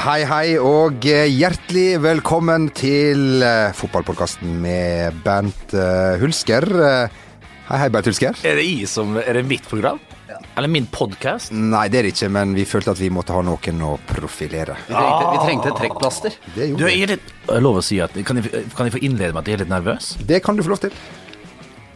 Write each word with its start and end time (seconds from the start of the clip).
hei, 0.00 0.20
hei, 0.24 0.46
og 0.56 1.04
eh, 1.08 1.26
hjertelig 1.28 1.98
velkommen 2.00 2.70
til 2.76 3.42
uh, 3.44 3.68
fotballpodkasten 3.76 4.54
med 4.62 5.18
Bernt 5.24 5.74
uh, 5.76 6.16
Hulsker. 6.22 6.64
Hei, 7.68 7.76
hei, 7.82 7.88
Bernt 7.92 8.08
Hulsker. 8.08 8.38
Er 8.48 8.56
det 8.56 8.64
i 8.64 8.86
som 8.88 9.18
Er 9.20 9.36
det 9.36 9.44
mitt 9.50 9.68
program? 9.68 10.00
Eller 10.56 10.70
min 10.72 10.86
podkast? 10.90 11.52
Nei, 11.52 11.84
det 11.92 12.00
er 12.00 12.08
det 12.08 12.14
ikke, 12.14 12.30
men 12.32 12.54
vi 12.56 12.64
følte 12.68 12.94
at 12.94 13.00
vi 13.00 13.10
måtte 13.12 13.34
ha 13.36 13.42
noen 13.44 13.84
å 13.84 13.92
profilere. 14.08 14.78
Vi 14.88 14.94
trengte, 14.94 15.28
vi 15.34 15.42
trengte 15.44 15.70
et 15.70 15.80
trekkplaster. 15.82 16.38
Det 16.54 16.70
Du, 16.70 16.80
gjorde 16.80 16.92
jeg 16.94 17.04
er 17.04 17.14
litt 17.16 17.34
Jeg 17.50 17.64
lover 17.66 17.82
å 17.82 17.86
si 17.86 18.00
at 18.00 18.16
Kan 18.26 18.40
jeg, 18.40 18.64
kan 18.76 18.88
jeg 18.88 18.94
få 18.96 19.02
innlede 19.04 19.34
med 19.34 19.42
at 19.42 19.50
jeg 19.50 19.58
er 19.58 19.64
litt 19.64 19.72
nervøs? 19.72 20.14
Det 20.26 20.40
kan 20.46 20.56
du 20.56 20.64
få 20.64 20.74
lov 20.74 20.84
til. 20.86 20.96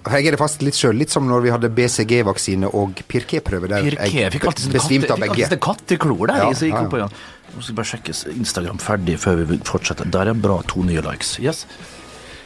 Jeg 0.05 0.29
er 0.29 0.35
det 0.35 0.41
fast 0.41 0.61
litt 0.61 0.77
sjøl, 0.77 0.99
litt 1.01 1.13
som 1.13 1.25
når 1.29 1.47
vi 1.47 1.53
hadde 1.55 1.71
BCG-vaksine 1.73 2.69
og 2.77 2.99
Pirké-prøve. 3.09 3.71
der 3.73 3.87
Pirké. 3.87 4.11
Jeg 4.13 4.33
fikk 4.35 4.51
alltid 4.51 4.75
besvimte 4.75 5.09
katte, 5.09 5.17
av 5.17 5.33
fikk 5.33 5.45
alltid 5.47 5.63
katteklor 5.65 6.29
der. 6.29 6.43
Ja, 6.43 6.51
så 6.53 6.69
jeg 6.69 6.75
ja, 6.75 6.83
ja. 6.83 6.89
Opp 6.91 6.99
ja. 7.01 7.09
Nå 7.55 7.63
skal 7.63 7.71
jeg 7.71 7.79
bare 7.79 7.89
sjekke 7.89 8.15
Instagram 8.35 8.80
ferdig 8.83 9.17
før 9.23 9.41
vi 9.41 9.59
fortsetter. 9.65 10.09
Der 10.13 10.33
er 10.33 10.37
bra 10.37 10.59
to 10.69 10.85
nye 10.85 11.05
likes. 11.07 11.39
Yes. 11.41 11.65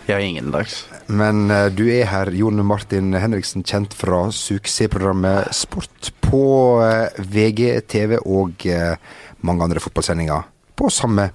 Jeg 0.06 0.14
har 0.14 0.24
ingen 0.24 0.52
likes. 0.54 0.84
Men 1.08 1.50
uh, 1.50 1.66
du 1.72 1.86
er 1.90 2.06
her, 2.08 2.30
Jon 2.36 2.62
Martin 2.64 3.10
Henriksen, 3.16 3.64
kjent 3.66 3.96
fra 3.96 4.26
suksessprogrammet 4.32 5.50
Sport 5.56 6.12
på 6.24 6.44
uh, 6.84 7.10
VGTV 7.18 8.20
og 8.22 8.68
uh, 8.70 8.94
mange 9.42 9.66
andre 9.66 9.82
fotballsendinger 9.82 10.46
på 10.78 10.92
samme 10.94 11.30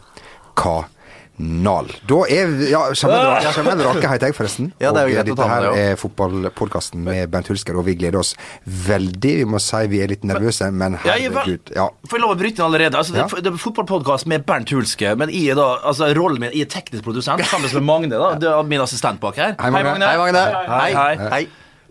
kanal. 0.56 0.88
Da 1.38 2.18
er 2.30 2.52
Ja, 2.70 2.82
Jamel 2.94 3.82
Rake 3.82 4.06
heter 4.12 4.30
jeg, 4.30 4.36
forresten. 4.38 4.68
Ja, 4.80 4.92
det 4.94 5.02
er 5.02 5.08
jo 5.10 5.14
og 5.14 5.16
greit 5.18 5.32
å 5.32 5.36
dette 5.36 5.48
her 5.50 5.66
er 5.82 5.96
fotballpodkasten 5.98 7.02
med 7.04 7.32
Bent 7.34 7.50
Hulsker, 7.50 7.78
og 7.80 7.88
vi 7.88 7.96
gleder 7.98 8.20
oss 8.22 8.36
veldig. 8.66 9.32
Vi 9.42 9.48
må 9.50 9.62
si 9.64 9.82
vi 9.90 10.02
er 10.04 10.14
litt 10.14 10.24
nervøse, 10.30 10.70
men 10.72 11.00
herregud. 11.02 11.74
Ja. 11.74 11.88
Får 12.06 12.20
jeg 12.20 12.24
lov 12.26 12.36
å 12.36 12.40
bryte 12.40 12.62
inn 12.62 12.68
allerede? 12.68 13.00
Altså, 13.02 13.16
Ja. 13.18 13.26
det, 13.26 13.44
det 13.48 13.54
er 13.54 13.58
fotballpodkast 13.58 14.30
med 14.30 14.46
Bernt 14.46 14.70
Hulske, 14.70 15.16
men 15.18 15.30
jeg 15.34 15.50
er 15.56 15.60
da 15.60 15.70
Altså, 15.84 16.14
rollen 16.16 16.40
min 16.40 16.52
Jeg 16.54 16.68
er 16.68 16.72
teknisk 16.80 17.04
produsent 17.04 17.42
sammen 17.50 17.70
med 17.74 17.84
Magne, 17.84 18.14
da. 18.14 18.36
Det 18.40 18.48
er 18.50 18.64
min 18.70 18.82
assistent 18.82 19.20
bak 19.20 19.36
her. 19.42 19.56
Hei, 19.60 19.70
Magne. 19.74 20.06
Hei, 20.06 20.18
Magne. 20.18 20.46
Hei, 20.70 20.94
hei. 20.94 21.30
Hei. 21.34 21.44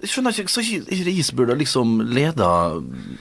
Jeg 0.03 0.11
skjønner 0.11 0.35
ikke, 0.35 0.51
så 0.51 0.63
ikke 0.67 1.13
ikke 1.13 1.35
burde 1.39 1.55
liksom 1.61 2.01
lede 2.11 2.47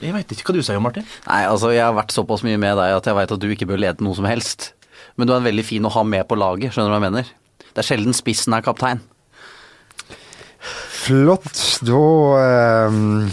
Jeg 0.02 0.14
vet 0.16 0.32
ikke 0.34 0.48
hva 0.50 0.54
du 0.56 0.62
sier, 0.66 0.80
Martin? 0.82 1.04
Nei, 1.28 1.42
altså 1.46 1.70
jeg 1.70 1.82
har 1.84 1.94
vært 1.94 2.10
såpass 2.14 2.42
mye 2.42 2.58
med 2.58 2.74
deg 2.78 2.96
at 2.96 3.06
jeg 3.06 3.14
veit 3.14 3.34
at 3.34 3.42
du 3.42 3.46
ikke 3.54 3.68
bør 3.70 3.78
lede 3.84 4.02
noe 4.02 4.18
som 4.18 4.26
helst. 4.26 4.72
Men 5.16 5.28
du 5.28 5.34
er 5.36 5.46
veldig 5.46 5.64
fin 5.66 5.86
å 5.88 5.92
ha 5.92 6.04
med 6.06 6.26
på 6.28 6.38
laget, 6.40 6.72
skjønner 6.72 6.92
du 6.92 6.96
hva 6.96 7.00
jeg 7.00 7.08
mener? 7.10 7.32
Det 7.72 7.82
er 7.82 7.88
sjelden 7.88 8.16
spissen 8.16 8.56
er 8.56 8.64
kaptein. 8.64 9.02
Flott. 11.02 11.50
Da 11.82 12.04
ehm, 12.38 13.32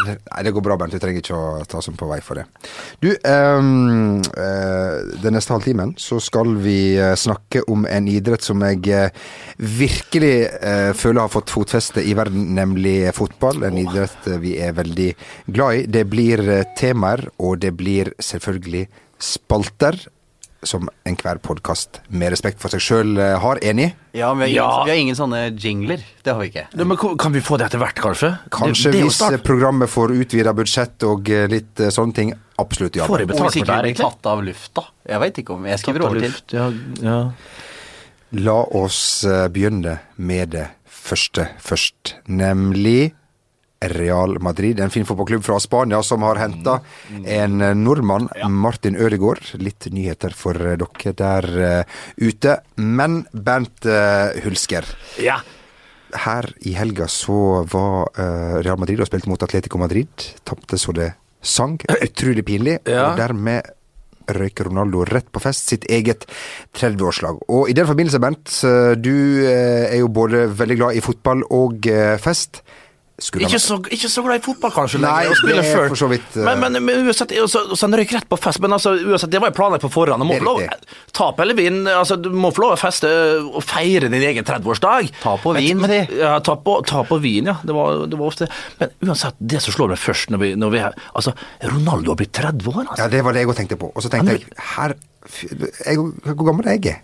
Nei, 0.00 0.42
det 0.44 0.52
går 0.54 0.62
bra, 0.64 0.76
Bent. 0.78 0.94
Du 0.94 1.02
trenger 1.02 1.22
ikke 1.22 1.36
å 1.36 1.64
ta 1.68 1.80
oss 1.80 1.88
på 1.96 2.08
vei 2.08 2.20
for 2.24 2.40
det. 2.40 2.46
Du, 3.02 3.08
um, 3.10 4.20
eh, 4.20 5.16
den 5.22 5.36
neste 5.36 5.54
halvtimen 5.54 5.94
så 6.00 6.20
skal 6.22 6.54
vi 6.62 6.94
eh, 6.98 7.14
snakke 7.18 7.64
om 7.70 7.86
en 7.88 8.08
idrett 8.10 8.46
som 8.46 8.62
jeg 8.64 8.86
eh, 8.94 9.10
virkelig 9.58 10.34
uh, 10.62 10.92
føler 10.96 11.24
har 11.24 11.32
fått 11.32 11.52
fotfeste 11.52 12.04
i 12.06 12.14
verden, 12.18 12.52
nemlig 12.56 13.10
fotball. 13.16 13.64
En 13.66 13.80
idrett 13.80 14.30
eh, 14.30 14.40
vi 14.42 14.56
er 14.62 14.76
veldig 14.78 15.10
glad 15.50 15.80
i. 15.80 15.84
Det 15.98 16.06
blir 16.10 16.44
eh, 16.46 16.64
temaer, 16.78 17.26
og 17.42 17.60
det 17.64 17.74
blir 17.78 18.14
selvfølgelig 18.22 18.86
spalter. 19.20 19.98
Som 20.62 20.90
enhver 21.08 21.38
podkast 21.40 22.02
med 22.12 22.34
respekt 22.34 22.60
for 22.60 22.68
seg 22.68 22.82
sjøl 22.84 23.14
har. 23.40 23.60
Enig? 23.64 23.94
Ja, 24.12 24.34
men 24.34 24.44
vi 24.50 24.58
har, 24.58 24.60
Ja. 24.60 24.66
Ingen, 24.68 24.84
vi 24.84 24.90
har 24.90 24.98
ingen 25.04 25.16
sånne 25.16 25.40
jingler. 25.56 26.02
Det 26.22 26.34
har 26.34 26.40
vi 26.42 26.50
ikke. 26.50 26.66
Ja, 26.76 26.84
men 26.84 26.98
kan 27.00 27.32
vi 27.32 27.40
få 27.40 27.56
det 27.56 27.70
etter 27.70 27.80
hvert, 27.80 27.96
kanskje? 27.96 28.34
Kanskje 28.52 28.92
det, 28.92 29.00
det 29.00 29.06
hvis 29.08 29.44
programmet 29.46 29.88
får 29.88 30.12
utvida 30.18 30.52
budsjett 30.52 31.06
og 31.08 31.30
eh, 31.32 31.46
litt 31.48 31.80
eh, 31.80 31.88
sånne 31.94 32.16
ting. 32.18 32.34
Absolutt 32.60 32.98
ja. 33.00 33.06
Får 33.08 33.24
jeg 33.24 33.30
betalt 33.32 33.56
for 33.56 33.70
det, 33.70 33.78
egentlig? 33.78 34.04
tatt 34.04 34.28
av 34.34 34.42
lufta. 34.44 34.84
Jeg 35.08 35.22
veit 35.24 35.40
ikke 35.40 35.56
om 35.56 35.64
Jeg 35.70 35.80
skriver 35.80 36.04
over 36.04 36.20
til. 36.20 36.28
Luft, 36.28 36.52
ja, 36.52 36.68
ja. 37.00 37.18
La 38.44 38.58
oss 38.82 39.00
eh, 39.24 39.46
begynne 39.48 39.96
med 40.20 40.52
det 40.58 40.66
første 41.00 41.48
først, 41.64 42.18
nemlig 42.28 43.14
Real 43.80 44.36
Madrid, 44.40 44.80
en 44.80 44.90
fin 44.90 45.06
fotballklubb 45.08 45.44
fra 45.44 45.60
Spania 45.60 46.02
som 46.02 46.22
har 46.22 46.36
henta 46.36 46.80
en 47.24 47.60
eh, 47.64 47.74
nordmann, 47.74 48.28
Martin 48.52 48.96
Ødegaard. 48.96 49.54
Litt 49.56 49.86
nyheter 49.88 50.34
for 50.36 50.52
eh, 50.60 50.76
dere 50.76 51.14
der 51.16 51.48
eh, 51.64 52.02
ute. 52.20 52.58
Men 52.76 53.22
Bernt 53.32 53.88
Hulsker, 54.44 54.84
ja. 55.24 55.38
her 56.26 56.50
i 56.68 56.74
helga 56.76 57.08
så 57.08 57.64
var 57.72 58.12
Real 58.60 58.76
Madrid 58.80 59.00
og 59.00 59.08
spilte 59.08 59.32
mot 59.32 59.42
Atletico 59.42 59.80
Madrid. 59.80 60.28
Tapte 60.44 60.76
så 60.80 60.92
det 60.96 61.14
sang. 61.40 61.78
Utrolig 62.06 62.44
pinlig. 62.44 62.76
Ja. 62.84 63.08
Og 63.08 63.22
dermed 63.22 63.72
røyker 64.30 64.68
Ronaldo 64.68 65.06
rett 65.08 65.32
på 65.32 65.40
fest, 65.42 65.72
sitt 65.72 65.88
eget 65.90 66.28
30-årslag. 66.76 67.40
Og 67.48 67.72
i 67.72 67.74
den 67.74 67.88
forbindelse, 67.88 68.20
Bernt, 68.20 68.52
eh, 68.68 68.92
du 69.00 69.16
er 69.48 69.96
jo 70.02 70.12
både 70.12 70.44
veldig 70.52 70.78
glad 70.82 71.00
i 71.00 71.04
fotball 71.08 71.48
og 71.48 71.88
fest. 72.20 72.60
Ikke 73.20 73.58
så, 73.60 73.76
ikke 73.92 74.08
så 74.10 74.22
glad 74.24 74.40
i 74.40 74.44
fotball, 74.44 74.72
kanskje, 74.74 75.00
Nei, 75.02 75.26
lenger. 75.28 75.60
det 75.60 75.64
er 75.74 75.88
for 75.92 75.98
så 76.00 76.08
vidt, 76.10 76.28
uh... 76.36 76.44
Men, 76.46 76.60
men, 76.64 76.78
men 76.86 77.06
uansett, 77.10 77.34
så, 77.52 77.62
så 77.76 77.86
han 77.86 77.96
røyk 78.00 78.14
rett 78.16 78.28
på 78.30 78.38
fest. 78.40 78.60
Men 78.64 78.72
altså, 78.76 78.94
uansett, 78.96 79.30
det 79.32 79.40
var 79.42 79.52
jo 79.52 79.56
planlagt 79.58 79.84
på 79.84 79.90
forhånd. 79.92 80.22
Han 80.24 80.28
må 80.30 80.38
få 80.40 80.46
lov. 80.46 80.62
Tape 81.16 81.44
eller 81.44 81.58
vinn. 81.58 81.82
Altså, 81.90 82.16
du 82.16 82.30
må 82.32 82.50
få 82.56 82.64
lov 82.64 82.74
å 82.76 82.80
feste 82.80 83.10
og 83.44 83.60
feire 83.66 84.08
din 84.12 84.24
egen 84.30 84.46
30-årsdag. 84.48 85.12
Ta 85.20 85.36
på 85.42 85.52
Men- 85.56 85.66
vin 85.66 85.82
med 85.84 85.92
de. 85.94 86.00
Ja, 86.22 86.38
ta 86.44 86.56
på, 86.56 86.78
ta 86.88 87.04
på 87.08 87.20
vin, 87.22 87.50
ja. 87.52 87.58
Det 87.66 87.76
var, 87.76 88.06
det 88.10 88.18
var 88.20 88.30
ofte 88.32 88.48
Men 88.80 88.94
uansett, 89.04 89.36
det 89.38 89.60
som 89.64 89.76
slår 89.76 89.92
meg 89.94 90.00
først 90.00 90.32
når 90.32 90.42
vi, 90.44 90.50
når 90.58 90.74
vi 90.74 90.80
er 90.86 90.96
Altså, 91.12 91.34
Ronaldo 91.62 92.14
har 92.14 92.20
blitt 92.22 92.32
30 92.36 92.72
år, 92.72 92.82
altså. 92.86 93.02
Ja, 93.04 93.08
det 93.12 93.22
var 93.26 93.36
det 93.36 93.44
jeg 93.44 93.50
òg 93.52 93.58
tenkte 93.60 93.78
på. 93.80 93.92
Og 93.94 94.02
så 94.04 94.10
tenkte 94.12 94.34
Han- 94.34 94.40
jeg 94.40 94.66
her 94.74 94.96
jeg, 95.84 95.96
Hvor 96.24 96.46
gammel 96.48 96.66
er 96.72 96.78
jeg? 96.80 97.00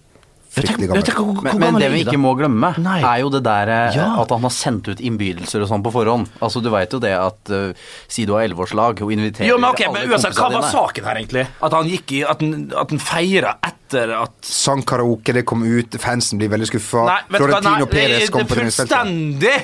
Fryktelig 0.56 0.88
gammel. 0.88 1.02
tenker- 1.04 1.24
tenker, 1.36 1.42
Men, 1.44 1.58
men 1.60 1.74
det 1.80 1.90
vi 1.92 2.00
ikke 2.04 2.16
må 2.18 2.32
glemme, 2.38 2.72
Nei. 2.80 2.98
er 3.04 3.20
jo 3.20 3.28
det 3.30 3.42
der 3.44 3.68
eh, 3.68 3.94
Ja. 3.96 4.06
at 4.22 4.30
han 4.30 4.40
har 4.42 4.50
sendt 4.50 4.88
ut 4.88 4.98
innbydelser 5.00 5.62
og 5.62 5.68
sånn 5.68 5.82
på 5.84 5.92
forhånd. 5.92 6.28
Altså 6.40 6.62
Du 6.62 6.70
veit 6.72 6.90
jo 6.90 6.98
det 6.98 7.12
at 7.12 7.50
uh, 7.52 7.72
si 8.08 8.24
du 8.24 8.32
har 8.32 8.42
elleveårslag 8.48 9.02
og 9.02 9.12
inviterer 9.12 9.46
Jo, 9.48 9.58
men 9.58 9.70
ok, 9.70 9.82
alle 9.86 10.06
kompisene 10.06 10.32
dine. 10.32 10.40
hva 10.40 10.52
var 10.52 10.70
saken 10.72 11.04
her, 11.04 11.14
egentlig? 11.20 11.46
At 11.62 11.72
han 11.72 11.84
gikk 11.92 12.12
i 12.12 12.22
At 12.24 12.40
han, 12.40 12.72
at 12.76 12.90
han 12.90 12.98
feira 12.98 13.56
etter 13.62 13.75
at 13.94 14.48
Sang 14.48 14.82
karaoke, 14.86 15.32
det 15.36 15.44
kom 15.46 15.62
ut, 15.62 15.96
fansen 16.00 16.40
blir 16.40 16.50
veldig 16.52 16.66
skuffa. 16.70 17.04
Florentino 17.30 17.84
det 17.84 17.92
Perez 17.92 18.26
er 18.26 18.32
kom 18.34 18.46
på 18.48 18.56
treningsfeltet. 18.56 18.96
fullstendig 18.96 19.54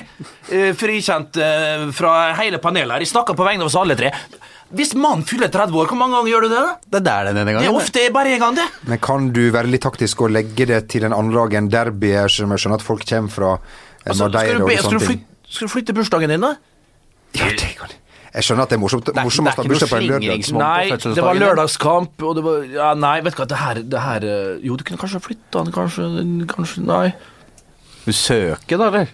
eh, 0.53 0.71
frikjent 0.79 1.39
eh, 1.43 1.85
fra 1.97 2.33
hele 2.39 2.59
panelet 2.63 2.95
her. 2.95 3.05
Jeg 3.05 3.11
snakker 3.11 3.37
på 3.37 3.47
vegne 3.47 3.65
av 3.65 3.71
oss 3.71 3.77
alle 3.79 3.97
tre. 3.99 4.13
Hvis 4.73 4.95
mannen 4.97 5.25
fyller 5.27 5.51
30 5.53 5.75
år, 5.77 5.89
hvor 5.91 5.99
mange 5.99 6.17
ganger 6.17 6.31
gjør 6.31 6.45
du 6.47 6.49
det? 6.53 6.61
da? 6.65 6.75
Det 6.89 7.01
er 7.01 7.07
der 7.09 7.27
den 7.29 7.41
ene 7.43 7.57
Det 7.59 7.69
er 7.69 7.77
ofte 7.77 8.05
bare 8.15 8.33
en 8.33 8.45
gang, 8.45 8.55
det. 8.57 8.67
Men 8.89 9.01
kan 9.05 9.31
du 9.35 9.43
være 9.53 9.69
litt 9.69 9.83
taktisk 9.85 10.23
og 10.25 10.33
legge 10.33 10.65
det 10.69 10.79
til 10.93 11.05
en 11.05 11.13
annen 11.13 11.33
dag 11.35 11.57
enn 11.59 11.69
derby, 11.69 12.13
som 12.33 12.53
jeg 12.55 12.63
skjønner 12.63 12.81
at 12.81 12.85
folk 12.85 13.05
kommer 13.09 13.33
fra 13.33 13.51
eh, 13.57 14.07
Altså, 14.09 14.29
skal, 14.33 14.57
du 14.59 14.65
be, 14.67 14.77
og 14.77 14.87
skal, 14.87 14.97
du 14.97 15.05
flytte, 15.05 15.43
skal 15.49 15.69
du 15.69 15.73
flytte 15.75 15.97
bursdagen 15.97 16.33
din, 16.33 16.47
da? 16.47 16.55
Ja, 17.37 17.51
det 17.51 17.75
kan 17.77 17.91
jeg. 17.93 17.99
Jeg 18.33 18.45
skjønner 18.47 18.65
at 18.65 18.71
det 18.73 18.77
er 18.77 18.81
morsomt, 18.81 19.09
er- 19.11 19.17
morsomt 19.23 19.45
det 19.45 19.53
er 19.53 19.63
ikke 19.63 19.69
noe 19.69 19.89
slingringsmonn. 19.91 20.61
på 20.61 20.63
Nei, 20.63 21.13
det 21.15 21.23
var 21.23 21.35
lørdagskamp, 21.37 22.23
og 22.25 22.35
det 22.39 22.43
var 22.47 22.63
Ja, 22.73 22.93
nei, 22.97 23.19
vet 23.21 23.35
du 23.35 23.41
hva, 23.43 23.47
det 23.51 23.59
her, 23.61 23.81
det 23.93 23.99
her 24.01 24.25
eh, 24.25 24.59
Jo, 24.65 24.75
du 24.79 24.83
kunne 24.87 24.97
kanskje 24.97 25.21
flytta 25.21 25.63
den, 25.63 25.73
kanskje 25.75 26.47
Kanskje 26.49 26.85
Nei. 26.87 27.13
Du 28.07 28.11
søker, 28.11 28.77
da, 28.81 28.87
eller? 28.89 29.07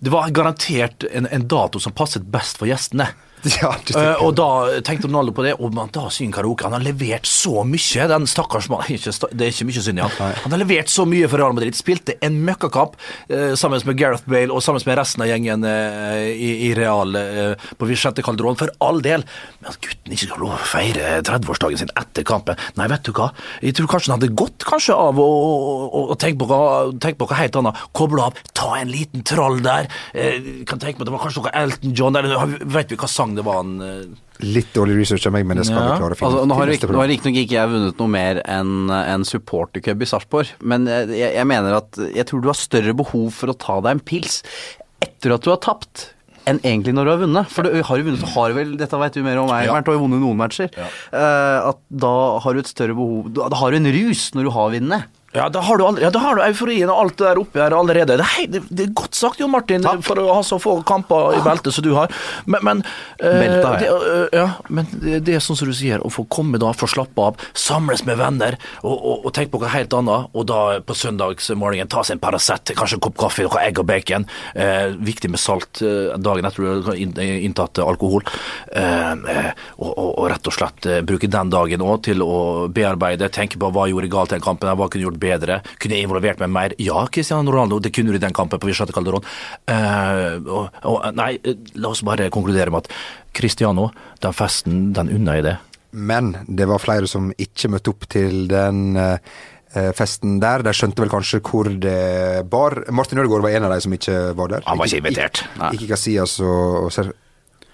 Det 0.00 0.12
var 0.12 0.28
garantert 0.30 1.04
en, 1.10 1.26
en 1.32 1.46
dato 1.48 1.80
som 1.82 1.92
passet 1.92 2.22
best 2.30 2.60
for 2.60 2.68
gjestene. 2.70 3.08
Ja, 3.62 3.72
du 3.84 3.98
Eh, 3.98 4.22
og 4.22 4.34
da 4.38 4.80
tenkte 4.86 5.08
Ronaldo 5.08 5.32
på 5.34 5.44
det, 5.46 5.54
og 5.58 5.74
man 5.74 5.90
da 5.94 6.06
synger 6.12 6.38
karaoke. 6.38 6.66
Han 6.68 6.76
har 6.76 6.84
levert 6.84 7.26
så 7.28 7.64
mye, 7.66 8.06
den 8.10 8.28
stakkars 8.30 8.68
mannen. 8.72 8.98
Det 8.98 9.46
er 9.46 9.52
ikke 9.52 9.68
mye 9.68 9.84
synd 9.84 10.00
i 10.00 10.04
han. 10.04 10.34
Han 10.44 10.54
har 10.54 10.62
levert 10.62 10.92
så 10.92 11.06
mye 11.08 11.28
for 11.30 11.40
Real 11.40 11.56
Madrid. 11.56 11.76
Spilte 11.78 12.18
en 12.24 12.40
møkkakamp 12.46 12.96
uh, 12.98 13.54
sammen 13.58 13.82
med 13.88 13.98
Gareth 13.98 14.28
Bale 14.30 14.54
og 14.54 14.62
sammen 14.64 14.84
med 14.86 14.98
resten 15.00 15.24
av 15.24 15.30
gjengen 15.30 15.66
uh, 15.66 16.28
i, 16.28 16.50
i 16.68 16.72
Real 16.78 17.16
på 17.78 17.88
Vicente 17.88 18.22
Calderón, 18.24 18.58
for 18.60 18.72
all 18.84 19.00
del. 19.04 19.24
Men 19.60 19.72
at 19.72 19.80
gutten 19.82 20.14
ikke 20.14 20.28
skal 20.28 20.42
lov 20.44 20.54
å 20.56 20.60
feire 20.68 21.18
30-årsdagen 21.26 21.82
sin 21.82 21.92
etter 21.98 22.26
kampen 22.26 22.58
Nei, 22.78 22.86
vet 22.90 23.06
du 23.06 23.12
hva. 23.16 23.30
Jeg 23.64 23.74
tror 23.76 23.88
kanskje 23.90 24.12
han 24.12 24.20
hadde 24.20 24.36
godt 24.38 24.64
kanskje 24.68 24.96
av 24.96 25.18
å, 25.20 25.26
å, 25.26 25.52
å, 25.86 26.02
å 26.12 26.16
tenke 26.20 26.42
på 26.42 26.48
hva, 26.50 26.60
tenke 27.00 27.20
på 27.22 27.28
hva 27.30 27.40
helt 27.40 27.58
annet. 27.58 27.82
Koble 27.96 28.28
av, 28.28 28.38
ta 28.56 28.70
en 28.78 28.90
liten 28.92 29.24
trall 29.26 29.60
der. 29.64 29.88
Kan 30.68 30.82
tenke 30.82 30.98
meg 30.98 31.06
at 31.06 31.10
det 31.10 31.14
var 31.16 31.24
kanskje 31.24 31.44
noe 31.44 31.54
Elton 31.62 31.96
John, 31.98 32.18
eller 32.18 32.56
vet 32.68 32.92
vi 32.92 32.98
hva 33.00 33.10
sang 33.10 33.27
det 33.36 33.44
var 33.44 33.56
han 33.62 33.80
eh, 33.84 34.02
Litt 34.40 34.68
dårlig 34.72 34.94
research 35.00 35.26
av 35.26 35.32
meg, 35.34 35.46
men 35.50 35.56
det 35.58 35.64
skal 35.66 35.80
Ja. 35.82 35.94
vi 35.94 36.00
klare 36.00 36.14
å 36.14 36.18
finne 36.18 36.28
Altså, 36.30 36.42
ut 36.44 36.48
nå 36.48 36.54
har 36.54 36.64
til 36.66 36.72
rik- 36.72 36.80
neste 36.84 36.92
nå 36.94 37.00
har 37.02 37.08
riktignok 37.10 37.38
ikke 37.42 37.56
jeg 37.58 37.70
vunnet 37.72 37.98
noe 37.98 38.08
mer 38.08 38.42
enn 38.46 38.90
en 38.94 39.24
supportercup 39.26 40.02
i 40.02 40.06
Sarpsborg, 40.06 40.52
men 40.62 40.86
jeg, 40.86 41.32
jeg 41.34 41.46
mener 41.50 41.74
at 41.80 41.98
jeg 42.14 42.24
tror 42.30 42.40
du 42.44 42.46
har 42.48 42.54
større 42.54 42.94
behov 42.94 43.32
for 43.34 43.50
å 43.50 43.58
ta 43.58 43.80
deg 43.80 43.90
en 43.98 44.00
pils 44.00 44.42
etter 45.02 45.34
at 45.34 45.42
du 45.42 45.50
har 45.50 45.58
tapt. 45.58 46.12
Enn 46.48 46.60
egentlig 46.64 46.94
når 46.96 47.04
du 47.04 47.10
har 47.10 47.18
vunnet. 47.20 47.50
For 47.52 47.66
du 47.66 47.82
har 47.82 47.98
jo 48.00 48.04
vunnet, 48.06 48.22
så 48.22 48.30
har 48.32 48.48
du 48.48 48.54
vel 48.56 48.70
Dette 48.80 48.96
vet 49.02 49.12
du 49.18 49.22
mer 49.26 49.36
om 49.42 49.50
meg, 49.50 49.66
Ja. 49.66 49.74
Du 49.84 49.90
har 49.92 49.98
vunnet 50.00 50.22
noen 50.22 50.38
matcher. 50.38 50.70
Eh, 51.12 51.58
at 51.68 51.78
da 51.92 52.38
har 52.40 52.54
du 52.54 52.60
et 52.62 52.70
større 52.70 52.94
behov 52.96 53.28
Da, 53.34 53.48
da 53.52 53.56
har 53.60 53.70
du 53.70 53.76
en 53.76 53.90
rus 53.92 54.30
når 54.32 54.44
du 54.48 54.50
har 54.54 54.70
vunnet. 54.72 55.04
Ja, 55.36 55.48
da 55.52 55.60
har 55.60 55.76
du, 55.76 55.84
aldri, 55.84 56.02
ja, 56.06 56.10
da 56.10 56.22
har 56.22 56.38
du 56.38 56.40
euforien 56.40 56.88
og 56.88 57.02
alt 57.02 57.18
det 57.20 57.26
der 57.26 57.38
oppe 57.42 57.60
her 57.60 57.74
allerede. 57.76 58.16
Det 58.16 58.24
er, 58.24 58.46
det, 58.48 58.62
det 58.72 58.86
er 58.86 58.94
godt 58.96 59.16
sagt, 59.18 59.42
Jon 59.42 59.52
Martin, 59.52 59.84
for 60.04 60.16
å 60.22 60.38
ha 60.38 60.40
så 60.46 60.56
få 60.62 60.78
kamper 60.88 61.36
i 61.36 61.42
beltet 61.44 61.76
som 61.76 61.84
du 61.84 61.90
har. 61.92 62.12
Men, 62.48 62.64
men, 62.64 62.80
eh, 63.20 63.58
det, 63.82 63.90
eh, 63.90 64.38
ja, 64.38 64.46
men 64.72 64.88
det, 64.96 65.34
er 65.36 65.44
sånn 65.44 65.58
som 65.60 65.68
du 65.68 65.74
sier, 65.76 66.00
å 66.00 66.08
få 66.08 66.24
komme 66.32 66.56
da, 66.60 66.70
få 66.72 66.88
slappe 66.88 67.26
av, 67.28 67.44
samles 67.52 68.06
med 68.08 68.16
venner 68.22 68.56
og, 68.80 68.94
og, 68.94 69.26
og 69.28 69.34
tenke 69.36 69.52
på 69.52 69.60
noe 69.60 69.72
helt 69.74 69.98
annet. 69.98 70.32
Og 70.32 70.48
da 70.48 70.62
på 70.88 70.96
søndagsmorgenen 70.96 71.92
ta 71.92 72.06
seg 72.06 72.16
en 72.16 72.24
Paracet, 72.24 72.72
kanskje 72.78 72.96
en 72.96 73.04
kopp 73.04 73.20
kaffe, 73.20 73.44
noe 73.44 73.60
egg 73.66 73.82
og 73.84 73.88
bacon. 73.92 74.24
Eh, 74.56 74.96
viktig 74.96 75.28
med 75.34 75.44
salt 75.44 75.82
eh, 75.84 76.16
dagen 76.16 76.48
etter 76.48 76.64
du 76.64 76.88
har 76.88 76.96
inntatt 76.96 77.82
alkohol. 77.84 78.24
Eh, 78.72 79.12
eh, 79.12 79.52
og, 79.76 79.92
og, 79.92 80.24
rett 80.32 80.48
og 80.48 80.56
slett 80.56 80.88
eh, 80.88 81.04
bruke 81.04 81.28
den 81.28 81.52
dagen 81.52 81.84
òg 81.84 82.00
til 82.08 82.24
å 82.24 82.40
bearbeide, 82.72 83.28
tenke 83.34 83.60
på 83.60 83.68
hva 83.76 83.84
jeg 83.86 83.96
gjorde 83.98 84.12
galt 84.16 84.36
den 84.38 84.44
kampen, 84.48 84.72
hva 84.72 84.88
kunne 84.88 85.04
gjort 85.04 85.18
bedre, 85.18 85.26
kunne 85.36 85.98
jeg 85.98 86.06
involvert 86.06 86.42
meg 86.42 86.52
mer? 86.54 86.74
Ja, 86.82 87.04
Cristiano 87.12 87.52
Ronaldo, 87.52 87.80
det 87.82 87.92
kunne 87.94 88.14
du 88.14 88.18
i 88.18 88.22
den 88.22 88.36
kampen 88.36 88.60
på 88.60 88.70
Vicente 88.70 88.94
Calderón. 88.96 89.26
Uh, 89.68 90.38
og, 90.48 90.82
og, 90.88 90.98
nei, 91.18 91.34
eh, 91.42 91.58
la 91.78 91.92
oss 91.92 92.04
bare 92.06 92.30
konkludere 92.34 92.72
med 92.74 92.86
at 92.86 92.92
Cristiano, 93.36 93.90
den 94.22 94.34
festen, 94.36 94.88
den 94.96 95.12
unner 95.14 95.38
jeg 95.38 95.46
det. 95.48 95.56
Men 95.90 96.34
det 96.46 96.68
var 96.68 96.82
flere 96.82 97.08
som 97.08 97.30
ikke 97.40 97.70
møtte 97.72 97.92
opp 97.94 98.04
til 98.12 98.48
den 98.50 98.98
eh, 99.00 99.16
eh, 99.72 99.92
festen 99.96 100.36
der. 100.42 100.64
De 100.66 100.74
skjønte 100.76 101.04
vel 101.04 101.12
kanskje 101.12 101.40
hvor 101.44 101.70
det 101.70 102.44
bar. 102.50 102.82
Martin 102.92 103.22
Ødegaard 103.22 103.46
var 103.46 103.56
en 103.56 103.68
av 103.68 103.74
de 103.74 103.80
som 103.84 103.96
ikke 103.96 104.18
var 104.38 104.52
der. 104.52 104.66
Han 104.68 104.80
var 104.80 104.90
ikke 104.90 105.02
invitert. 105.04 105.44
Ikke, 105.56 105.72
ikke 105.78 105.90
Casillas 105.94 106.36
og, 106.44 106.88
og 106.88 107.14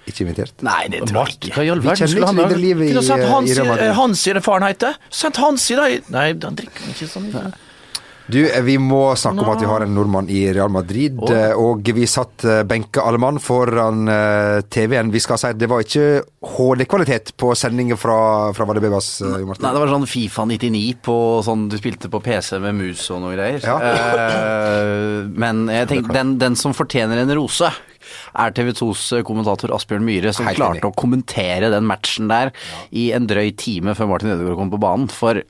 Ikke 0.06 0.26
invitert. 0.26 0.52
Nei, 0.62 0.86
det 0.92 1.02
tror 1.08 1.26
jeg 1.26 1.38
ikke. 1.38 1.54
hva 1.56 1.64
i 1.64 1.70
all 1.72 1.80
verden 1.80 2.08
skulle 2.12 2.26
han 2.26 2.36
ha 2.36 2.46
videre 2.48 2.60
livet 2.60 2.90
i- 2.90 2.94
Kunne 2.94 3.04
Hansi, 3.08 3.22
i 3.24 3.32
Hans, 3.34 3.56
Real 3.58 3.68
Madrid. 3.72 3.88
eh, 3.88 3.94
Hans 3.94 4.26
i 4.26 4.32
det 4.38 4.42
faren 4.44 4.68
heter. 4.68 4.96
Sendt 5.10 5.36
Hansi, 5.40 5.74
da. 5.76 5.88
Nei, 6.10 6.26
han 6.42 6.56
drikker 6.56 6.90
ikke 6.92 7.08
sånn. 7.08 7.52
Du, 8.26 8.38
eh, 8.48 8.60
vi 8.64 8.78
må 8.80 9.12
snakke 9.20 9.42
om 9.44 9.50
at 9.52 9.60
vi 9.60 9.66
har 9.68 9.82
en 9.84 9.94
nordmann 9.94 10.30
i 10.32 10.46
Real 10.56 10.70
Madrid, 10.72 11.18
eh, 11.28 11.52
og 11.60 11.82
vi 11.84 12.06
satt 12.08 12.42
eh, 12.48 12.62
benka 12.64 13.02
alle 13.04 13.18
mann 13.20 13.36
foran 13.38 14.08
eh, 14.08 14.62
TV-en. 14.62 15.10
Vi 15.12 15.20
skal 15.20 15.36
si 15.36 15.46
at 15.48 15.58
det 15.60 15.68
var 15.68 15.80
ikke 15.84 16.22
HD-kvalitet 16.54 17.34
på 17.36 17.52
sendingen 17.54 17.98
fra, 18.00 18.50
fra 18.56 18.64
Vadebebas. 18.64 19.20
Nei, 19.28 19.42
det 19.44 19.60
var 19.60 19.92
sånn 19.92 20.08
Fifa 20.08 20.46
99 20.48 20.96
på 21.04 21.16
sånn 21.44 21.68
du 21.68 21.76
spilte 21.76 22.08
på 22.08 22.22
PC 22.24 22.58
med 22.64 22.74
mus 22.80 23.10
og 23.12 23.20
noe 23.26 23.36
greier. 23.36 23.60
Ja. 23.60 23.76
Eh, 23.78 25.28
men 25.28 25.66
jeg 25.68 25.88
tenker, 25.92 26.12
den, 26.16 26.38
den 26.40 26.56
som 26.56 26.72
fortjener 26.76 27.20
en 27.24 27.34
rose, 27.36 27.68
er 28.34 28.54
TV 28.56 28.72
2s 28.78 29.04
kommentator 29.26 29.74
Asbjørn 29.76 30.06
Myhre, 30.06 30.32
som 30.36 30.48
Helt 30.48 30.60
klarte 30.60 30.80
enig. 30.80 30.90
å 30.90 30.98
kommentere 30.98 31.70
den 31.72 31.88
matchen 31.88 32.30
der 32.32 32.52
i 32.92 33.10
en 33.16 33.28
drøy 33.30 33.50
time 33.60 33.96
før 33.98 34.10
Martin 34.14 34.34
Ødegaard 34.34 34.60
kom 34.60 34.72
på 34.74 34.82
banen. 34.82 35.10
For 35.12 35.40
eh, 35.40 35.44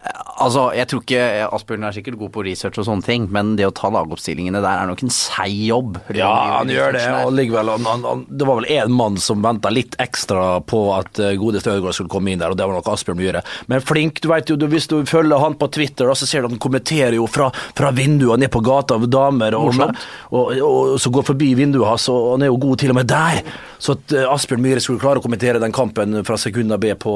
altså, 0.00 0.70
jeg 0.76 0.88
tror 0.88 1.02
ikke 1.04 1.24
Asbjørn 1.52 1.84
er 1.84 1.94
sikkert 1.94 2.18
god 2.20 2.32
på 2.34 2.44
research 2.46 2.80
og 2.80 2.86
sånne 2.88 3.04
ting, 3.04 3.26
men 3.32 3.52
det 3.58 3.66
å 3.68 3.74
ta 3.76 3.90
lagoppstillingene 3.92 4.62
der 4.62 4.82
er 4.82 4.88
nok 4.88 5.02
en 5.04 5.12
seig 5.12 5.56
jobb. 5.66 5.98
Ja, 6.16 6.30
han 6.58 6.72
gjør 6.72 6.96
det. 6.96 7.04
Og 7.26 7.34
likevel, 7.36 7.72
han, 7.74 7.88
han, 7.88 8.06
han, 8.08 8.24
det 8.28 8.48
var 8.48 8.60
vel 8.62 8.70
én 8.72 8.94
mann 8.96 9.18
som 9.20 9.44
venta 9.44 9.72
litt 9.72 9.96
ekstra 10.00 10.60
på 10.64 10.82
at 10.96 11.20
uh, 11.20 11.32
godeste 11.40 11.74
Ødegaard 11.74 11.98
skulle 11.98 12.12
komme 12.12 12.32
inn 12.32 12.40
der, 12.42 12.54
og 12.54 12.60
det 12.60 12.68
var 12.68 12.78
nok 12.78 12.92
Asbjørn 12.94 13.20
Myhre. 13.20 13.44
Men 13.72 13.84
flink, 13.84 14.22
du 14.24 14.30
vet 14.32 14.52
jo, 14.52 14.58
du, 14.60 14.68
hvis 14.72 14.88
du 14.90 14.98
følger 15.08 15.44
han 15.44 15.58
på 15.60 15.70
Twitter, 15.76 16.08
da, 16.08 16.16
så 16.16 16.28
ser 16.28 16.44
du 16.44 16.50
at 16.50 16.56
han 16.56 16.62
kommenterer 16.62 17.18
jo 17.18 17.28
fra, 17.30 17.50
fra 17.76 17.92
vinduet 17.96 18.40
ned 18.40 18.52
på 18.54 18.64
gata 18.64 18.96
av 18.96 19.08
damer, 19.10 19.58
og, 19.58 19.76
og, 19.84 20.54
og, 20.56 20.62
og 20.64 20.96
så 21.00 21.12
går 21.12 21.28
forbi 21.34 21.52
vinduet 21.58 21.88
hans, 21.92 22.08
og 22.12 22.34
han 22.34 22.46
er 22.46 22.52
jo 22.52 22.62
god 22.64 22.80
til 22.80 22.94
og 22.94 23.00
med 23.02 23.12
der. 23.12 23.44
Så 23.80 23.96
at 23.96 24.12
uh, 24.12 24.26
Asbjørn 24.34 24.60
Myhre 24.64 24.82
skulle 24.84 25.00
klare 25.02 25.22
å 25.22 25.24
kommentere 25.24 25.60
den 25.62 25.72
kampen 25.72 26.20
fra 26.28 26.36
sekunda 26.40 26.76
B 26.80 26.92
på, 27.00 27.14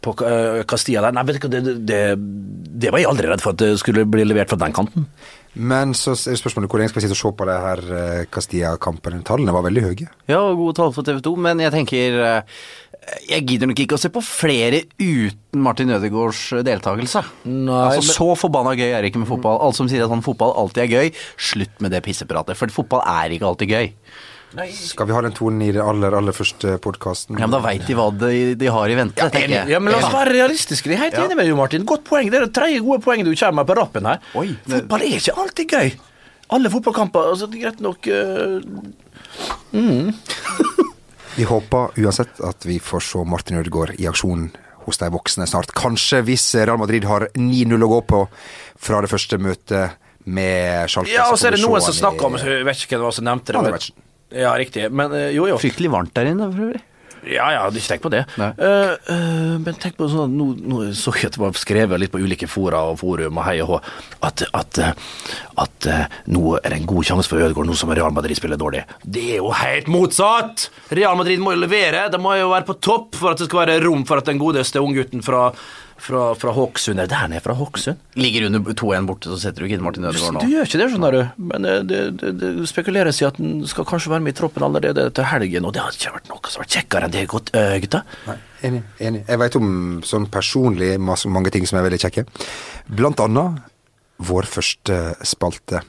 på 0.00 0.14
uh, 0.24 0.62
Castilla 0.68 1.04
der, 1.04 1.12
nei, 1.16 1.26
vet 1.28 1.38
du 1.42 1.46
hva, 1.46 1.50
det, 1.60 1.74
det, 1.86 2.02
det 2.82 2.92
var 2.94 3.02
jeg 3.04 3.10
aldri 3.10 3.28
redd 3.30 3.44
for 3.44 3.52
at 3.52 3.60
det 3.60 3.74
skulle 3.82 4.06
bli 4.08 4.24
levert 4.24 4.48
fra 4.52 4.58
den 4.64 4.72
kanten. 4.76 5.06
Men 5.56 5.94
så 5.96 6.12
er 6.12 6.36
spørsmålet 6.36 6.68
hvor 6.68 6.80
lenge 6.82 6.92
skal 6.92 7.00
vi 7.00 7.06
sitte 7.06 7.16
og 7.16 7.20
se 7.22 7.30
på 7.38 7.44
det 7.48 7.54
her 7.64 7.80
eh, 7.96 8.24
Castilla-kampen? 8.28 9.22
Tallene 9.24 9.54
var 9.56 9.64
veldig 9.64 9.84
høye. 9.86 10.08
Ja, 10.28 10.40
gode 10.52 10.74
tall 10.76 10.92
for 10.92 11.06
TV 11.06 11.22
2, 11.24 11.32
men 11.46 11.62
jeg 11.64 11.72
tenker 11.72 12.18
eh, 12.26 12.58
Jeg 13.30 13.46
gidder 13.48 13.70
nok 13.70 13.80
ikke 13.80 13.96
å 13.96 14.02
se 14.02 14.10
på 14.12 14.20
flere 14.20 14.82
uten 15.00 15.62
Martin 15.64 15.94
Ødegaards 15.96 16.42
deltakelse. 16.66 17.22
Nei, 17.48 17.72
altså, 17.86 18.04
men- 18.04 18.16
Så 18.18 18.28
forbanna 18.42 18.76
gøy 18.76 18.90
er 18.90 19.00
det 19.00 19.14
ikke 19.14 19.22
med 19.24 19.30
fotball. 19.32 19.56
Alle 19.64 19.78
som 19.80 19.88
sier 19.88 20.04
at 20.04 20.12
sånn 20.12 20.24
fotball 20.26 20.52
alltid 20.60 20.84
er 20.84 20.92
gøy, 20.92 21.12
slutt 21.48 21.80
med 21.80 21.96
det 21.96 22.02
pissepratet. 22.04 22.60
For 22.60 22.76
fotball 22.76 23.06
er 23.08 23.32
ikke 23.38 23.48
alltid 23.48 23.72
gøy. 23.72 23.88
Skal 24.76 25.06
vi 25.06 25.12
ha 25.16 25.20
den 25.26 25.34
tonen 25.36 25.62
i 25.66 25.70
den 25.74 25.82
aller, 25.84 26.14
aller 26.16 26.32
første 26.36 26.76
podkasten? 26.82 27.36
Ja, 27.38 27.46
men 27.46 27.54
Da 27.56 27.60
veit 27.64 27.86
de 27.86 27.94
hva 27.98 28.06
de, 28.16 28.54
de 28.58 28.66
har 28.72 28.88
i 28.92 28.96
vente, 28.98 29.28
tenker 29.30 29.52
jeg. 29.52 29.68
Ja, 29.74 29.80
men 29.82 29.92
La 29.92 29.98
oss 30.00 30.14
være 30.14 30.32
realistiske. 30.36 30.88
Jeg 30.90 30.96
er 30.98 31.04
helt 31.10 31.18
enig 31.26 31.36
med 31.36 31.46
deg, 31.50 31.56
Martin. 31.58 31.84
Godt 31.88 32.04
poeng. 32.08 32.30
Det 32.32 32.40
er 32.40 32.46
det 32.48 32.54
tredje 32.56 32.80
gode 32.84 33.02
poenget 33.04 33.28
du 33.28 33.34
kommer 33.36 33.60
med 33.62 33.66
på 33.70 33.76
rappen 33.80 34.04
her. 34.08 34.18
Oi, 34.34 34.46
det- 34.64 34.80
Fotball 34.82 35.02
er 35.06 35.16
ikke 35.20 35.36
alltid 35.44 35.66
gøy. 35.76 35.92
Alle 36.56 36.70
fotballkamper 36.70 37.30
altså, 37.32 37.48
det 37.50 37.58
er 37.58 37.64
Greit 37.66 37.80
nok 37.82 38.06
øh, 38.06 38.62
Vi 41.36 41.44
håper 41.44 41.98
uansett 42.00 42.38
at 42.40 42.64
vi 42.66 42.78
får 42.80 43.02
se 43.04 43.24
Martin 43.28 43.58
Ødegaard 43.60 43.96
i 44.00 44.06
aksjon 44.08 44.46
hos 44.86 45.00
de 45.02 45.08
voksne 45.12 45.44
snart. 45.50 45.72
Kanskje 45.76 46.22
hvis 46.24 46.44
Real 46.62 46.78
Madrid 46.80 47.04
har 47.04 47.26
9-0 47.34 47.82
å 47.84 47.88
gå 47.90 48.00
på 48.14 48.20
fra 48.78 49.00
det 49.04 49.10
første 49.10 49.36
møtet 49.42 49.98
med 50.26 50.88
Schalke. 50.90 51.12
Ja, 51.12 51.26
og 51.30 51.38
så 51.38 51.50
er 51.50 51.56
det 51.58 51.62
noen 51.62 51.82
som 51.84 51.94
snakker 51.94 52.26
om 52.30 52.38
Jeg 52.40 52.64
vet 52.66 52.80
ikke 52.86 52.94
hvem 52.96 53.02
det 53.04 53.08
var 53.10 53.16
som 53.18 53.26
nevnte 53.28 53.52
det. 53.66 53.90
Ja, 54.34 54.56
riktig. 54.58 54.88
Men 54.90 55.14
øh, 55.14 55.30
jo, 55.34 55.46
jo. 55.52 55.58
Fryktelig 55.62 55.92
varmt 55.92 56.14
der 56.16 56.32
inne, 56.32 56.50
for 56.52 56.70
øvrig. 56.70 56.82
Ja, 57.26 57.46
ja, 57.50 57.62
ikke 57.74 57.90
tenk 57.90 58.04
på 58.04 58.12
det. 58.12 58.22
Uh, 58.38 58.44
Eh, 58.66 58.92
eh, 59.12 59.54
men 59.62 59.76
tenk 59.80 59.96
på 59.98 60.06
sånn, 60.10 60.36
nå, 60.38 60.46
nå 60.62 60.84
så 60.96 61.12
jeg 61.16 61.30
at 61.30 61.36
det 61.36 61.42
var 61.42 61.58
skrevet 61.58 62.00
litt 62.00 62.12
på 62.12 62.20
ulike 62.22 62.48
fora 62.50 62.84
og 62.90 63.00
forum 63.00 63.40
og 63.40 63.46
hei 63.46 63.56
og 63.64 63.70
hå, 63.70 63.78
at, 64.26 64.44
at, 64.56 64.80
eh, 64.82 64.92
at 65.62 65.88
uh, 65.90 66.04
nå 66.32 66.56
er 66.60 66.70
det 66.70 66.78
en 66.80 66.88
god 66.88 67.08
sjanse 67.08 67.30
for 67.30 67.42
Ødegaard 67.42 67.68
nå 67.68 67.76
som 67.78 67.92
Real 67.94 68.14
Madrid 68.14 68.38
spiller 68.38 68.60
dårlig. 68.60 68.84
Det 69.02 69.24
er 69.36 69.40
jo 69.40 69.50
helt 69.56 69.90
motsatt! 69.90 70.68
Real 70.94 71.18
Madrid 71.18 71.42
må 71.42 71.56
jo 71.56 71.64
levere, 71.64 72.06
de 72.12 72.20
må 72.22 72.36
jo 72.38 72.52
være 72.52 72.68
på 72.68 72.78
topp 72.84 73.18
for 73.18 73.32
at 73.32 73.42
det 73.42 73.48
skal 73.50 73.64
være 73.64 73.80
rom 73.84 74.06
for 74.08 74.22
at 74.22 74.30
den 74.30 74.40
godeste 74.42 74.82
unggutten 74.82 75.24
fra, 75.26 75.48
fra, 75.98 76.34
fra 76.38 76.52
Hokksund 76.52 77.00
Er 77.00 77.08
der 77.10 77.28
nede 77.30 77.42
fra 77.44 77.54
Hokksund? 77.56 78.00
Ligger 78.18 78.46
under 78.46 78.60
2-1 78.60 79.06
borte, 79.08 79.30
så 79.32 79.38
setter 79.40 79.62
du 79.62 79.68
ikke 79.68 79.78
inn 79.78 79.84
Martin 79.84 80.06
Ødegaard 80.08 80.36
nå. 80.36 80.42
du 80.44 80.52
gjør 80.52 80.68
ikke 80.68 80.80
det, 80.80 80.88
skjønner 80.92 81.16
du. 81.16 81.22
Men 81.52 81.68
eh, 81.68 81.80
det, 81.88 82.02
det, 82.20 82.32
det 82.42 82.68
spekuleres 82.70 83.20
i 83.22 83.28
at 83.28 83.40
han 83.40 83.64
skal 83.68 83.88
kanskje 83.88 84.12
være 84.12 84.26
med 84.26 84.34
i 84.34 84.38
troppen 84.38 84.66
allerede 84.66 85.08
til 85.16 85.28
helgen, 85.30 85.68
og 85.68 85.74
det 85.74 85.84
hadde 85.84 86.00
ikke 86.00 86.14
vært 86.18 86.30
noe 86.32 86.52
som 86.52 86.64
vært 86.64 86.76
kjekkere 86.76 87.08
enn 87.08 87.16
det, 87.16 87.24
godt, 87.32 87.52
eh, 87.56 87.74
gutta. 87.84 88.02
Nei, 88.28 88.36
enig. 88.68 88.84
enig. 89.08 89.24
Jeg 89.26 89.42
vet 89.44 89.58
om 89.60 89.72
sånn 90.06 90.28
personlig 90.32 90.92
masse, 91.02 91.32
mange 91.32 91.52
ting 91.54 91.66
som 91.68 91.80
er 91.80 91.88
veldig 91.88 92.02
kjekke. 92.04 92.26
Blant 93.00 93.24
annet 93.24 93.64
vår 94.26 94.48
første 94.48 95.00
spalte. 95.26 95.82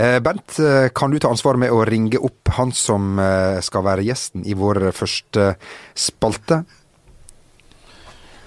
Eh, 0.00 0.18
Bent, 0.24 0.58
eh, 0.64 0.88
kan 0.96 1.12
du 1.12 1.20
ta 1.20 1.30
ansvar 1.32 1.60
med 1.60 1.72
å 1.72 1.84
ringe 1.88 2.20
opp 2.20 2.54
han 2.56 2.72
som 2.72 3.16
skal 3.64 3.84
være 3.84 4.04
gjesten 4.06 4.46
i 4.48 4.56
vår 4.56 4.90
første 4.96 5.54
spalte? 5.98 6.64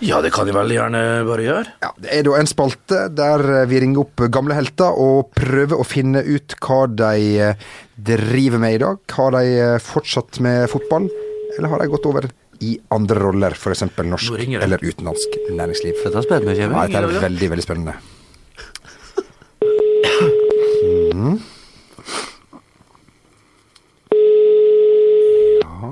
Ja, 0.04 0.20
det 0.22 0.34
kan 0.36 0.48
de 0.48 0.54
veldig 0.56 0.76
gjerne 0.76 1.02
bare 1.28 1.44
gjøre. 1.46 1.74
Ja, 1.84 1.92
Det 2.04 2.12
er 2.12 2.26
da 2.28 2.36
en 2.40 2.50
spalte 2.50 3.04
der 3.16 3.44
eh, 3.62 3.66
vi 3.72 3.80
ringer 3.84 4.04
opp 4.04 4.24
gamle 4.34 4.58
helter 4.58 4.98
og 5.00 5.32
prøver 5.38 5.80
å 5.80 5.86
finne 5.88 6.24
ut 6.28 6.56
hva 6.60 6.82
de 6.92 7.12
eh, 7.50 7.68
driver 7.96 8.60
med 8.64 8.76
i 8.78 8.82
dag. 8.84 9.00
Har 9.16 9.38
de 9.38 9.44
eh, 9.54 9.78
fortsatt 9.84 10.42
med 10.44 10.68
fotball, 10.72 11.08
eller 11.56 11.72
har 11.72 11.84
de 11.84 11.92
gått 11.94 12.10
over 12.10 12.28
i 12.64 12.74
andre 12.96 13.20
roller, 13.20 13.56
f.eks. 13.56 13.86
Norsk 14.04 14.44
eller 14.60 14.84
utenlandsk 14.84 15.40
næringsliv? 15.52 16.04
Dette 16.04 16.20
er 16.20 16.28
spennende, 16.28 16.58
Ja, 16.60 16.68
dette 16.84 17.04
er 17.04 17.24
veldig, 17.30 17.54
veldig 17.56 17.66
spennende. 17.66 17.96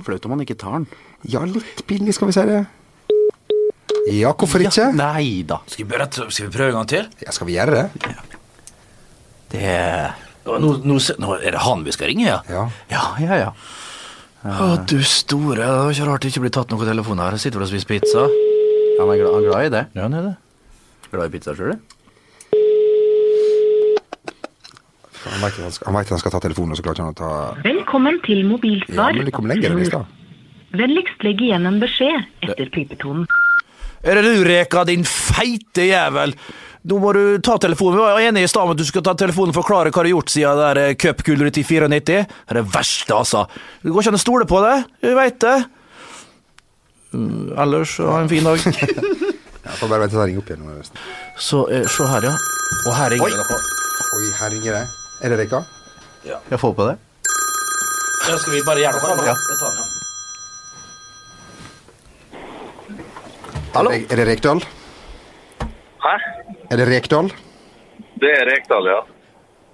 Flaut 0.02 0.26
om 0.26 0.32
man 0.34 0.42
ikke 0.42 0.58
tar 0.58 0.80
den. 0.80 0.88
Ja, 1.30 1.44
litt 1.46 1.84
pinlig, 1.86 2.16
skal 2.18 2.32
vi 2.32 2.36
si 2.36 2.46
det. 2.50 2.64
Ja, 4.10 4.32
hvorfor 4.34 4.64
ikke? 4.64 4.88
Ja, 4.88 4.90
nei 4.96 5.44
da. 5.48 5.60
Skal 5.70 5.86
vi, 5.86 5.92
bare, 5.92 6.08
skal 6.10 6.48
vi 6.48 6.52
prøve 6.56 6.72
en 6.74 6.80
gang 6.80 6.90
til? 6.90 7.08
Ja, 7.22 7.34
skal 7.36 7.48
vi 7.50 7.58
gjøre 7.58 7.84
det? 7.84 8.12
Det 9.52 9.72
Nå, 10.42 10.58
nå, 10.82 10.98
nå, 11.22 11.36
er 11.38 11.54
det 11.54 11.62
han 11.62 11.84
vi 11.86 11.94
skal 11.94 12.10
ringe, 12.10 12.26
ja? 12.26 12.40
Ja. 12.50 12.64
Ja, 12.90 13.04
ja, 13.22 13.36
ja. 13.38 13.50
Å, 14.42 14.72
du 14.90 14.98
store. 15.06 15.62
Det 15.62 15.68
var 15.70 15.94
ikke 15.94 16.08
rart 16.10 16.24
det 16.26 16.32
ikke 16.32 16.42
blir 16.48 16.54
tatt 16.56 16.72
noen 16.74 16.90
telefon 16.90 17.22
her. 17.22 17.38
Sitter 17.38 17.62
vel 17.62 17.68
og 17.68 17.70
spiser 17.70 17.92
pizza. 17.92 18.24
Han 18.98 19.12
er 19.14 19.22
glad, 19.22 19.36
han 19.36 19.44
er 19.44 19.50
glad 19.52 19.68
i 19.68 19.74
det. 19.76 19.84
Ja, 19.94 20.08
han 20.08 20.18
er 20.18 20.26
det. 20.32 20.34
Glad 21.12 21.30
i 21.30 21.34
pizza 21.36 21.54
sjøl, 21.58 21.76
Han 25.22 25.44
vet, 25.46 25.58
han 25.62 25.74
skal, 25.74 25.94
han 25.94 26.06
han 26.10 26.20
skal 26.20 26.34
ta 26.34 26.40
telefonen, 26.42 26.74
og 26.74 26.80
så 26.80 26.84
klarer 26.86 26.98
ikke 26.98 27.06
han 27.06 27.14
å 27.14 27.20
ta 27.20 27.62
Velkommen 27.62 28.18
til 28.26 28.42
Ja, 28.90 29.12
men 29.14 29.28
det 29.30 29.34
kom 29.36 29.46
lenger 29.50 29.76
enn 29.76 29.84
i 29.84 29.86
stad. 29.86 30.10
Vennligst 30.74 31.22
legg 31.22 31.42
igjen 31.46 31.68
en 31.70 31.78
beskjed 31.84 32.26
etter 32.48 32.72
pipetonen. 32.74 33.28
Er 34.04 34.18
det 34.18 34.24
du, 34.26 34.44
Reka, 34.48 34.84
din 34.90 35.04
feite 35.06 35.86
jævel? 35.86 36.34
Nå 36.90 36.98
må 36.98 37.12
du 37.14 37.38
ta 37.46 37.60
telefonen. 37.62 38.00
Vi 38.00 38.06
var 38.08 38.24
enige 38.26 38.48
i 38.48 38.50
stad 38.50 38.64
om 38.66 38.72
at 38.74 38.80
du 38.80 38.86
skulle 38.88 39.06
ta 39.06 39.14
telefonen 39.14 39.54
og 39.54 39.60
forklare 39.60 39.92
hva 39.94 40.02
du 40.02 40.08
har 40.08 40.14
gjort 40.16 40.32
siden 40.34 40.58
der 40.64 40.96
cupgullet 40.98 41.60
i 41.62 41.64
94. 41.68 42.00
Det 42.10 42.18
er 42.26 42.58
det 42.58 42.64
verste, 42.74 43.14
altså. 43.14 43.44
Det 43.84 43.94
går 43.94 44.02
ikke 44.02 44.14
an 44.16 44.18
å 44.18 44.24
stole 44.24 44.48
på 44.50 44.64
det. 44.66 44.74
Du 45.06 45.12
veit 45.18 45.38
det. 45.46 45.58
Mm, 47.14 47.52
Ellers, 47.60 47.94
ha 48.02 48.18
en 48.24 48.32
fin 48.32 48.48
dag. 48.48 48.58
Jeg 49.62 49.78
får 49.78 49.92
bare 49.92 50.02
vente 50.02 50.16
til 50.16 50.20
jeg 50.24 50.28
ringer 50.32 50.42
opp 50.42 50.50
igjen. 50.50 50.98
Så 51.38 51.60
eh, 51.70 51.84
se 51.86 52.06
her, 52.10 52.26
ja. 52.26 52.32
Og 52.90 52.96
her 52.98 53.12
ringer 53.14 53.30
det 53.30 53.44
noe. 53.46 53.60
Oi, 54.18 54.24
her 54.40 54.50
ringer 54.56 54.74
det. 54.74 54.82
Er 55.22 55.28
det 55.30 55.38
Reka? 55.44 55.60
Ja. 56.26 56.40
Jeg 56.50 56.60
får 56.64 56.74
på 56.80 56.88
det. 56.90 56.96
Ja, 58.26 58.40
skal 58.42 58.56
vi 58.56 58.64
bare 58.66 58.82
gjøre 58.82 58.98
noe? 59.06 59.28
Ja. 59.30 59.36
Jeg 59.38 59.58
tar 59.62 59.70
den, 59.70 59.78
ja. 59.78 59.88
Hallo? 63.72 63.92
Er 63.92 64.16
det, 64.20 64.28
Rekdal? 64.28 64.60
Hæ? 66.04 66.16
Er 66.72 66.78
det 66.78 66.88
Rekdal? 66.90 67.30
Det 68.20 68.32
er 68.36 68.46
Rekdal, 68.50 68.90
ja. 68.92 69.00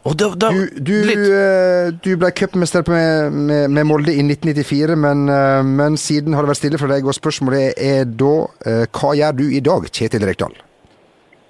Og 0.05 0.13
da, 0.19 0.27
da, 0.37 0.51
Du, 0.53 0.67
du, 0.85 0.93
litt, 1.07 1.23
eh, 1.33 1.89
du 2.05 2.11
ble 2.21 2.29
cupmester 2.37 2.85
med, 2.87 3.33
med, 3.33 3.73
med 3.73 3.87
Molde 3.89 4.13
i 4.13 4.21
1994, 4.21 4.95
men, 5.01 5.25
eh, 5.33 5.63
men 5.65 5.97
siden 5.97 6.37
har 6.37 6.45
det 6.45 6.53
vært 6.53 6.61
stille 6.61 6.79
for 6.79 6.93
deg. 6.93 7.09
Og 7.09 7.17
spørsmålet 7.17 7.81
er 7.81 8.05
da 8.05 8.31
eh, 8.69 8.85
hva 8.85 9.17
gjør 9.17 9.35
du 9.41 9.45
i 9.49 9.65
dag, 9.65 9.89
Kjetil 9.89 10.29
Rekdal? 10.29 10.53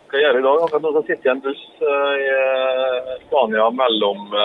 Hva 0.07 0.23
gjør 0.23 0.39
jeg 0.39 0.39
i 0.39 0.47
dag? 0.47 0.63
Akkurat 0.63 0.87
nå 0.87 1.03
sitter 1.03 1.19
jeg 1.19 1.27
i 1.27 1.35
en 1.35 1.45
buss 1.45 1.63
i 1.83 3.21
Spania 3.27 3.69
mellom 3.75 4.37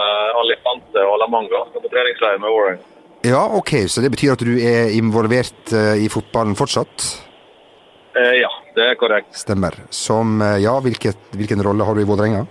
Alicante 0.42 1.04
og 1.06 1.20
La 1.22 1.30
Manga. 1.30 1.62
Skal 1.70 1.86
på 1.86 1.92
treningsleir 1.92 2.42
med 2.42 2.50
Warren. 2.50 2.86
Ja, 3.22 3.46
ok, 3.62 3.76
så 3.86 4.02
det 4.02 4.10
betyr 4.10 4.34
at 4.34 4.42
du 4.42 4.56
er 4.58 4.90
involvert 4.98 5.70
i 6.02 6.10
fotballen 6.10 6.58
fortsatt? 6.58 7.12
Eh, 8.16 8.34
ja, 8.42 8.50
det 8.76 8.88
er 8.90 8.96
korrekt. 9.00 9.30
Stemmer. 9.36 9.76
Som, 9.90 10.40
eh, 10.42 10.58
ja, 10.64 10.74
hvilket, 10.84 11.16
hvilken 11.32 11.62
rolle 11.64 11.84
har 11.84 11.94
du 11.96 12.02
i 12.02 12.08
Vålerenga? 12.08 12.46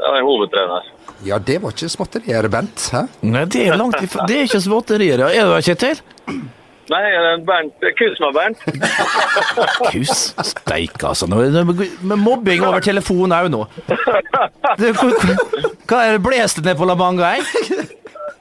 Jeg 0.00 0.16
er 0.18 0.24
hovedtrener. 0.26 0.88
Ja, 1.22 1.36
det 1.38 1.58
var 1.62 1.74
ikke 1.74 1.90
småtterier, 1.92 2.48
Bent. 2.50 2.86
Hæ? 2.94 3.02
Nei, 3.28 3.44
det 3.44 3.66
er 3.68 3.76
langt 3.76 3.98
ifra 4.00 4.24
Det 4.26 4.38
er 4.38 4.46
ikke 4.48 4.62
småtterier. 4.64 5.18
ja. 5.20 5.28
Er 5.28 5.44
du 5.50 5.52
her, 5.52 5.60
Kjetil? 5.66 6.00
Nei, 6.90 7.00
det 7.06 7.18
er 7.20 7.42
Bernt, 7.46 7.84
kus 8.00 8.18
meg, 8.18 8.32
Bernt. 8.34 8.64
Kus 9.92 10.22
steik, 10.48 10.96
altså. 11.06 11.28
Med 11.30 12.16
mobbing 12.18 12.64
over 12.66 12.80
telefon 12.82 13.30
òg 13.36 13.50
nå. 13.52 13.60
Det, 14.80 14.90
hva, 14.96 15.10
hva 15.86 16.00
er 16.08 16.16
det 16.16 16.22
blåst 16.24 16.64
ned 16.64 16.80
på 16.80 16.88
La 16.88 16.96
Manga, 16.98 17.36
eh? 17.36 17.44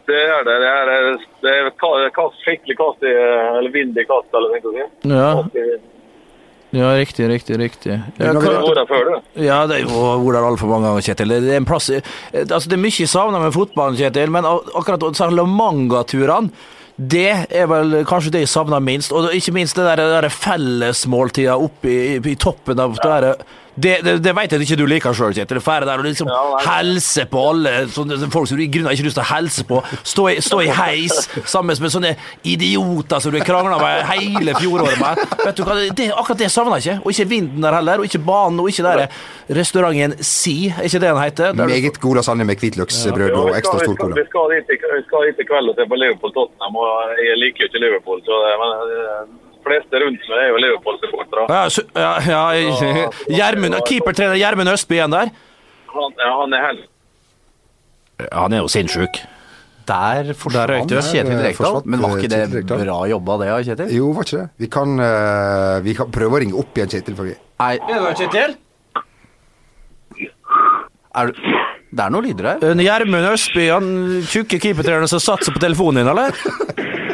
Det 0.10 0.20
er 0.26 0.44
det. 0.48 0.58
Det 0.64 0.74
er, 0.74 1.22
det 1.44 1.54
er 1.54 1.70
kast, 1.78 2.42
skikkelig 2.46 2.76
kast 2.80 3.06
i 3.06 3.14
Eller 3.14 3.72
vind 3.74 3.98
i 3.98 4.06
kast, 4.10 4.30
eller 4.34 4.54
hva 4.54 4.62
skal 4.62 4.78
jeg 4.80 4.90
si. 4.90 5.14
Ja, 5.14 6.80
ja 6.80 6.90
riktig, 7.00 7.28
riktig, 7.30 7.58
riktig. 7.58 7.96
Ja, 8.22 8.34
vært 8.34 8.90
du. 8.90 9.14
ja 9.42 9.62
det 9.70 9.80
er 9.80 9.86
jo 9.88 10.02
Ola 10.22 10.44
altfor 10.46 10.70
mange 10.70 10.90
ganger, 10.90 11.06
Kjetil. 11.06 11.34
Det 11.34 11.54
er 11.54 11.62
en 11.62 11.70
plass 11.70 11.90
eh, 11.94 12.04
Altså, 12.46 12.66
det 12.70 12.78
er 12.78 12.84
mye 12.84 13.00
jeg 13.00 13.10
savner 13.10 13.42
med 13.42 13.56
fotballen, 13.56 13.98
Kjetil, 13.98 14.34
men 14.34 14.50
akkurat 14.50 15.08
sånn 15.18 15.38
La 15.38 15.48
Manga-turene 15.50 16.76
det 17.00 17.46
er 17.56 17.68
vel 17.72 18.02
kanskje 18.04 18.34
det 18.34 18.42
jeg 18.44 18.52
savner 18.52 18.82
minst. 18.84 19.14
Og 19.16 19.30
ikke 19.32 19.54
minst 19.56 19.78
det 19.80 19.86
der, 19.88 20.02
der 20.20 20.28
fellesmåltida 20.36 21.56
oppe 21.56 21.88
i, 21.88 22.00
i, 22.18 22.20
i 22.20 22.36
toppen 22.36 22.82
av 22.84 22.98
det 22.98 23.06
der 23.08 23.28
det, 23.84 23.94
det, 24.06 24.14
det 24.24 24.34
vet 24.36 24.52
jeg 24.56 24.62
ikke 24.66 24.78
du 24.80 24.86
liker 24.90 25.14
sjøl, 25.16 25.34
Kjetil. 25.38 25.60
Fære 25.64 25.86
der 25.90 26.02
og 26.02 26.06
liksom 26.08 26.30
helse 26.66 27.26
på 27.32 27.44
alle 27.52 27.74
sånne 27.94 28.30
folk 28.34 28.50
som 28.52 28.58
du 28.60 28.64
i 28.64 28.70
grunnen 28.72 28.92
ikke 28.94 29.04
har 29.04 29.10
lyst 29.10 29.18
til 29.20 29.26
å 29.26 29.30
helse 29.34 29.66
på. 29.70 29.82
Stå 30.14 30.26
i, 30.32 30.36
stå 30.46 30.62
i 30.66 30.70
heis 30.80 31.28
sammen 31.50 31.78
med 31.80 31.94
sånne 31.94 32.14
idioter 32.44 33.20
som 33.24 33.32
du 33.34 33.40
har 33.40 33.48
krangla 33.48 33.78
med 33.82 34.06
hele 34.12 34.56
fjoråret 34.60 35.00
med. 35.02 35.24
Vet 35.46 35.60
du 35.60 35.64
hva, 35.68 35.78
det, 35.96 36.10
Akkurat 36.16 36.42
det 36.44 36.52
savner 36.54 36.80
jeg 36.80 36.86
ikke. 36.88 36.98
Og 37.06 37.14
ikke 37.16 37.28
vinden 37.34 37.66
der 37.66 37.78
heller, 37.80 38.02
og 38.04 38.10
ikke 38.10 38.22
banen, 38.28 38.60
og 38.64 38.70
ikke 38.74 38.86
der 38.88 39.06
restauranten 39.60 40.18
Si, 40.26 40.58
er 40.70 40.86
ikke 40.88 41.00
det 41.02 41.10
den 41.10 41.22
heter? 41.24 41.54
Meget 41.60 42.00
god 42.04 42.20
lasagne 42.20 42.46
med 42.46 42.60
hvitløksbrød 42.62 43.28
Ja, 43.30 43.38
og 43.40 43.56
ekstra 43.58 43.80
stor 43.84 43.96
cola. 44.00 44.16
vi, 44.20 44.26
skal 44.30 44.54
dit, 44.56 44.74
i- 44.76 44.82
vi 44.96 45.02
skal 45.08 45.28
dit 45.30 45.40
i 45.44 45.46
kveld 45.50 45.70
og 45.72 45.76
se 45.80 45.86
på 45.90 45.98
Liverpool-Tottenham, 46.04 46.76
og 46.84 47.14
jeg 47.26 47.38
liker 47.44 47.64
jo 47.66 47.70
ikke 47.72 47.82
Liverpool. 47.86 48.20
Så 48.28 48.34
det, 48.46 48.54
men 48.62 48.72
eh, 49.00 49.24
fleste 49.70 50.04
rundt 50.04 50.30
meg 50.30 50.44
er 50.44 50.52
jo 50.52 50.62
Liverpool-supportere. 50.66 51.48
Ja, 51.50 52.14
ja, 52.28 52.44
ja, 52.60 53.10
Gjermund, 53.32 53.80
Keepertrener 53.88 54.40
Gjermund 54.42 54.74
Østby 54.74 55.00
igjen 55.00 55.14
der. 55.16 55.34
Han, 55.90 56.16
ja, 56.22 56.32
han 56.44 56.54
er 56.58 56.66
helt 56.68 56.88
han 58.32 58.54
er 58.54 58.64
jo 58.64 58.72
sinnssyk. 58.72 59.22
Der 59.90 60.34
forsvant. 60.38 60.92
Kjetil 60.92 61.40
Rekdal. 61.42 61.80
Men 61.90 62.04
var 62.04 62.18
ikke 62.20 62.30
det 62.30 62.64
bra 62.68 62.98
jobba, 63.10 63.38
det, 63.42 63.50
Kjetil? 63.70 63.94
Jo, 63.96 64.12
var 64.14 64.28
ikke 64.28 64.42
det? 64.42 64.50
Vi 64.62 64.70
kan, 64.70 65.00
eh, 65.02 65.80
vi 65.86 65.96
kan 65.98 66.12
prøve 66.14 66.38
å 66.38 66.42
ringe 66.44 66.60
opp 66.60 66.78
igjen, 66.78 66.92
Kjetil. 66.94 67.16
For 67.18 67.30
vi. 67.32 67.36
Nei, 67.60 67.74
Er 67.80 68.04
du 68.04 68.20
Kjetil? 68.20 68.58
er 71.16 71.26
du 71.28 71.34
Det 71.90 72.04
er 72.06 72.10
noen 72.14 72.26
lyder 72.28 72.46
her. 72.46 72.70
En 72.70 72.78
Gjermund 72.84 73.26
Østby, 73.32 73.70
han 73.74 73.88
tjukke 74.30 74.60
keepertreneren 74.62 75.10
som 75.10 75.18
satser 75.20 75.56
på 75.56 75.60
telefonen 75.64 76.04
din, 76.04 76.12
eller? 76.12 76.30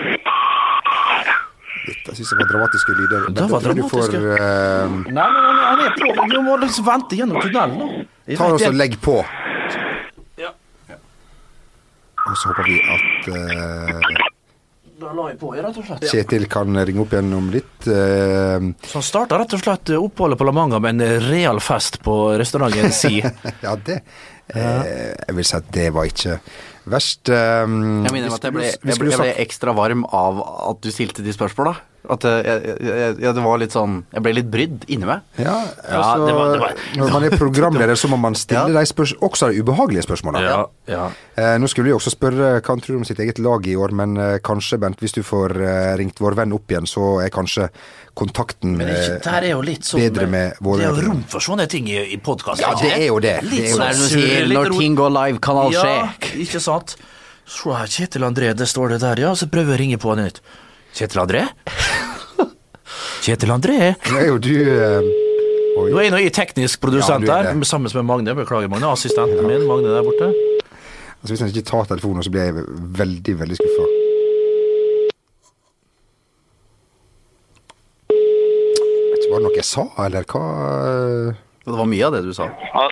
Jeg 2.16 2.24
syns 2.24 2.32
det 2.32 2.38
var 2.40 2.52
dramatiske 2.54 2.94
lyder. 2.96 3.26
Det 3.36 3.48
var 3.52 3.66
dramatiske. 3.66 3.90
får 3.92 4.14
dramatiske. 4.16 5.10
Nei, 5.12 5.16
Nei, 5.18 5.26
men 5.36 5.64
han 5.66 5.82
er 5.84 5.98
på. 6.00 6.28
Vi 6.32 6.44
må 6.46 6.56
liksom 6.62 6.86
vente 6.88 7.18
gjennom 7.20 7.42
tunnelen. 7.44 8.06
Ta 8.40 8.48
oss 8.56 8.64
og 8.70 8.78
legg 8.80 8.96
på. 9.04 9.18
Ja. 10.40 10.54
Og 12.26 12.38
så 12.40 12.50
håper 12.54 12.70
vi 12.72 12.80
at 12.96 13.28
uh... 13.36 14.24
Da 14.96 15.10
la 15.12 15.26
jeg 15.28 15.36
på, 15.42 15.50
rett 15.52 15.76
og 15.76 15.84
slett. 15.84 16.06
Kjetil 16.08 16.46
kan 16.50 16.72
ringe 16.88 17.02
opp 17.04 17.12
igjen 17.12 17.34
om 17.36 17.50
litt. 17.52 17.84
eh, 17.92 18.64
Så 18.88 18.96
han 18.96 19.04
starta 19.04 19.36
rett 19.42 19.52
og 19.58 19.60
slett 19.60 19.92
oppholdet 19.98 20.40
på 20.40 20.48
La 20.48 20.54
Manga 20.56 20.80
med 20.80 21.02
en 21.04 21.20
real 21.28 21.60
fest 21.60 22.00
på 22.06 22.16
restauranten 22.40 22.96
Si. 22.96 23.18
ja, 23.66 23.74
det 23.76 23.98
eh, 24.56 25.12
Jeg 25.28 25.36
vil 25.36 25.50
si 25.52 25.58
at 25.60 25.68
det 25.76 25.90
var 25.98 26.08
ikke 26.08 26.38
verst. 26.88 27.28
Um, 27.28 28.06
Jeg 28.06 28.16
minner 28.16 28.32
om 28.32 28.38
at 28.40 28.48
jeg 28.48 28.56
ble, 28.56 28.70
jeg, 28.72 28.80
ble, 29.02 29.12
jeg 29.12 29.20
ble 29.20 29.36
ekstra 29.44 29.76
varm 29.76 30.06
av 30.16 30.40
at 30.72 30.80
du 30.86 30.90
stilte 30.96 31.26
de 31.28 31.36
spørsmåla. 31.36 31.76
At 32.10 32.26
eh, 32.26 32.42
jeg, 32.46 32.64
jeg, 32.86 33.16
jeg, 33.24 33.34
det 33.36 33.44
var 33.44 33.58
litt 33.62 33.74
sånn 33.74 34.04
Jeg 34.14 34.22
ble 34.26 34.34
litt 34.38 34.50
brydd 34.52 34.86
inni 34.88 35.06
meg. 35.10 35.22
Ja, 35.38 35.56
Ja, 35.90 36.02
altså, 36.02 36.26
det 36.28 36.34
var- 36.36 36.52
det 36.54 36.60
var- 36.60 36.76
Når 36.96 37.12
man 37.14 37.24
er 37.24 37.38
programleder, 37.38 37.96
så 37.96 38.08
må 38.12 38.18
man 38.20 38.36
stille 38.36 38.68
Ja. 38.74 38.80
de 38.80 38.86
spørs 38.86 39.14
også 39.22 39.52
de 39.52 39.62
ubehagelige 39.64 40.04
spørsmålene. 40.06 40.44
Ja, 40.46 40.66
ja. 40.88 41.10
Eh, 41.38 41.58
nå 41.58 41.68
skulle 41.68 41.90
vi 41.90 41.94
også 41.98 42.12
spørre 42.14 42.62
hva 42.62 42.68
han 42.68 42.82
tror 42.82 42.98
om 42.98 43.04
sitt 43.06 43.20
eget 43.20 43.40
lag 43.40 43.66
i 43.68 43.76
år, 43.76 43.92
men 43.92 44.18
eh, 44.18 44.38
kanskje, 44.40 44.80
Bent, 44.80 45.00
hvis 45.00 45.14
du 45.14 45.22
får 45.24 45.56
eh, 45.62 45.96
ringt 45.98 46.20
vår 46.20 46.36
venn 46.36 46.54
opp 46.54 46.68
igjen, 46.72 46.86
så 46.88 47.22
er 47.26 47.30
kanskje 47.30 47.70
kontakten 48.16 48.78
Men 48.78 48.88
ikke, 48.88 49.20
eh, 49.26 49.34
er 49.42 49.50
jo 49.50 49.62
litt 49.62 49.84
sånn 49.84 50.00
bedre 50.00 50.28
med 50.28 50.54
våre 50.62 50.78
Det 50.80 50.86
er 50.88 51.02
jo 51.02 51.10
rom 51.10 51.24
for 51.28 51.40
sånne 51.44 51.68
ting 51.68 51.88
i, 51.88 51.98
i 52.14 52.18
podkast. 52.18 52.62
Ja, 52.62 52.74
det 52.80 52.94
er 52.94 53.08
jo 53.08 53.20
det. 53.20 53.42
Det 53.42 53.48
er 53.48 53.52
Litt 53.52 53.70
jo 53.72 53.78
Det 53.78 53.88
er 53.90 53.94
sånn 54.00 54.10
sur, 54.10 54.22
sier, 54.22 54.48
når 54.54 54.78
ting 54.78 54.96
går 54.96 55.12
live, 55.12 55.40
kan 55.42 55.58
alt 55.58 55.74
skje. 55.76 55.96
Ja, 55.96 56.10
ikke 56.46 56.62
sant? 56.64 56.96
Se 57.46 57.70
her, 57.70 57.86
Kjetil 57.86 58.24
André, 58.26 58.54
det 58.58 58.66
står 58.68 58.96
det 58.96 59.02
der, 59.02 59.20
ja. 59.22 59.34
Så 59.38 59.46
prøver 59.52 59.76
jeg 59.76 59.78
å 59.78 59.82
ringe 59.84 59.98
på 60.02 60.10
han 60.16 60.24
nytt. 60.26 60.40
Kjetil 60.96 61.20
André? 61.20 61.44
Kjetil 63.26 63.52
André? 63.52 63.94
Nå 64.08 64.20
er 64.22 64.28
jo 64.30 64.38
du 64.40 64.52
Uh... 64.56 65.14
Oi. 65.76 65.90
Nå 65.92 65.98
er 66.00 66.06
jeg 66.06 66.12
nå 66.14 66.20
i 66.24 66.30
teknisk 66.32 66.80
produsent 66.80 67.26
Ja, 67.28 67.42
er 67.42 67.50
der, 67.52 67.66
sammen 67.68 67.92
med 67.92 68.06
Magne. 68.08 68.32
Beklager, 68.38 68.70
Magne. 68.72 68.88
Assistenten 68.96 69.44
min, 69.44 69.66
Magne 69.68 69.92
der 69.92 70.06
borte. 70.08 70.30
Altså, 71.20 71.34
hvis 71.34 71.44
han 71.44 71.52
ikke 71.52 71.66
tar 71.68 71.90
telefonen, 71.90 72.24
så 72.24 72.32
blir 72.32 72.48
jeg 72.48 72.64
veldig, 73.02 73.36
veldig 73.42 73.58
skuffa. 73.60 73.90
Var 79.26 79.36
det 79.36 79.44
noe 79.50 79.60
jeg 79.60 79.68
sa, 79.68 79.84
eller 80.06 80.24
hva? 80.32 80.46
Det 81.66 81.76
var 81.82 81.92
mye 81.92 82.08
av 82.08 82.16
det 82.16 82.24
du 82.24 82.32
sa. 82.40 82.48
Ha, 82.72 82.88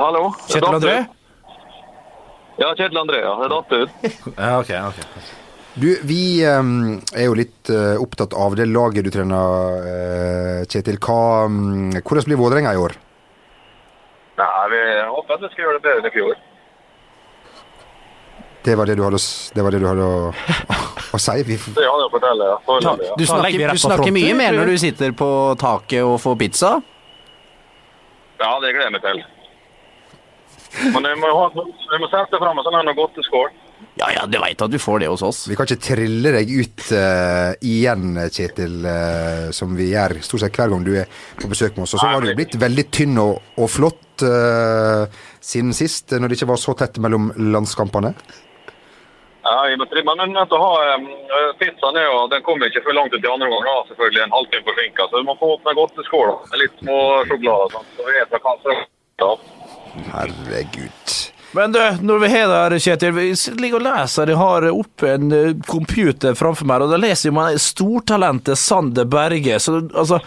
Hallo? 0.00 0.26
Kjetil 0.48 0.70
André? 0.72 0.98
Ja, 2.58 2.74
Kjetil 2.74 3.04
André. 3.06 3.22
Ja, 3.22 3.38
det 3.44 3.54
datt 3.54 3.76
ut. 3.76 3.90
Ja, 4.34 4.54
ok, 4.58 4.78
ok. 4.90 5.44
Du, 5.76 5.90
vi 6.08 6.40
um, 6.48 6.96
er 7.12 7.26
jo 7.26 7.34
litt 7.36 7.68
uh, 7.68 8.00
opptatt 8.00 8.32
av 8.32 8.54
det 8.56 8.64
laget 8.70 9.04
du 9.04 9.10
trener, 9.12 9.82
uh, 9.84 10.60
Kjetil. 10.64 10.96
Hva, 10.96 11.44
um, 11.44 11.90
hvordan 12.00 12.24
blir 12.30 12.38
Vålerenga 12.40 12.72
i 12.72 12.80
år? 12.80 12.94
Nei, 14.40 14.46
vi 14.72 14.80
håper 15.10 15.36
at 15.36 15.44
vi 15.44 15.50
skal 15.52 15.66
gjøre 15.66 15.76
det 15.76 15.84
bedre 15.84 16.00
enn 16.00 16.08
i 16.08 16.14
fjor. 16.14 16.40
Det 18.64 18.78
var 18.80 18.88
det 18.88 18.96
du 18.96 19.04
hadde, 19.04 19.20
å 19.20 19.52
det 19.54 19.66
var 19.66 19.76
det 19.76 19.82
du 19.82 19.86
hadde 19.86 20.06
å, 20.08 20.32
å 21.14 21.20
si? 21.20 21.36
Vi, 21.44 21.60
Det 21.76 21.84
hadde 21.84 22.08
jeg 22.08 22.24
å. 22.40 22.78
Ja. 22.80 22.96
Du 23.12 23.20
vi 23.20 23.28
snakker, 23.28 23.66
du 23.76 23.84
snakker 23.84 24.16
mye 24.16 24.32
mer 24.40 24.56
når 24.56 24.72
du 24.72 24.78
sitter 24.80 25.12
på 25.20 25.28
taket 25.60 26.08
og 26.08 26.16
får 26.24 26.40
pizza. 26.40 26.72
ja, 28.40 28.50
det 28.64 28.72
gleder 28.72 28.88
jeg 28.88 28.96
meg 28.96 29.04
til. 29.04 29.22
Men 30.96 31.12
jeg 31.12 31.20
må, 31.20 31.30
jeg 31.52 32.00
må 32.00 32.08
sette 32.16 32.40
fram 32.40 32.64
en 32.64 32.64
sånn 32.64 32.96
godteskål. 32.96 33.52
Ja 33.96 34.10
ja, 34.12 34.24
du 34.28 34.36
veit 34.40 34.60
at 34.60 34.72
du 34.72 34.78
får 34.80 35.00
det 35.02 35.08
hos 35.08 35.22
oss. 35.24 35.42
vi 35.48 35.56
kan 35.56 35.68
ikke 35.68 35.84
trille 35.88 36.32
deg 36.34 36.50
ut 36.52 36.82
uh, 36.92 37.52
igjen, 37.64 38.18
Kjetil, 38.32 38.78
uh, 38.84 39.48
som 39.56 39.72
vi 39.76 39.90
gjør 39.94 40.18
stort 40.24 40.44
sett 40.44 40.58
hver 40.60 40.72
gang 40.72 40.84
du 40.84 40.92
er 41.00 41.08
på 41.40 41.48
besøk 41.48 41.76
med 41.76 41.86
oss. 41.86 41.94
Og 41.96 42.02
så 42.02 42.10
har 42.12 42.24
du 42.24 42.32
blitt 42.36 42.56
veldig 42.60 42.86
tynn 42.92 43.16
og, 43.22 43.40
og 43.56 43.70
flott 43.72 44.24
uh, 44.24 45.08
siden 45.40 45.72
sist, 45.76 46.12
når 46.12 46.28
det 46.28 46.40
ikke 46.40 46.50
var 46.52 46.60
så 46.60 46.76
tett 46.76 47.00
mellom 47.00 47.30
landskampene. 47.40 48.12
Ja, 49.46 49.54
jeg 49.70 49.78
må 49.78 49.86
trimme, 49.88 50.16
men 50.18 50.32
nødt 50.34 50.50
til 50.50 50.58
å 50.58 50.64
ha 50.64 50.96
um, 50.98 51.06
pizzaen 51.60 51.96
er 52.00 52.08
jo, 52.08 52.24
den 52.32 52.42
kommer 52.44 52.66
ikke 52.66 52.82
før 52.82 52.96
langt 52.98 53.14
ut 53.14 53.22
i 53.22 53.30
andre 53.30 53.46
omgang. 53.46 53.86
selvfølgelig 53.92 54.24
en 54.24 54.34
halvtime 54.34 54.66
forsinka, 54.66 55.06
Så 55.06 55.22
du 55.22 55.28
må 55.28 55.36
få 55.38 55.52
åpne 55.54 55.76
godteskåla 55.78 56.34
med 56.50 56.62
litt 56.64 56.82
små 56.82 56.98
sjokolade 57.30 57.68
og 57.68 57.76
sånt. 57.78 57.94
Så 57.94 58.08
vi 58.08 58.18
vet 58.18 58.34
hva 58.34 58.40
kan. 58.42 58.58
Herregud. 60.10 61.35
Men 61.56 61.72
du, 61.72 61.80
når 62.04 62.18
vi 62.18 62.28
har 62.28 62.50
det 62.50 62.56
her, 62.56 62.74
Kjetil, 62.84 63.12
vi 63.16 63.30
ligger 63.62 63.78
og 63.78 63.86
leser, 63.86 64.28
jeg 64.28 64.36
har 64.36 64.66
oppe 64.68 65.08
en 65.08 65.30
eh, 65.32 65.54
computer 65.64 66.36
framfor 66.36 66.68
meg, 66.68 66.84
og 66.84 66.92
da 66.92 66.98
leser 67.00 67.32
man 67.32 67.56
stortalentet 67.60 68.60
Sander 68.60 69.08
Berge. 69.08 69.56
Så 69.62 69.78
altså 69.86 70.20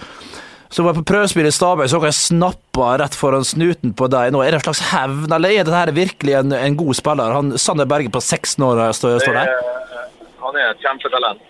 Så 0.70 0.84
var 0.84 0.94
jeg 0.94 1.00
på 1.02 1.10
prøvespill 1.12 1.48
i 1.50 1.52
Stabæk, 1.54 1.90
så 1.90 2.00
jeg 2.06 2.18
snappa 2.18 2.92
rett 3.02 3.16
foran 3.18 3.46
snuten 3.46 3.94
på 3.98 4.06
deg 4.10 4.34
nå. 4.34 4.42
Er 4.42 4.54
det 4.54 4.60
en 4.60 4.66
slags 4.68 4.84
hevn, 4.92 5.30
eller 5.34 5.54
er 5.54 5.66
dette 5.66 5.96
virkelig 5.98 6.36
en, 6.38 6.54
en 6.54 6.78
god 6.78 6.98
spiller? 6.98 7.34
Han 7.34 7.58
Sander 7.58 7.90
Berge 7.90 8.12
på 8.14 8.22
16 8.22 8.66
år 8.66 8.84
står, 8.94 9.18
står 9.24 9.38
der. 9.40 9.50
Er, 9.50 10.06
Han 10.42 10.58
er 10.58 10.72
et 10.74 10.86
kjempetalent. 10.86 11.42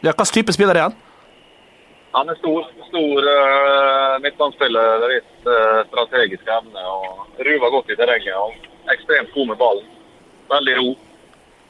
Ja, 0.00 0.12
Hvilken 0.12 0.32
type 0.32 0.56
spiller 0.56 0.76
er 0.76 0.88
han? 0.88 0.96
Han 2.16 2.32
er 2.32 2.36
stor, 2.40 2.64
stor 2.88 3.28
uh, 3.28 4.16
midtbanespiller, 4.24 5.04
litt 5.12 5.46
uh, 5.46 5.84
strategisk 5.92 6.48
evner 6.48 6.88
og 6.90 7.44
ruver 7.46 7.76
godt 7.76 7.92
i 7.92 7.98
terrenget. 8.00 8.66
Ekstremt 8.94 9.34
god 9.34 9.52
med 9.52 9.60
ballen. 9.60 9.86
Veldig 10.50 10.76
ro. 10.80 10.88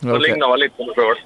Så 0.00 0.14
Ok. 0.16 0.22
ligner 0.24 0.48
vel 0.54 0.60
litt 0.66 0.76
på 0.78 0.86
meg 0.88 0.96
sjøl. 0.96 1.18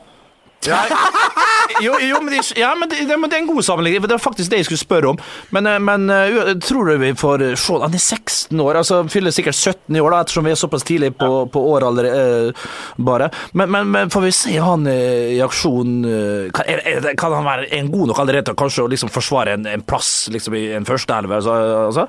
Jo, 1.85 1.93
jo 2.01 2.19
men, 2.23 2.31
det, 2.33 2.41
ja, 2.57 2.71
men 2.79 2.89
det, 2.89 3.03
det, 3.05 3.17
det 3.29 3.37
er 3.37 3.43
en 3.43 3.47
god 3.51 3.65
sammenligning. 3.67 4.03
Det 4.07 4.15
var 4.15 4.23
faktisk 4.23 4.51
det 4.53 4.63
jeg 4.63 4.67
skulle 4.69 4.81
spørre 4.81 5.11
om. 5.13 5.19
Men, 5.53 5.67
eh, 5.69 5.79
men 5.83 6.09
eh, 6.11 6.55
tror 6.65 6.89
du 6.89 6.95
vi 7.03 7.11
får 7.19 7.45
se 7.61 7.79
Han 7.83 7.95
er 7.97 8.01
16 8.01 8.61
år, 8.65 8.79
altså 8.81 9.03
fyller 9.13 9.35
sikkert 9.35 9.59
17 9.59 9.97
i 9.97 10.01
år, 10.01 10.11
da, 10.15 10.21
ettersom 10.25 10.49
vi 10.49 10.55
er 10.55 10.61
såpass 10.61 10.87
tidlig 10.89 11.13
på, 11.21 11.31
på 11.53 11.65
året 11.75 11.89
allerede. 11.91 12.49
eh, 12.49 12.67
bare. 12.97 13.31
Men, 13.53 13.71
men, 13.75 13.91
men 13.93 14.11
får 14.15 14.25
vi 14.27 14.33
se 14.41 14.57
han 14.57 14.87
eh, 14.91 15.35
i 15.37 15.41
aksjon 15.45 15.97
eh, 16.09 16.51
kan, 16.57 16.69
er, 16.71 16.85
er, 16.95 17.11
kan 17.21 17.33
han 17.37 17.45
være 17.49 17.69
en 17.81 17.91
god 17.93 18.13
nok 18.13 18.23
allerede 18.25 18.49
til 18.49 18.59
kanskje 18.65 18.87
å 18.87 18.93
liksom 18.95 19.13
forsvare 19.13 19.59
en, 19.59 19.67
en 19.69 19.85
plass 19.85 20.31
liksom, 20.33 20.57
i 20.57 20.71
en 20.79 20.89
førsteelver? 20.89 21.43
Altså, 21.43 21.59
altså? 21.91 22.09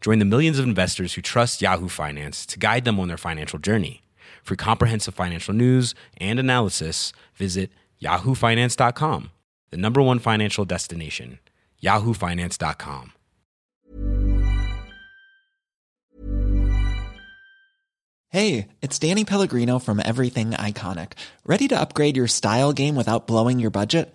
Join 0.00 0.18
the 0.18 0.24
millions 0.24 0.58
of 0.58 0.64
investors 0.64 1.14
who 1.14 1.22
trust 1.22 1.62
Yahoo 1.62 1.88
Finance 1.88 2.46
to 2.46 2.58
guide 2.58 2.84
them 2.84 2.98
on 2.98 3.08
their 3.08 3.16
financial 3.16 3.58
journey. 3.58 4.02
For 4.42 4.56
comprehensive 4.56 5.14
financial 5.14 5.54
news 5.54 5.94
and 6.18 6.38
analysis, 6.38 7.12
visit 7.34 7.70
yahoofinance.com, 8.02 9.30
the 9.70 9.76
number 9.76 10.00
one 10.00 10.18
financial 10.18 10.64
destination, 10.64 11.38
yahoofinance.com. 11.82 13.12
Hey, 18.30 18.68
it's 18.82 18.98
Danny 18.98 19.24
Pellegrino 19.24 19.78
from 19.78 20.02
Everything 20.04 20.50
Iconic. 20.50 21.12
Ready 21.46 21.66
to 21.68 21.80
upgrade 21.80 22.14
your 22.14 22.28
style 22.28 22.74
game 22.74 22.94
without 22.94 23.26
blowing 23.26 23.58
your 23.58 23.70
budget? 23.70 24.14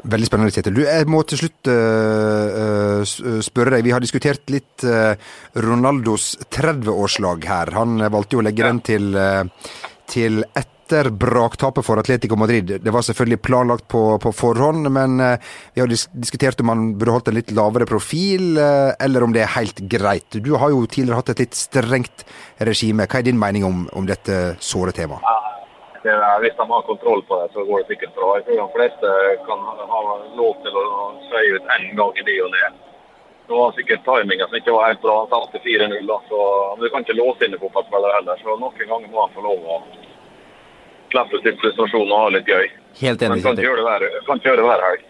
Veldig 0.00 0.28
spennende, 0.28 0.52
Kjetil. 0.54 0.76
Du, 0.78 0.82
jeg 0.86 1.08
må 1.10 1.20
til 1.28 1.42
slutt 1.42 1.68
uh, 1.68 3.04
spørre 3.44 3.76
deg. 3.76 3.84
Vi 3.84 3.92
har 3.92 4.02
diskutert 4.02 4.48
litt 4.52 4.84
uh, 4.88 5.12
Ronaldos 5.60 6.32
30-årslag 6.48 7.48
her. 7.50 7.74
Han 7.76 8.00
valgte 8.08 8.38
jo 8.38 8.44
å 8.44 8.46
legge 8.46 8.64
den 8.64 8.80
til, 8.86 9.18
til 10.08 10.40
etter 10.56 11.10
braktapet 11.12 11.86
for 11.86 12.00
Atletico 12.00 12.38
Madrid. 12.40 12.78
Det 12.80 12.94
var 12.94 13.04
selvfølgelig 13.06 13.42
planlagt 13.44 13.86
på, 13.92 14.02
på 14.22 14.32
forhånd, 14.34 14.88
men 14.90 15.20
vi 15.20 15.84
har 15.84 15.90
dis 15.90 16.08
diskutert 16.16 16.64
om 16.64 16.72
han 16.72 16.88
burde 16.98 17.18
holdt 17.18 17.30
en 17.30 17.38
litt 17.38 17.52
lavere 17.54 17.86
profil, 17.86 18.58
eller 18.58 19.26
om 19.26 19.36
det 19.36 19.44
er 19.44 19.54
helt 19.58 19.84
greit. 19.92 20.40
Du 20.42 20.56
har 20.58 20.72
jo 20.72 20.82
tidligere 20.88 21.20
hatt 21.20 21.30
et 21.36 21.44
litt 21.44 21.60
strengt 21.60 22.26
regime. 22.58 23.06
Hva 23.06 23.20
er 23.20 23.30
din 23.30 23.38
mening 23.38 23.68
om, 23.68 23.86
om 23.94 24.08
dette 24.08 24.42
såre 24.58 24.96
temaet? 24.96 25.49
Det 26.02 26.12
er, 26.12 26.40
hvis 26.40 26.56
de 26.56 26.64
har 26.70 26.82
kontroll 26.88 27.22
på 27.28 27.36
det, 27.40 27.48
så 27.52 27.64
går 27.64 27.82
det 27.82 27.88
sikkert 27.92 28.14
bra. 28.16 28.28
Jeg 28.36 28.44
tror 28.46 28.60
de 28.60 28.76
fleste 28.76 29.08
kan 29.48 29.66
ha 29.94 30.00
lov 30.38 30.54
til 30.64 30.78
å 30.80 30.84
sveie 31.28 31.58
ut 31.58 31.74
én 31.76 31.90
gang 31.98 32.22
i 32.22 32.24
ny 32.28 32.36
og 32.44 32.54
ne. 32.54 32.70
Det 33.50 33.58
var 33.58 33.74
sikkert 33.76 34.06
timinga 34.06 34.46
som 34.46 34.56
ikke 34.56 34.76
var 34.76 34.88
helt 34.88 35.02
bra. 35.02 35.18
Han 35.20 35.32
tapte 35.32 35.60
4-0, 35.66 36.12
så 36.30 36.40
men 36.76 36.84
du 36.84 36.88
kan 36.94 37.04
ikke 37.04 37.18
låse 37.18 37.44
inn 37.44 37.56
en 37.56 37.62
fotballspiller 37.64 38.16
heller. 38.16 38.40
Så 38.40 38.56
noen 38.56 38.80
ganger 38.80 39.12
må 39.12 39.26
han 39.26 39.36
få 39.36 39.44
lov 39.44 39.68
å 39.76 39.78
slippe 41.10 41.42
sitt 41.44 41.60
frustrasjon 41.60 42.08
og 42.08 42.16
ha 42.16 42.32
litt 42.36 42.48
gøy. 42.48 42.70
Helt 43.02 43.24
Men 43.26 43.36
enig, 43.36 43.44
hver, 43.44 44.06
kan 44.26 44.40
ikke 44.40 44.52
gjøre 44.52 44.62
det 44.62 44.68
hver 44.70 44.86
helg. 44.88 45.09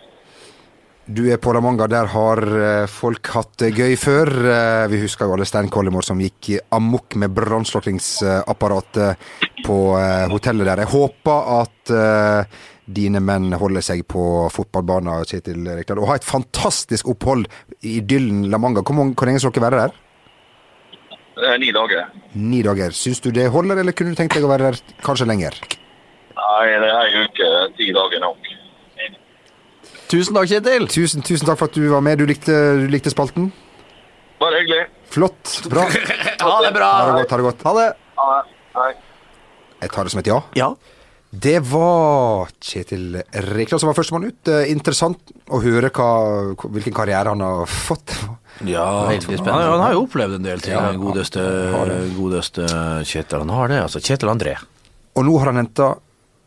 Du 1.11 1.25
er 1.33 1.40
på 1.42 1.51
La 1.57 1.61
Manga, 1.64 1.87
der 1.90 2.07
har 2.12 2.38
eh, 2.55 2.87
folk 2.90 3.27
hatt 3.35 3.57
det 3.62 3.73
gøy 3.75 3.96
før. 3.99 4.29
Eh, 4.46 4.85
Vi 4.92 5.01
husker 5.03 5.27
jo 5.27 5.35
alle 5.35 5.46
Stein 5.49 5.70
Kollimor 5.73 6.05
som 6.07 6.20
gikk 6.23 6.53
amok 6.77 7.16
med 7.18 7.33
brannslukningsapparatet 7.35 9.16
på 9.66 9.79
eh, 9.99 10.27
hotellet 10.31 10.68
der. 10.68 10.85
Jeg 10.85 10.92
håper 10.92 11.51
at 11.57 11.94
dine 12.90 13.20
menn 13.23 13.51
holder 13.59 13.83
seg 13.87 14.05
på 14.11 14.23
fotballbanen, 14.55 15.25
Kjetil 15.27 15.66
Rekdal. 15.81 15.99
Og 16.03 16.12
ha 16.12 16.18
et 16.20 16.27
fantastisk 16.27 17.11
opphold 17.11 17.49
i 17.81 17.96
idyllen 17.99 18.44
La 18.53 18.59
Manga. 18.62 18.85
Hvor, 18.87 18.99
mange, 19.01 19.16
hvor 19.18 19.27
lenge 19.31 19.42
skal 19.42 19.55
dere 19.57 19.66
være 19.66 19.83
der? 19.83 19.99
Er 21.51 21.59
ni 21.62 21.73
dager. 21.75 22.07
Ni 22.37 22.62
dager. 22.66 22.94
Syns 22.94 23.23
du 23.25 23.31
det 23.35 23.49
holder, 23.51 23.83
eller 23.83 23.96
kunne 23.96 24.14
du 24.14 24.18
tenkt 24.18 24.37
deg 24.37 24.46
å 24.46 24.53
være 24.53 24.70
der 24.70 24.81
kanskje 25.07 25.27
lenger? 25.31 25.59
Nei, 26.37 26.64
det 26.70 26.90
er 26.90 26.99
ei 27.03 27.25
uke. 27.27 27.53
Ti 27.79 27.90
dager 27.96 28.23
nok. 28.29 28.51
Tusen 30.11 30.35
takk, 30.35 30.49
Kjetil! 30.51 30.88
Tusen, 30.90 31.23
tusen 31.23 31.46
takk 31.46 31.61
for 31.61 31.70
at 31.70 31.77
du 31.79 31.85
var 31.92 32.03
med. 32.03 32.18
Du 32.18 32.27
likte, 32.27 32.55
du 32.81 32.88
likte 32.90 33.12
spalten? 33.12 33.51
Bare 34.40 34.62
hyggelig. 34.62 34.88
Flott. 35.12 35.61
Bra. 35.70 35.85
Ha 36.40 36.55
det 36.64 36.70
bra! 36.73 36.88
Ha 36.96 37.11
det 37.12 37.18
godt. 37.20 37.31
Ha 37.31 37.37
det 37.38 37.44
godt. 37.46 37.62
Ha 37.68 37.73
det! 37.77 37.88
Ha 38.18 38.27
det. 38.33 38.55
Hei. 38.75 38.90
Jeg 39.85 39.92
tar 39.92 40.07
det 40.09 40.12
som 40.14 40.20
et 40.23 40.31
ja. 40.31 40.38
Ja. 40.57 40.68
Det 41.31 41.61
var 41.70 42.51
Kjetil 42.59 43.20
Rekdal 43.55 43.79
som 43.79 43.90
var 43.90 43.94
førstemann 43.99 44.27
ut. 44.27 44.51
Eh, 44.51 44.70
Interessant 44.73 45.31
å 45.53 45.61
høre 45.62 45.92
hva, 45.94 46.09
hvilken 46.64 46.96
karriere 46.96 47.31
han 47.31 47.44
har 47.44 47.70
fått. 47.70 48.16
Ja, 48.66 48.87
han, 49.07 49.20
han 49.46 49.85
har 49.85 49.94
jo 49.94 50.03
opplevd 50.09 50.40
en 50.40 50.49
del 50.49 50.64
ting, 50.64 50.75
Ja, 50.75 50.90
godeste, 50.99 51.44
godeste 52.16 52.66
Kjetil. 53.07 53.44
Han 53.44 53.55
har 53.55 53.70
det, 53.70 53.79
altså. 53.85 54.03
Kjetil 54.03 54.33
André. 54.33 54.57
Og 55.14 55.29
nå 55.29 55.37
har 55.38 55.53
han 55.53 55.62
henta 55.62 55.92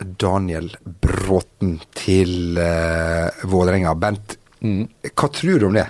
Daniel 0.04 0.70
Bråten 0.84 1.78
til 1.96 2.60
uh, 2.60 3.44
Vålerenga. 3.50 3.96
Bent, 4.00 4.38
hva 4.60 5.30
tror 5.34 5.60
du 5.60 5.68
om 5.70 5.78
det? 5.78 5.88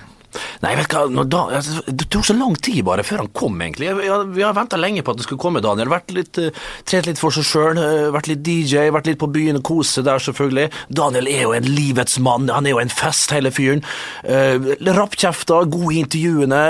Nei, 0.63 0.74
vet 0.80 0.89
du 0.91 1.17
hva, 1.17 1.26
da, 1.28 1.62
det 1.88 2.08
tok 2.12 2.26
så 2.28 2.36
lang 2.38 2.56
tid 2.63 2.82
bare 2.88 3.06
før 3.06 3.24
han 3.24 3.32
kom, 3.36 3.60
egentlig. 3.62 3.91
Vi 4.00 4.43
har, 4.43 4.56
venta 4.56 4.80
lenge 4.80 5.04
på 5.04 5.13
at 5.13 5.19
det 5.19 5.28
skulle 5.28 5.41
komme, 5.41 5.63
Daniel. 5.63 5.91
Vært 5.91 6.13
litt, 6.15 6.39
uh, 6.41 6.63
Trent 6.89 7.10
litt 7.10 7.22
for 7.22 7.36
seg 7.36 7.48
sjøl, 7.48 7.82
vært 8.13 8.30
litt 8.32 8.43
DJ, 8.46 8.88
vært 8.93 9.10
litt 9.10 9.22
på 9.22 9.30
byen 9.34 9.60
og 9.60 9.65
kose 9.67 10.00
seg 10.00 10.08
der, 10.08 10.24
selvfølgelig. 10.24 10.67
Daniel 10.93 11.30
er 11.32 11.46
jo 11.46 11.56
en 11.58 11.69
livets 11.69 12.19
mann, 12.24 12.50
han 12.54 12.67
er 12.69 12.76
jo 12.76 12.82
en 12.84 12.93
fest, 12.93 13.34
hele 13.36 13.54
fyren. 13.54 13.84
Uh, 14.26 14.74
Rappkjefta, 14.93 15.63
god 15.74 15.89
i 15.93 16.02
intervjuene. 16.04 16.62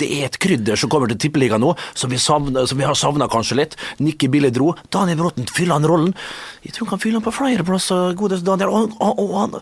Det 0.00 0.10
er 0.18 0.28
et 0.28 0.40
krydder 0.42 0.80
som 0.80 0.90
kommer 0.92 1.10
til 1.10 1.20
Tippeligaen 1.26 1.62
nå, 1.62 1.74
som 1.94 2.12
vi, 2.12 2.20
savner, 2.20 2.66
som 2.70 2.80
vi 2.80 2.88
har 2.88 2.98
savna 2.98 3.30
kanskje 3.30 3.60
litt. 3.60 3.78
Nikki 4.02 4.30
Bille 4.32 4.52
dro. 4.54 4.72
Daniel 4.92 5.20
Bråten 5.20 5.48
fyller 5.50 5.78
han 5.78 5.88
rollen. 5.88 6.12
Jeg 6.64 6.74
tror 6.74 6.86
han 6.86 6.96
kan 6.96 7.04
fylle 7.04 7.20
han 7.20 7.26
på 7.26 7.34
flere 7.34 7.66
plasser, 7.66 8.14
godeste 8.18 8.46
Daniel. 8.46 8.72
Og, 8.74 8.98
og, 9.00 9.24
og 9.24 9.38
han 9.38 9.58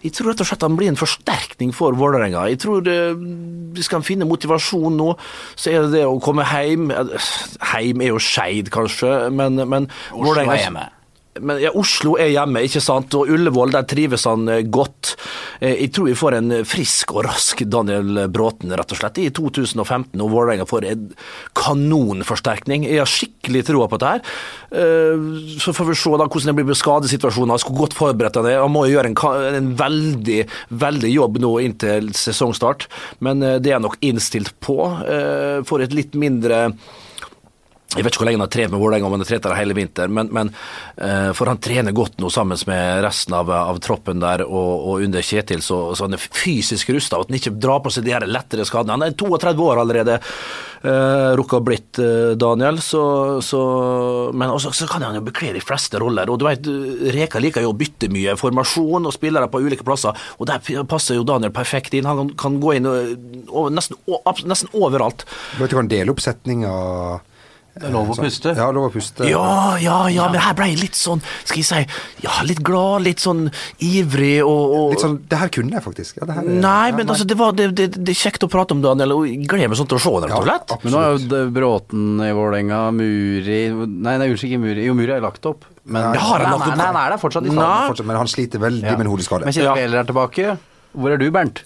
jeg 0.00 0.14
tror 0.16 0.30
rett 0.30 0.40
og 0.40 0.48
slett 0.48 0.64
han 0.64 0.78
blir 0.78 0.88
en 0.88 1.00
forsterkning 1.00 1.74
for 1.76 1.96
Vålerenga. 1.98 2.46
Jeg 2.48 2.62
tror 2.62 2.84
det, 2.86 2.96
hvis 3.76 3.90
han 3.92 4.06
finne 4.06 4.28
motivasjon 4.28 4.96
nå, 4.96 5.10
så 5.56 5.74
er 5.74 5.84
det 5.84 5.98
det 5.98 6.06
å 6.08 6.16
komme 6.24 6.46
hjem 6.48 6.88
Heim 7.72 8.00
er 8.00 8.14
jo 8.14 8.22
Skeid, 8.22 8.72
kanskje, 8.72 9.28
men, 9.34 9.60
men 9.68 9.90
er 10.16 10.56
hjemme 10.56 10.88
men 11.38 11.60
ja, 11.62 11.70
Oslo 11.78 12.16
er 12.18 12.32
hjemme, 12.32 12.64
ikke 12.66 12.82
sant, 12.82 13.14
og 13.14 13.30
Ullevål 13.30 13.70
der 13.76 13.86
trives 13.88 14.26
han 14.26 14.48
eh, 14.50 14.64
godt. 14.66 15.12
Eh, 15.60 15.76
jeg 15.84 15.92
tror 15.94 16.08
vi 16.08 16.16
får 16.18 16.36
en 16.40 16.54
frisk 16.66 17.14
og 17.14 17.22
rask 17.28 17.62
Daniel 17.70 18.24
Bråten, 18.32 18.72
rett 18.74 18.94
og 18.94 18.98
slett, 18.98 19.20
i 19.22 19.28
2015, 19.36 20.18
og 20.18 20.32
Vålerenga 20.32 20.66
får 20.66 20.88
en 20.90 21.04
kanonforsterkning. 21.58 22.88
Jeg 22.88 22.98
har 22.98 23.10
skikkelig 23.10 23.62
troa 23.68 23.86
på 23.90 24.00
dette 24.02 24.16
her. 24.16 24.34
Eh, 24.82 25.28
så 25.62 25.74
får 25.76 25.92
vi 25.92 25.98
se 26.00 26.16
da 26.18 26.26
hvordan 26.26 26.50
det 26.50 26.56
blir 26.58 26.70
med 26.72 26.80
skadesituasjonen. 26.80 27.54
Han 27.54 27.62
skulle 27.62 27.84
godt 27.84 27.98
forberedt 27.98 28.40
det. 28.42 28.56
Han 28.58 28.74
må 28.74 28.88
gjøre 28.90 29.12
en, 29.12 29.18
en, 29.60 29.70
veldig, 29.78 30.40
veldig 30.82 31.12
jobb 31.14 31.38
nå 31.44 31.52
inntil 31.62 32.10
sesongstart, 32.16 32.88
men 33.22 33.42
det 33.62 33.70
er 33.70 33.82
nok 33.82 34.00
innstilt 34.04 34.52
på. 34.64 34.80
For 35.68 35.82
et 35.82 35.94
litt 35.94 36.16
mindre 36.18 36.70
jeg 37.90 38.04
vet 38.06 38.14
ikke 38.14 38.22
hvor 38.22 38.28
lenge 38.28 38.38
han 38.38 38.46
har 38.46 38.52
trent 38.54 38.70
med 38.70 38.78
Vålerenga, 38.78 39.06
om 39.08 39.14
han 39.16 39.22
har 39.24 39.26
trent 39.26 39.46
der 39.48 39.56
hele 39.58 39.74
vinteren, 39.74 40.12
men, 40.14 40.28
men 40.30 40.52
uh, 41.02 41.32
for 41.34 41.50
han 41.50 41.58
trener 41.58 41.94
godt 41.94 42.20
nå 42.22 42.28
sammen 42.30 42.58
med 42.70 43.00
resten 43.02 43.34
av, 43.34 43.48
av 43.50 43.80
troppen 43.82 44.20
der, 44.22 44.44
og, 44.46 44.70
og, 44.86 45.02
under 45.02 45.24
Kjetil, 45.26 45.62
så, 45.66 45.80
så 45.98 46.06
han 46.06 46.14
er 46.14 46.22
fysisk 46.22 46.92
rusta. 46.94 47.18
At 47.18 47.32
han 47.32 47.38
ikke 47.40 47.56
drar 47.58 47.80
på 47.82 47.90
seg 47.90 48.06
de 48.06 48.12
her 48.14 48.28
lettere 48.30 48.66
skadene. 48.68 48.94
Han 48.94 49.08
er 49.08 49.16
32 49.18 49.64
år 49.66 49.80
allerede, 49.82 50.20
uh, 50.84 51.32
rukka 51.40 51.58
blitt, 51.66 51.98
uh, 51.98 52.36
Daniel, 52.38 52.78
så, 52.84 53.02
så 53.42 53.62
Men 54.38 54.52
også, 54.54 54.70
så 54.76 54.86
kan 54.86 55.02
han 55.02 55.18
jo 55.18 55.24
bekle 55.26 55.50
de 55.56 55.62
fleste 55.64 55.98
roller. 55.98 56.30
Og 56.30 56.38
du 56.38 56.46
vet, 56.46 56.70
Reka 57.16 57.42
liker 57.42 57.66
jo 57.66 57.72
å 57.72 57.78
bytte 57.80 58.10
mye 58.14 58.36
formasjon 58.38 59.08
og 59.10 59.16
spillere 59.16 59.50
på 59.50 59.64
ulike 59.66 59.86
plasser, 59.86 60.14
og 60.38 60.46
der 60.46 60.62
passer 60.86 61.18
jo 61.18 61.26
Daniel 61.26 61.50
perfekt 61.56 61.98
inn. 61.98 62.06
Han 62.06 62.30
kan, 62.38 62.60
gå 62.62 62.76
inn 62.78 62.86
over, 62.86 63.74
nesten, 63.74 63.98
nesten 64.46 64.70
overalt. 64.78 65.26
Du 65.56 65.64
vet, 65.64 65.74
du 65.74 65.76
kan 65.80 65.90
dele 65.90 66.14
setninga 66.20 66.70
det 67.70 67.86
er 67.86 67.92
lov 67.94 68.08
å 68.10 68.14
puste. 68.18 68.52
Ja, 68.58 68.66
lov 68.74 68.88
å 68.88 68.90
puste. 68.92 69.26
Ja, 69.30 69.76
ja, 69.78 69.96
ja, 70.10 70.26
men 70.32 70.42
her 70.42 70.56
ble 70.58 70.66
jeg 70.72 70.80
litt 70.80 70.98
sånn, 70.98 71.22
skal 71.46 71.60
jeg 71.60 71.68
si, 71.68 72.00
ja, 72.24 72.40
litt 72.46 72.62
glad, 72.66 73.04
litt 73.06 73.22
sånn 73.22 73.44
ivrig 73.86 74.40
og, 74.42 74.74
og 74.74 74.94
Litt 74.94 75.04
sånn 75.04 75.18
Det 75.30 75.38
her 75.38 75.52
kunne 75.54 75.78
jeg 75.78 75.84
faktisk. 75.84 76.18
Ja, 76.18 76.26
her, 76.34 76.48
nei, 76.48 76.90
men 76.96 77.06
nei. 77.06 77.12
altså, 77.14 77.28
det, 77.30 77.36
var, 77.38 77.54
det, 77.56 77.68
det, 77.78 77.86
det, 77.94 78.08
er 78.10 78.18
kjekt 78.18 78.46
å 78.46 78.50
prate 78.50 78.74
om, 78.74 78.82
Daniel, 78.84 79.14
og 79.14 79.28
jeg 79.28 79.46
gleder 79.46 79.70
meg 79.70 79.78
sånn 79.78 79.90
til 79.92 80.00
å 80.00 80.02
se 80.02 80.14
det, 80.16 80.32
rett 80.32 80.40
og 80.40 80.48
slett. 80.48 80.74
Men 80.82 80.96
nå 80.96 81.04
er 81.04 81.14
jo 81.14 81.42
Bråten 81.60 82.24
i 82.26 82.32
Vålerenga, 82.36 82.80
Muri 82.96 83.60
Nei, 83.70 84.16
nei, 84.18 84.26
unnskyld, 84.32 84.50
ikke 84.50 84.62
Muri. 84.64 84.88
Jo, 84.88 84.96
Muri 84.98 85.14
er 85.14 85.22
lagt 85.22 85.46
opp. 85.46 85.68
Men 85.90 86.10
ja, 86.14 86.24
har 86.26 86.44
han 86.44 86.56
lagt 86.56 86.72
opp? 86.72 86.80
Nei, 86.80 86.90
han 86.90 86.98
er 87.00 87.14
der 87.14 87.22
fortsatt 87.22 87.46
i. 87.46 87.54
Men 87.54 88.18
han 88.18 88.30
sliter 88.30 88.62
veldig 88.62 88.96
med 88.98 89.06
en 89.06 89.12
hodeskade. 89.14 89.46
Men 89.46 89.56
Kjell 89.56 89.70
Wæler 89.70 90.02
er 90.02 90.10
tilbake. 90.10 90.56
Hvor 90.92 91.12
er 91.14 91.20
du, 91.20 91.28
Bernt? 91.30 91.62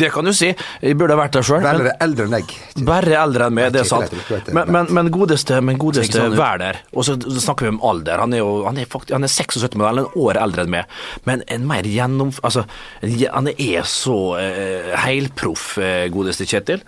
Det 0.00 0.08
kan 0.12 0.26
du 0.26 0.32
si. 0.36 0.48
Jeg 0.82 0.96
burde 0.98 1.16
vært 1.18 1.36
der 1.36 1.46
sjøl. 1.46 1.62
Bare 1.64 1.92
eldre 2.04 2.26
enn 2.26 2.34
deg. 2.36 2.54
Bare 2.86 3.14
eldre 3.22 3.46
enn 3.48 3.56
meg, 3.56 3.70
det 3.74 3.84
er 3.84 3.88
sant. 3.88 4.14
Men, 4.50 4.72
men, 4.74 4.90
men 4.96 5.10
godeste, 5.14 5.60
men 5.64 5.78
godeste 5.80 6.26
vær 6.34 6.60
der. 6.60 6.80
Og 6.92 7.06
så 7.06 7.16
snakker 7.16 7.68
vi 7.68 7.72
om 7.76 7.82
alder. 7.86 8.20
Han 8.24 8.34
er 8.34 8.42
jo 8.42 8.50
han 8.66 8.80
er, 8.80 8.88
faktisk, 8.90 9.14
han 9.14 9.26
er 9.26 9.32
76, 9.32 9.78
men 9.78 9.86
han 9.86 10.02
er 10.02 10.08
en 10.08 10.24
år 10.26 10.40
eldre 10.42 10.66
enn 10.66 10.74
meg. 10.74 10.96
Men 11.28 11.44
en 11.46 11.68
mer 11.70 11.86
gjennom... 11.88 12.34
Altså, 12.42 12.66
han 13.02 13.52
er 13.54 13.86
så 13.88 14.18
uh, 14.36 14.94
heilproff, 15.04 15.70
uh, 15.78 16.06
godeste 16.12 16.48
Kjetil. 16.48 16.82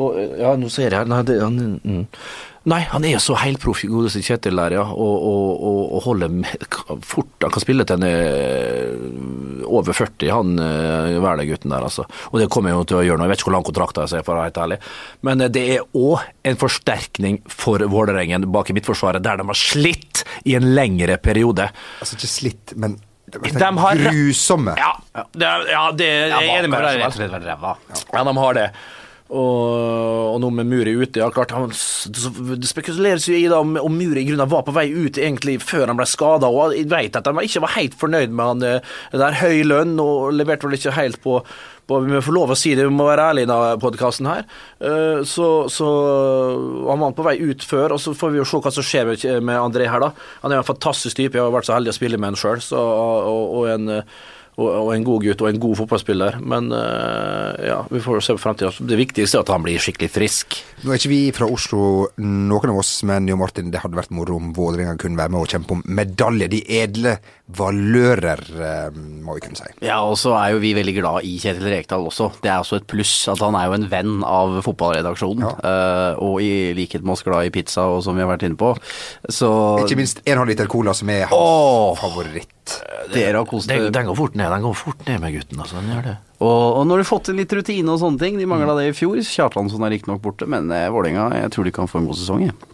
Og, 0.00 0.16
ja, 0.40 0.54
nå 0.56 0.70
ser 0.72 0.88
jeg 0.88 1.02
her 1.02 1.08
Nei, 1.08 1.18
det, 1.28 1.34
han, 1.42 1.76
mm. 1.84 2.04
Nei, 2.70 2.80
han 2.92 3.04
er 3.08 3.18
så 3.22 3.34
heilproff, 3.40 3.82
godeste 3.90 4.22
Kjetil 4.22 4.58
der, 4.60 4.76
ja. 4.76 4.84
Og, 4.86 5.24
og, 5.26 5.80
og 5.96 6.04
holder 6.04 6.36
fort 7.02 7.42
Han 7.42 7.54
kan 7.54 7.64
spille 7.64 7.86
til 7.88 7.98
han 7.98 8.06
er 8.06 9.66
over 9.66 9.96
40, 9.96 10.28
han 10.30 10.52
Wæler-gutten 11.22 11.72
der, 11.72 11.86
altså. 11.88 12.06
Og 12.30 12.38
det 12.38 12.50
kommer 12.52 12.74
jo 12.74 12.84
til 12.86 13.00
å 13.00 13.04
gjøre 13.06 13.18
noe. 13.18 13.26
Jeg 13.26 13.34
vet 13.34 13.42
ikke 13.42 13.50
hvor 13.50 13.56
lang 13.56 13.66
kontrakt 13.66 13.98
jeg 13.98 14.20
er, 14.20 14.26
for 14.26 14.34
å 14.34 14.40
være 14.40 14.50
helt 14.50 14.60
ærlig. 14.64 14.78
Men 15.26 15.46
det 15.54 15.62
er 15.76 15.86
òg 15.98 16.26
en 16.50 16.60
forsterkning 16.60 17.40
for 17.50 17.82
Vålerengen 17.92 18.46
bak 18.54 18.70
i 18.70 18.76
midtforsvaret, 18.76 19.24
der 19.24 19.40
de 19.40 19.48
har 19.48 19.58
slitt 19.58 20.22
i 20.46 20.54
en 20.58 20.70
lengre 20.76 21.18
periode. 21.22 21.70
Altså 22.02 22.18
ikke 22.18 22.30
slitt, 22.30 22.76
men 22.76 22.98
de 23.32 23.68
har 23.78 24.02
grusomme. 24.06 24.74
Ja, 24.76 24.90
det, 25.32 25.52
ja, 25.72 25.84
det 25.96 26.08
er 26.08 26.34
jeg 26.34 26.56
enig 26.58 26.72
med 26.72 26.84
deg 26.84 26.98
i. 27.00 27.04
Ja, 28.12 28.24
de 28.28 28.34
har 28.42 28.58
det. 28.58 28.66
Og, 29.32 30.34
og 30.34 30.38
nå 30.42 30.50
med 30.52 30.68
Muri 30.68 30.92
ute 30.92 31.22
ja, 31.22 31.30
klart, 31.32 31.54
han, 31.56 31.70
Det 31.72 32.68
spekuleres 32.68 33.24
jo 33.30 33.36
i 33.38 33.46
da, 33.48 33.62
om, 33.64 33.78
om 33.80 33.94
Muri 33.96 34.26
i 34.26 34.28
grunnen 34.28 34.50
var 34.50 34.64
på 34.66 34.74
vei 34.76 34.90
ut 34.92 35.16
egentlig 35.16 35.56
før 35.64 35.88
han 35.88 35.96
ble 35.96 36.06
skada. 36.08 36.50
Og 36.52 36.74
jeg 36.76 36.90
vet 36.92 37.16
at 37.16 37.28
han 37.28 37.40
ikke 37.40 37.62
var 37.64 37.76
helt 37.78 37.96
fornøyd 37.98 38.34
med 38.34 38.50
han 38.50 38.66
eh, 38.68 38.90
der 39.16 39.38
høy 39.40 39.62
lønn, 39.64 39.94
og 40.02 40.34
leverte 40.36 40.68
vel 40.68 40.76
ikke 40.76 40.96
helt 40.98 41.22
på, 41.24 41.40
Vi 41.92 42.12
må 42.12 42.20
få 42.24 42.32
lov 42.36 42.52
å 42.52 42.56
si 42.56 42.74
det, 42.76 42.84
vi 42.88 42.94
må 42.94 43.08
være 43.08 43.30
ærlige 43.32 43.48
i 43.48 43.50
denne 43.50 43.80
podkasten 43.80 44.28
her. 44.28 44.44
Eh, 44.84 45.24
så, 45.28 45.48
så 45.72 45.88
han 46.90 47.02
var 47.02 47.16
på 47.16 47.26
vei 47.26 47.38
ut 47.40 47.64
før, 47.64 47.96
og 47.96 48.04
så 48.04 48.12
får 48.16 48.34
vi 48.34 48.42
jo 48.42 48.46
se 48.48 48.60
hva 48.64 48.74
som 48.74 48.86
skjer 48.86 49.14
med, 49.40 49.56
André 49.56 49.88
her, 49.88 50.04
da. 50.04 50.12
Han 50.44 50.52
er 50.52 50.60
jo 50.60 50.66
en 50.66 50.72
fantastisk 50.74 51.16
type, 51.18 51.36
jeg 51.38 51.44
har 51.44 51.56
vært 51.56 51.70
så 51.70 51.76
heldig 51.78 51.92
å 51.92 51.98
spille 51.98 52.20
med 52.20 52.34
han 52.34 52.40
sjøl, 52.40 52.62
og, 52.76 53.58
og 53.62 53.68
en 53.72 53.98
og, 54.60 54.68
og, 54.68 54.88
en 54.92 55.04
god 55.06 55.24
gutt 55.24 55.42
og 55.42 55.48
en 55.48 55.60
god 55.60 55.78
fotballspiller. 55.80 56.36
Men 56.44 56.68
uh, 56.74 57.56
ja, 57.64 57.78
vi 57.88 58.02
får 58.04 58.20
se 58.24 58.36
på 58.36 58.42
fremtida. 58.42 58.72
Det 58.84 58.98
viktigste 59.00 59.38
er 59.38 59.46
at 59.46 59.52
han 59.54 59.64
blir 59.64 59.80
skikkelig 59.80 60.10
frisk. 60.12 60.58
Nå 60.82 60.92
er 60.92 61.00
ikke 61.00 61.12
vi 61.12 61.20
fra 61.32 61.48
Oslo, 61.48 62.10
noen 62.20 62.72
av 62.74 62.82
oss, 62.82 62.90
men 63.08 63.30
Jo 63.30 63.38
Martin, 63.40 63.70
det 63.72 63.80
hadde 63.80 63.96
vært 63.96 64.12
moro 64.12 64.36
om 64.36 64.50
Vålerenga 64.56 64.98
kunne 65.00 65.20
være 65.20 65.32
med 65.32 65.40
og 65.40 65.54
kjempe 65.54 65.78
om 65.78 65.84
medalje. 65.88 66.50
De 66.52 66.60
edle 66.82 67.16
valører, 67.52 68.44
uh, 68.60 69.00
må 69.24 69.38
vi 69.38 69.46
kunne 69.46 69.60
si. 69.60 69.72
Ja, 69.84 70.02
og 70.04 70.18
så 70.20 70.36
er 70.36 70.52
jo 70.52 70.62
vi 70.62 70.74
veldig 70.76 70.96
glad 71.00 71.28
i 71.28 71.38
Kjetil 71.40 71.72
Rekdal 71.72 72.04
også. 72.12 72.28
Det 72.44 72.52
er 72.52 72.60
også 72.60 72.82
et 72.82 72.88
pluss 72.92 73.14
at 73.32 73.40
han 73.40 73.56
er 73.56 73.70
jo 73.70 73.78
en 73.80 73.88
venn 73.92 74.20
av 74.28 74.60
fotballredaksjonen. 74.68 75.48
Ja. 75.48 75.56
Uh, 75.64 76.22
og 76.28 76.44
i 76.44 76.52
likhet 76.76 77.04
med 77.04 77.16
oss 77.16 77.24
glad 77.24 77.48
i 77.48 77.54
pizza, 77.54 77.88
og 77.88 78.04
som 78.04 78.18
vi 78.18 78.24
har 78.24 78.28
vært 78.34 78.44
inne 78.48 78.60
på. 78.60 78.74
Så 79.32 79.48
Ikke 79.86 80.00
minst 80.00 80.20
en 80.26 80.42
halv 80.42 80.52
liter 80.52 80.68
cola, 80.68 80.92
som 80.96 81.08
er 81.12 81.24
hans 81.30 81.40
oh, 81.40 81.96
favoritt. 82.00 82.52
Dere 83.12 83.40
har 83.40 83.46
kost 83.48 83.70
dere. 83.70 83.90
Den 83.92 84.08
går 84.08 84.16
fort 84.18 84.36
ned, 84.38 84.50
den 84.52 84.64
går 84.64 84.76
fort 84.78 85.00
ned 85.08 85.22
med 85.22 85.34
gutten, 85.36 85.62
altså. 85.62 85.80
Den 85.80 85.94
gjør 85.94 86.04
det. 86.06 86.16
Og, 86.42 86.66
og 86.78 86.84
når 86.88 87.00
du 87.00 87.04
har 87.04 87.10
fått 87.10 87.32
inn 87.32 87.40
litt 87.42 87.54
rutine 87.56 87.94
og 87.94 88.00
sånne 88.02 88.22
ting, 88.22 88.38
de 88.40 88.48
mangla 88.50 88.76
det 88.78 88.90
i 88.90 88.94
fjor. 88.96 89.18
Kjartansson 89.26 89.86
er 89.86 89.94
riktignok 89.96 90.22
borte, 90.24 90.48
men 90.50 90.70
eh, 90.74 90.90
Vålerenga, 90.92 91.28
jeg 91.42 91.52
tror 91.54 91.68
de 91.68 91.74
kan 91.74 91.90
få 91.90 92.00
en 92.00 92.08
god 92.10 92.20
sesong, 92.20 92.46
jeg. 92.48 92.70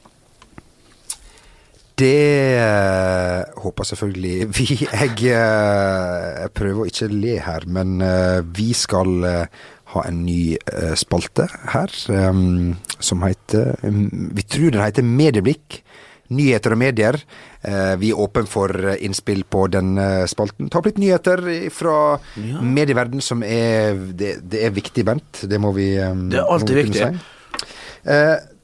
Det 1.99 2.15
uh, 2.63 3.63
håper 3.65 3.89
selvfølgelig 3.89 4.37
vi. 4.55 4.67
Jeg, 4.87 5.17
uh, 5.35 6.45
jeg 6.45 6.53
prøver 6.55 6.85
å 6.85 6.87
ikke 6.87 7.09
le 7.11 7.41
her, 7.43 7.67
men 7.67 7.99
vi 8.55 8.69
skal 8.77 9.27
ha 9.89 10.05
en 10.05 10.21
ny 10.23 10.55
spalte 11.01 11.49
her 11.73 11.91
som 11.91 13.25
heter 13.25 13.81
um, 13.83 14.29
Vi 14.37 14.45
tror 14.47 14.77
den 14.77 14.85
heter 14.85 15.07
Medieblikk. 15.07 15.81
Nyheter 16.29 16.75
og 16.75 16.81
medier. 16.81 17.17
vi 17.99 18.11
er 18.13 18.21
åpne 18.21 18.47
for 18.47 18.71
innspill 18.95 19.45
på 19.49 19.65
den 19.73 19.97
spalten. 20.29 20.69
Ta 20.69 20.79
opp 20.79 20.87
litt 20.91 21.01
nyheter 21.01 21.41
fra 21.73 21.95
ja. 22.37 22.61
medieverden 22.61 23.25
som 23.25 23.43
er 23.43 23.97
det, 24.13 24.35
det, 24.45 24.61
er 24.67 24.75
viktig, 24.77 25.07
Bent. 25.09 25.43
Det 25.49 25.59
må 25.59 25.73
vi 25.73 25.89
Det 25.97 26.39
er 26.39 26.53
alltid 26.53 26.83
viktig. 26.83 27.09
Si. 27.09 28.13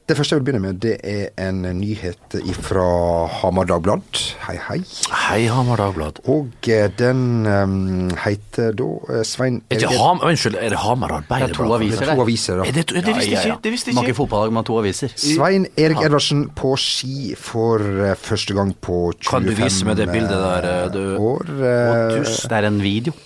Det 0.05 0.13
første 0.13 0.35
jeg 0.35 0.41
vil 0.41 0.45
begynne 0.45 0.61
med, 0.61 0.75
det 0.83 0.99
er 1.01 1.47
en 1.47 1.63
nyhet 1.79 2.35
fra 2.61 2.83
Hamar 3.39 3.65
Dagblad. 3.65 4.19
Hei, 4.43 4.53
hei. 4.67 4.75
Hei, 5.09 5.47
Hamar 5.49 5.81
Dagblad. 5.81 6.19
Og 6.29 6.69
eh, 6.69 6.91
den 6.93 7.47
um, 7.49 8.11
heter 8.21 8.77
da 8.77 8.85
uh, 8.85 9.23
Svein 9.25 9.63
er 9.73 9.81
det 9.81 9.89
Ham 9.97 10.21
Unnskyld, 10.21 10.59
er 10.61 10.75
det 10.75 10.83
Hamar 10.83 11.15
Arbeiderblad? 11.23 11.49
Det 11.49 11.49
er 11.49 11.57
to 11.57 11.73
aviser. 11.73 12.05
Det, 12.05 12.05
er 12.05 12.13
to 12.13 12.21
aviser 12.21 12.61
det, 12.61 12.85
to, 12.85 12.93
det, 13.01 13.15
visste 13.15 13.25
ikke. 13.25 13.41
ja, 13.41 13.57
ja. 13.65 13.73
ikke. 13.73 13.97
Mange 13.97 14.13
fotballag 14.21 14.53
med 14.53 14.69
to 14.69 14.79
aviser. 14.83 15.17
Svein 15.25 15.67
Erik 15.73 16.05
Edvardsen 16.05 16.47
på 16.53 16.77
ski 16.77 17.33
for 17.33 17.81
uh, 17.81 18.13
første 18.13 18.61
gang 18.61 18.77
på 18.77 19.03
25 19.09 19.29
Kan 19.33 19.49
du 19.49 19.57
vise 19.57 19.89
meg 19.89 19.97
det 19.97 20.11
bildet 20.13 20.37
der, 20.37 20.89
du? 20.93 21.03
år. 21.17 21.49
Uh, 21.49 22.21
det 22.21 22.59
er 22.61 22.69
en 22.69 22.83
video. 22.83 23.17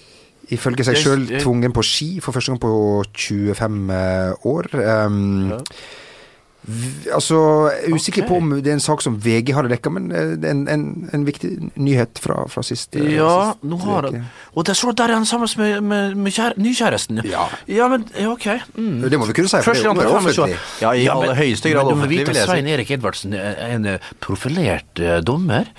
Ifølge 0.47 0.87
seg 0.87 1.03
sjøl 1.03 1.31
tvungen 1.41 1.75
på 1.75 1.83
ski 1.83 2.13
for 2.23 2.31
første 2.31 2.55
gang 2.55 2.63
på 2.63 3.03
25 3.19 3.97
år. 4.47 4.77
Um, 4.79 5.49
ja. 5.57 5.65
Altså, 7.13 7.37
jeg 7.71 7.87
er 7.89 7.95
usikker 7.95 8.25
på 8.27 8.35
om 8.37 8.49
det 8.61 8.67
er 8.67 8.75
en 8.75 8.83
sak 8.83 9.01
som 9.01 9.15
VG 9.23 9.53
hadde 9.55 9.69
dekka, 9.71 9.89
men 9.95 10.11
eh, 10.11 10.33
en, 10.51 10.65
en, 10.69 10.83
en 11.15 11.23
viktig 11.25 11.49
nyhet 11.79 12.19
fra, 12.21 12.43
fra 12.51 12.61
sist. 12.67 12.95
eh, 12.99 13.13
Ja, 13.15 13.53
sist 13.53 13.63
nå 13.63 13.79
har 13.85 14.09
han 14.09 14.25
Og 14.59 14.65
det 14.67 14.75
står 14.77 14.93
der 14.99 15.13
er 15.13 15.17
han 15.21 15.25
sammen 15.29 15.49
med, 15.57 15.81
med, 15.83 16.17
med 16.17 16.35
kjære, 16.35 16.57
nykjæresten. 16.61 17.21
Ja. 17.25 17.47
ja, 17.67 17.87
men 17.87 18.05
ja, 18.13 18.27
OK. 18.33 18.45
Mm. 18.75 19.01
Det 19.09 19.19
må 19.21 19.25
vi 19.31 19.37
kunne 19.39 19.49
si, 19.49 19.61
for 19.65 19.73
det 19.73 19.85
er 19.85 19.93
på 19.95 20.03
jo 20.03 20.11
25 20.11 20.19
offentlig. 20.19 20.59
Ja, 20.83 20.91
i 20.93 21.07
aller 21.07 21.33
høyeste 21.39 21.71
grad 21.73 21.85
men 21.85 21.89
du 21.89 21.95
må 21.95 22.03
offentlig, 22.03 22.19
vite 22.19 22.29
vil 22.33 22.41
jeg 22.41 22.43
at. 22.45 22.53
Svein 22.53 22.71
Erik 22.75 22.91
Edvardsen 22.97 23.33
er 23.39 23.63
en 23.69 23.89
eh, 23.95 24.11
profilert 24.19 25.03
uh, 25.05 25.17
dommer. 25.25 25.71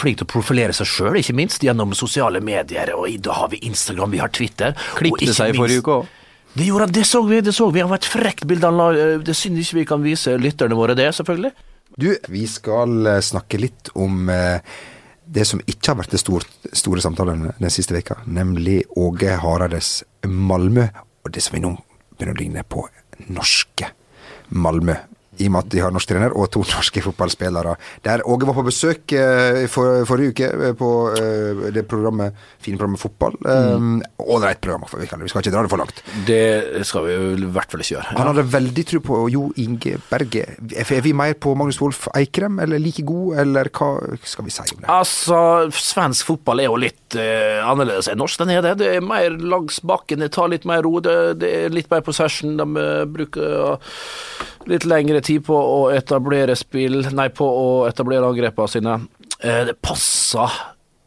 Flink 0.00 0.16
til 0.16 0.24
å 0.24 0.30
profilere 0.30 0.72
seg 0.72 0.86
sjøl, 0.88 1.16
ikke 1.20 1.34
minst 1.36 1.60
gjennom 1.66 1.90
sosiale 1.98 2.40
medier. 2.40 2.94
Og 2.96 3.08
i- 3.10 3.18
da 3.20 3.34
har 3.36 3.50
vi 3.52 3.58
Instagram, 3.68 4.10
vi 4.14 4.18
har 4.22 4.28
Twitter. 4.32 4.72
ikke 4.96 5.34
seg 5.34 5.52
i 5.52 5.58
forrige 5.58 5.82
uke 5.84 5.96
òg. 6.00 6.12
Det 6.54 6.64
gjorde 6.64 6.86
han, 6.86 6.92
det 6.94 7.04
så 7.04 7.22
vi. 7.22 7.40
det 7.40 7.52
så 7.52 7.70
vi. 7.70 7.80
Han 7.82 7.90
var 7.90 8.02
et 8.02 8.08
frekt 8.08 8.44
bilde. 8.46 8.66
han 8.66 8.76
la, 8.78 8.90
eh, 8.94 9.18
Det 9.18 9.34
er 9.34 9.38
synd 9.38 9.58
ikke 9.58 9.80
vi 9.80 9.84
kan 9.84 10.02
vise 10.02 10.36
lytterne 10.38 10.74
våre 10.78 10.94
det, 10.94 11.10
selvfølgelig. 11.14 11.52
Du, 11.96 12.16
vi 12.28 12.46
skal 12.46 13.06
eh, 13.06 13.20
snakke 13.20 13.58
litt 13.58 13.90
om 13.94 14.28
eh, 14.30 14.60
det 15.26 15.46
som 15.46 15.60
ikke 15.66 15.92
har 15.92 15.98
vært 15.98 16.14
det 16.14 16.20
store, 16.22 16.46
store 16.72 17.02
samtalen 17.02 17.48
den 17.58 17.70
siste 17.70 17.94
veka, 17.94 18.20
nemlig 18.26 18.84
Åge 18.96 19.36
Hareides 19.40 20.04
Malmö, 20.26 20.88
og 21.24 21.32
det 21.34 21.42
som 21.42 21.56
vi 21.56 21.64
nå 21.64 21.74
begynner 22.14 22.34
å 22.34 22.40
ligne 22.42 22.64
på 22.68 22.86
norske 23.34 23.90
Malmö. 24.54 24.94
I 25.38 25.48
og 25.48 25.54
med 25.54 25.64
at 25.64 25.72
de 25.74 25.82
har 25.82 25.94
norsk 25.94 26.10
trener 26.10 26.34
og 26.34 26.50
to 26.54 26.64
norske 26.74 27.02
fotballspillere. 27.04 27.76
Der 28.06 28.24
Åge 28.28 28.48
var 28.48 28.58
på 28.58 28.66
besøk 28.68 29.14
eh, 29.16 29.64
for, 29.70 30.04
forrige 30.08 30.34
uke 30.34 30.50
eh, 30.52 30.74
på 30.78 30.90
eh, 31.18 31.64
det 31.74 31.86
programmet, 31.90 32.36
fine 32.62 32.80
programmet 32.80 33.02
Fotball. 33.04 33.36
Ålreit 33.44 34.60
program, 34.62 34.84
for 34.88 35.02
vi, 35.02 35.08
kan, 35.10 35.22
vi 35.22 35.28
skal 35.28 35.42
ikke 35.42 35.54
dra 35.54 35.64
det 35.64 35.72
for 35.72 35.82
langt. 35.82 36.02
Det 36.28 36.84
skal 36.88 37.06
vi 37.08 37.16
i 37.44 37.50
hvert 37.56 37.72
fall 37.72 37.82
ikke 37.84 37.96
gjøre. 37.96 38.16
Han 38.18 38.30
hadde 38.30 38.46
veldig 38.54 38.86
tro 38.88 39.02
på 39.04 39.20
Jo 39.32 39.48
Inge 39.60 39.98
Berge. 40.10 40.46
Er 40.74 41.04
vi 41.04 41.12
mer 41.16 41.34
på 41.38 41.54
Magnus 41.58 41.80
Wolff 41.82 42.08
Eikrem, 42.16 42.60
eller 42.62 42.80
like 42.82 43.04
god, 43.06 43.38
eller 43.44 43.70
hva 43.74 43.90
skal 44.24 44.46
vi 44.46 44.54
si 44.54 44.64
om 44.64 44.82
det? 44.82 44.88
Altså, 44.92 45.38
svensk 45.74 46.30
fotball 46.30 46.62
er 46.62 46.70
jo 46.70 46.80
litt 46.80 47.18
eh, 47.18 47.60
annerledes 47.64 48.08
enn 48.10 48.20
norsk. 48.22 48.42
Den 48.42 48.54
er 48.56 48.64
det. 48.64 48.76
Det 48.82 48.90
er 48.96 49.04
mer 49.04 49.36
langs 49.54 49.80
bakken, 49.84 50.22
det 50.24 50.32
tar 50.36 50.50
litt 50.52 50.66
mer 50.68 50.84
ro. 50.86 50.98
Det, 51.04 51.16
det 51.42 51.52
er 51.64 51.74
litt 51.74 51.90
mer 51.92 52.04
possession. 52.06 52.56
De 52.60 52.68
eh, 52.80 53.04
bruker 53.10 53.56
eh, 53.74 53.98
litt 54.70 54.86
lengre 54.88 55.20
tid 55.24 55.44
på 55.46 55.56
å 55.56 55.80
etablere 55.94 56.56
spill 56.58 57.02
Nei, 57.14 57.30
på 57.34 57.46
å 57.46 57.66
etablere 57.88 58.28
angrepene 58.28 58.70
sine. 58.70 58.94
Eh, 59.40 59.62
det 59.68 59.76
passer 59.84 60.52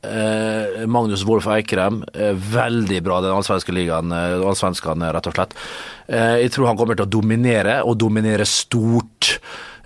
eh, 0.06 0.84
Magnus 0.90 1.24
Wolff 1.28 1.48
Eikrem 1.52 2.02
eh, 2.14 2.34
veldig 2.34 3.02
bra, 3.06 3.22
den 3.24 3.36
allsvenske 3.36 3.76
ligaen, 3.76 4.14
allsvenskene, 4.14 5.12
rett 5.16 5.30
og 5.30 5.38
slett. 5.38 5.56
Jeg 6.08 6.52
tror 6.56 6.70
han 6.70 6.78
kommer 6.80 6.96
til 6.96 7.04
å 7.04 7.14
dominere, 7.18 7.82
og 7.84 7.98
dominere 8.00 8.46
stort. 8.48 9.38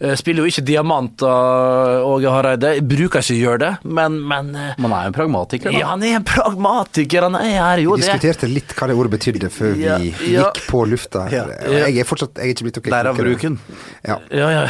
Eh, 0.01 0.15
Spiller 0.17 0.41
jo 0.41 0.49
ikke 0.49 0.63
diamanter, 0.65 2.01
Åge 2.09 2.31
Hareide. 2.33 2.71
Bruker 2.81 3.21
ikke 3.21 3.35
å 3.35 3.39
gjøre 3.41 3.59
det, 3.61 3.71
men, 3.85 4.15
men 4.27 4.49
eh, 4.57 4.71
Man 4.81 4.95
er 4.97 5.05
jo 5.05 5.11
en 5.11 5.17
pragmatiker, 5.19 5.69
da. 5.71 5.77
ja, 5.83 5.91
han 5.93 6.03
er 6.07 6.15
en 6.17 6.25
pragmatiker, 6.25 7.27
han 7.29 7.37
er 7.37 7.83
jo 7.83 7.93
Vi 7.95 8.01
det. 8.01 8.07
diskuterte 8.09 8.49
litt 8.49 8.73
hva 8.79 8.89
det 8.89 8.97
ordet 8.97 9.13
betydde 9.19 9.51
før 9.53 9.75
vi 9.77 9.85
Ja, 9.85 9.97
ja. 10.01 10.47
gikk 10.49 10.63
på 10.71 10.83
lufta. 10.89 11.27
Ja. 11.33 11.45
Jeg 11.85 12.01
er 12.01 12.09
fortsatt 12.09 12.41
jeg 12.41 12.49
er 12.49 12.55
ikke 12.55 12.69
blitt 12.69 12.81
ok. 12.81 12.89
Derav 12.95 13.19
bruken. 13.21 13.59
Ja. 14.07 14.17
Ja, 14.33 14.49
ja. 14.57 14.63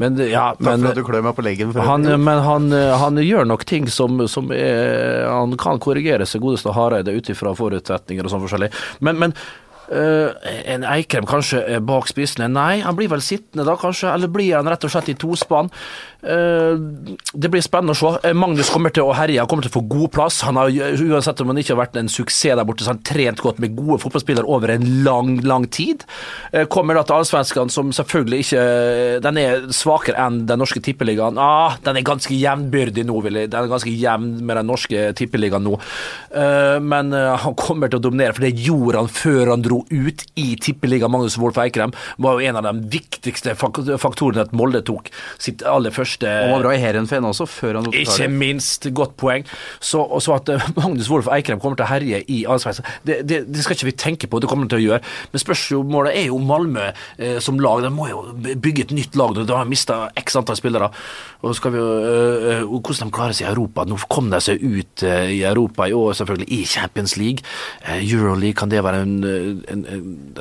Men, 0.00 0.16
ja, 0.24 0.46
Takk 0.56 0.78
for 0.80 0.88
at 0.88 0.96
du 0.96 1.02
klør 1.04 1.20
meg 1.26 1.34
på 1.36 1.42
leggen. 1.44 1.72
han, 1.76 2.06
men 2.24 2.38
han, 2.46 2.70
han 2.72 3.18
gjør 3.20 3.44
nok 3.44 3.64
ting 3.68 3.84
som, 3.92 4.22
som 4.26 4.48
er 4.56 5.26
Han 5.28 5.52
kan 5.60 5.76
korrigere 5.84 6.24
seg, 6.26 6.40
godeste 6.40 6.72
Hareide, 6.72 7.12
ut 7.12 7.28
ifra 7.28 7.52
forutsetninger 7.56 8.24
og 8.24 8.32
sånn 8.32 8.40
forskjellig. 8.46 8.70
Men, 9.04 9.20
men 9.20 9.34
øh, 9.90 10.30
en 10.74 10.84
Eikrem 10.84 11.26
kanskje 11.28 11.80
bak 11.86 12.08
spissene? 12.10 12.48
Nei, 12.52 12.80
han 12.84 12.96
blir 12.98 13.10
vel 13.12 13.24
sittende 13.24 13.66
da, 13.66 13.76
kanskje. 13.80 14.12
Eller 14.12 14.30
blir 14.32 14.56
han 14.58 14.70
rett 14.70 14.86
og 14.86 14.94
slett 14.94 15.10
i 15.12 15.18
tospann? 15.18 15.72
Uh, 16.22 16.78
det 17.34 17.48
blir 17.50 17.62
spennende 17.64 17.96
å 17.96 17.98
se. 17.98 18.10
Eh, 18.28 18.34
Magnus 18.38 18.68
kommer 18.70 18.92
til 18.94 19.08
å 19.08 19.14
herje, 19.16 19.40
han 19.42 19.48
kommer 19.50 19.66
til 19.66 19.72
å 19.72 19.78
få 19.80 19.84
god 19.90 20.12
plass. 20.14 20.36
Han 20.46 20.60
har, 20.60 20.70
Uansett 20.70 21.40
om 21.42 21.50
han 21.50 21.58
ikke 21.58 21.74
har 21.74 21.80
vært 21.80 21.98
en 21.98 22.10
suksess 22.12 22.54
der 22.54 22.66
borte, 22.66 22.84
så 22.84 22.92
har 22.92 22.98
han 22.98 23.06
trent 23.06 23.42
godt 23.42 23.58
med 23.62 23.74
gode 23.74 23.98
fotballspillere 24.04 24.46
over 24.46 24.70
en 24.70 24.86
lang, 25.02 25.34
lang 25.42 25.66
tid. 25.74 26.04
Uh, 26.54 26.62
Kommer 26.70 26.94
da 26.94 27.02
til 27.08 27.18
allsvenskene, 27.18 27.74
som 27.74 27.90
selvfølgelig 27.94 28.38
ikke 28.44 28.62
Den 29.22 29.38
er 29.40 29.66
svakere 29.74 30.20
enn 30.22 30.44
den 30.46 30.62
norske 30.62 30.82
tippeligaen. 30.84 31.40
Ah, 31.42 31.74
den 31.82 31.98
er 31.98 32.06
ganske 32.06 32.36
jevnbyrdig 32.36 33.04
nå, 33.08 33.18
vil 33.26 33.40
jeg. 33.40 33.50
Den 33.50 33.66
er 33.66 33.72
ganske 33.72 33.90
jevn 33.90 34.30
med 34.46 34.60
den 34.60 34.70
norske 34.70 35.04
tippeligaen 35.18 35.66
nå. 35.66 35.74
Men 36.82 37.12
han 37.12 37.56
kommer 37.58 37.90
til 37.90 38.00
å 38.00 38.04
dominere, 38.04 38.34
for 38.36 38.44
det 38.46 38.52
gjorde 38.62 39.02
han 39.02 39.10
før 39.12 39.52
han 39.52 39.64
dro 39.64 39.71
ut 39.90 40.24
i 40.38 40.52
tippeliga. 40.60 41.10
Magnus 41.12 41.38
Wolff 41.40 41.60
Eikrem 41.62 41.94
var 42.22 42.38
jo 42.38 42.48
en 42.48 42.60
av 42.60 42.68
de 42.68 42.74
viktigste 42.92 43.54
faktorene 43.56 44.46
at 44.46 44.54
Molde 44.56 44.82
tok 44.86 45.10
sitt 45.40 45.64
aller 45.66 45.94
første 45.94 46.28
Han 46.28 46.54
var 46.56 46.66
bra 46.66 46.74
i 46.76 46.82
Heerenveen 46.82 47.26
også, 47.28 47.46
før 47.50 47.78
han 47.78 47.88
tok 47.88 47.98
ikke 48.02 48.28
minst 48.32 48.88
godt 48.94 49.16
poeng. 49.20 49.46
Så, 49.80 50.04
så 50.22 50.36
at 50.38 50.52
eh, 50.52 50.68
Magnus 50.78 51.10
Wolff 51.12 51.30
Eikrem 51.32 51.62
kommer 51.62 51.78
til 51.80 51.86
å 51.86 51.92
herje 51.92 52.22
i 52.32 52.42
Allsveits, 52.48 52.82
det, 53.08 53.22
det, 53.28 53.42
det 53.50 53.64
skal 53.64 53.78
ikke 53.78 53.90
vi 53.90 53.96
tenke 54.04 54.30
på, 54.30 54.40
det 54.42 54.50
kommer 54.50 54.66
han 54.66 54.72
til 54.74 54.82
å 54.82 54.86
gjøre. 54.86 55.12
Men 55.32 55.44
spørsmålet 55.44 56.18
er 56.18 56.28
jo 56.30 56.40
Malmö 56.42 56.88
eh, 56.90 57.38
som 57.42 57.60
lag. 57.62 57.82
De 57.84 57.92
må 57.94 58.08
jo 58.10 58.24
bygge 58.36 58.86
et 58.86 58.96
nytt 58.96 59.18
lag. 59.18 59.36
De 59.36 59.46
har 59.48 59.68
mista 59.68 60.04
x 60.18 60.36
antall 60.38 60.58
spillere. 60.58 60.90
Og 61.42 61.56
skal 61.58 61.74
vi 61.74 61.80
jo, 61.80 61.86
øh, 61.86 62.48
eh, 62.52 62.62
hvordan 62.68 63.10
de 63.10 63.14
klarer 63.14 63.36
seg 63.36 63.48
i 63.48 63.50
Europa. 63.50 63.86
Nå 63.88 63.98
kom 64.12 64.30
de 64.32 64.40
seg 64.42 64.62
ut 64.62 65.02
øh, 65.06 65.30
i 65.32 65.42
Europa 65.48 65.88
i 65.90 65.96
år, 65.96 66.12
selvfølgelig, 66.18 66.48
i 66.54 66.64
Champions 66.66 67.16
League. 67.16 67.42
Euroleague, 67.98 68.54
kan 68.58 68.70
det 68.70 68.84
være 68.84 69.02
en, 69.02 69.61
en, 69.68 69.84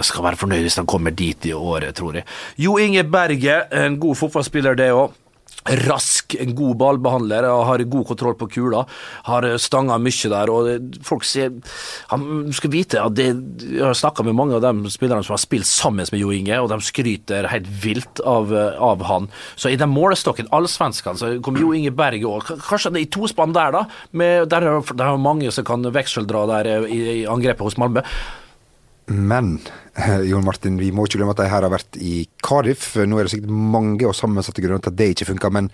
skal 0.02 0.26
være 0.26 0.40
fornøyd 0.42 0.66
hvis 0.66 0.80
han 0.82 0.90
kommer 0.90 1.14
dit 1.16 1.50
i 1.50 1.54
året, 1.54 1.96
tror 1.98 2.22
jeg. 2.22 2.28
Jo 2.62 2.78
Inge 2.82 3.04
Berge, 3.04 3.64
en 3.72 4.00
god 4.02 4.20
fotballspiller, 4.24 4.78
det 4.80 4.92
òg. 4.96 5.18
Rask, 5.62 6.34
en 6.42 6.56
god 6.58 6.78
ballbehandler, 6.80 7.46
har 7.46 7.84
god 7.86 8.06
kontroll 8.10 8.34
på 8.40 8.48
kula. 8.50 8.80
Har 9.28 9.46
stanga 9.62 10.00
mye 10.02 10.30
der. 10.32 10.50
og 10.50 10.96
folk 11.06 11.24
sier 11.28 11.52
han 12.10 12.50
skal 12.52 12.72
vite 12.74 12.98
at 13.02 13.14
det, 13.14 13.28
Jeg 13.62 13.84
har 13.84 13.94
snakka 13.94 14.24
med 14.24 14.34
mange 14.34 14.56
av 14.56 14.62
de 14.62 14.90
spillerne 14.90 15.24
som 15.24 15.36
har 15.36 15.44
spilt 15.44 15.70
sammen 15.70 16.08
med 16.12 16.20
Jo 16.20 16.32
Inge, 16.32 16.58
og 16.58 16.70
de 16.70 16.82
skryter 16.82 17.48
helt 17.48 17.70
vilt 17.84 18.24
av, 18.26 18.50
av 18.82 19.04
han. 19.06 19.30
Så 19.56 19.70
i 19.70 19.78
den 19.78 19.94
målestokken, 19.94 20.50
allsvenskene, 20.50 21.18
så 21.18 21.42
kom 21.46 21.62
Jo 21.62 21.74
Inge 21.78 21.92
Berge 21.94 22.26
òg. 22.26 22.58
Kanskje 22.58 22.90
han 22.90 22.98
er 22.98 23.06
i 23.06 23.12
tospann 23.14 23.54
der, 23.54 23.72
da. 23.72 23.86
Med, 24.12 24.50
der 24.50 24.66
er 24.66 24.82
det 24.82 25.06
er 25.06 25.18
mange 25.22 25.52
som 25.52 25.64
kan 25.64 25.86
vekseldra 25.86 26.48
der 26.56 26.74
eh, 26.74 26.90
i, 26.90 27.02
i 27.22 27.26
angrepet 27.30 27.70
hos 27.70 27.78
Malmö. 27.78 28.02
Men 29.08 29.56
eh, 29.96 30.22
Jon 30.30 30.46
Martin, 30.46 30.78
vi 30.80 30.92
må 30.94 31.06
ikke 31.08 31.20
glemme 31.20 31.34
at 31.36 31.42
de 31.42 31.50
her 31.52 31.66
har 31.66 31.74
vært 31.74 31.98
i 32.00 32.26
Cardiff. 32.46 32.94
Nå 32.96 33.18
er 33.18 33.28
det 33.28 33.34
sikkert 33.34 33.52
mange 33.52 34.08
og 34.08 34.16
sammensatte 34.18 34.64
grunner 34.64 34.84
til 34.84 34.94
at 34.94 35.00
det 35.00 35.12
ikke 35.16 35.32
funka, 35.34 35.52
men 35.54 35.72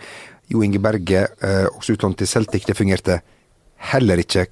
Jo 0.47 0.61
Inge 0.63 0.79
Berge, 0.79 1.27
eh, 1.43 1.65
også 1.75 1.97
utlånt 1.97 2.17
til 2.21 2.29
Celtic, 2.29 2.65
det 2.65 2.77
fungerte 2.77 3.19
heller 3.77 4.19
ikke. 4.21 4.45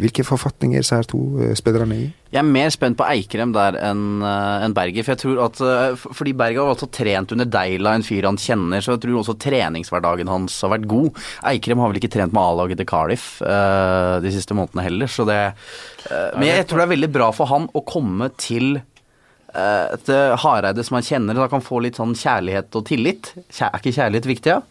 Hvilke 0.00 0.24
forfatninger 0.26 0.82
forfatning 0.82 0.98
er 1.00 1.06
to 1.08 1.20
eh, 1.42 1.54
spillerne 1.58 1.96
i? 1.96 2.08
Jeg 2.30 2.38
er 2.44 2.46
mer 2.46 2.68
spent 2.70 2.94
på 2.98 3.06
Eikrem 3.10 3.50
der 3.54 3.74
enn 3.82 4.22
en 4.22 4.74
Berger. 4.76 5.02
For 5.02 5.14
jeg 5.16 5.22
tror 5.24 5.40
at 5.48 5.62
eh, 5.66 6.04
Fordi 6.14 6.34
Berger 6.38 6.62
har 6.62 6.74
også 6.76 6.90
trent 6.94 7.34
under 7.34 7.48
Deila, 7.48 7.94
en 7.94 8.06
fyr 8.06 8.28
han 8.28 8.38
kjenner, 8.38 8.82
så 8.84 8.94
jeg 8.94 9.02
tror 9.04 9.20
også 9.22 9.38
treningshverdagen 9.42 10.30
hans 10.30 10.60
har 10.62 10.74
vært 10.76 10.86
god. 10.90 11.18
Eikrem 11.50 11.82
har 11.82 11.90
vel 11.90 12.00
ikke 12.00 12.12
trent 12.14 12.36
med 12.36 12.42
A-laget 12.42 12.80
til 12.80 12.88
Cardiff 12.90 13.26
uh, 13.42 14.20
de 14.22 14.32
siste 14.34 14.54
månedene 14.56 14.86
heller, 14.86 15.10
så 15.10 15.26
det 15.28 15.40
uh, 15.50 16.38
Men 16.38 16.48
jeg 16.52 16.68
tror 16.70 16.82
det 16.82 16.86
er 16.86 16.94
veldig 16.94 17.12
bra 17.18 17.30
for 17.34 17.50
han 17.50 17.66
å 17.74 17.84
komme 17.86 18.30
til 18.40 18.78
uh, 18.78 19.86
et 19.96 20.10
eh, 20.12 20.36
Hareide 20.44 20.84
som 20.86 20.98
han 20.98 21.06
kjenner, 21.06 21.38
da 21.38 21.48
kan 21.50 21.64
få 21.64 21.82
litt 21.84 21.98
sånn 22.00 22.14
kjærlighet 22.18 22.78
og 22.78 22.86
tillit. 22.88 23.32
Er 23.58 23.80
ikke 23.80 23.96
kjærlighet 23.96 24.30
viktig, 24.30 24.54
ja? 24.58 24.62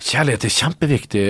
Kjærlighet 0.00 0.44
er 0.46 0.54
kjempeviktig, 0.54 1.24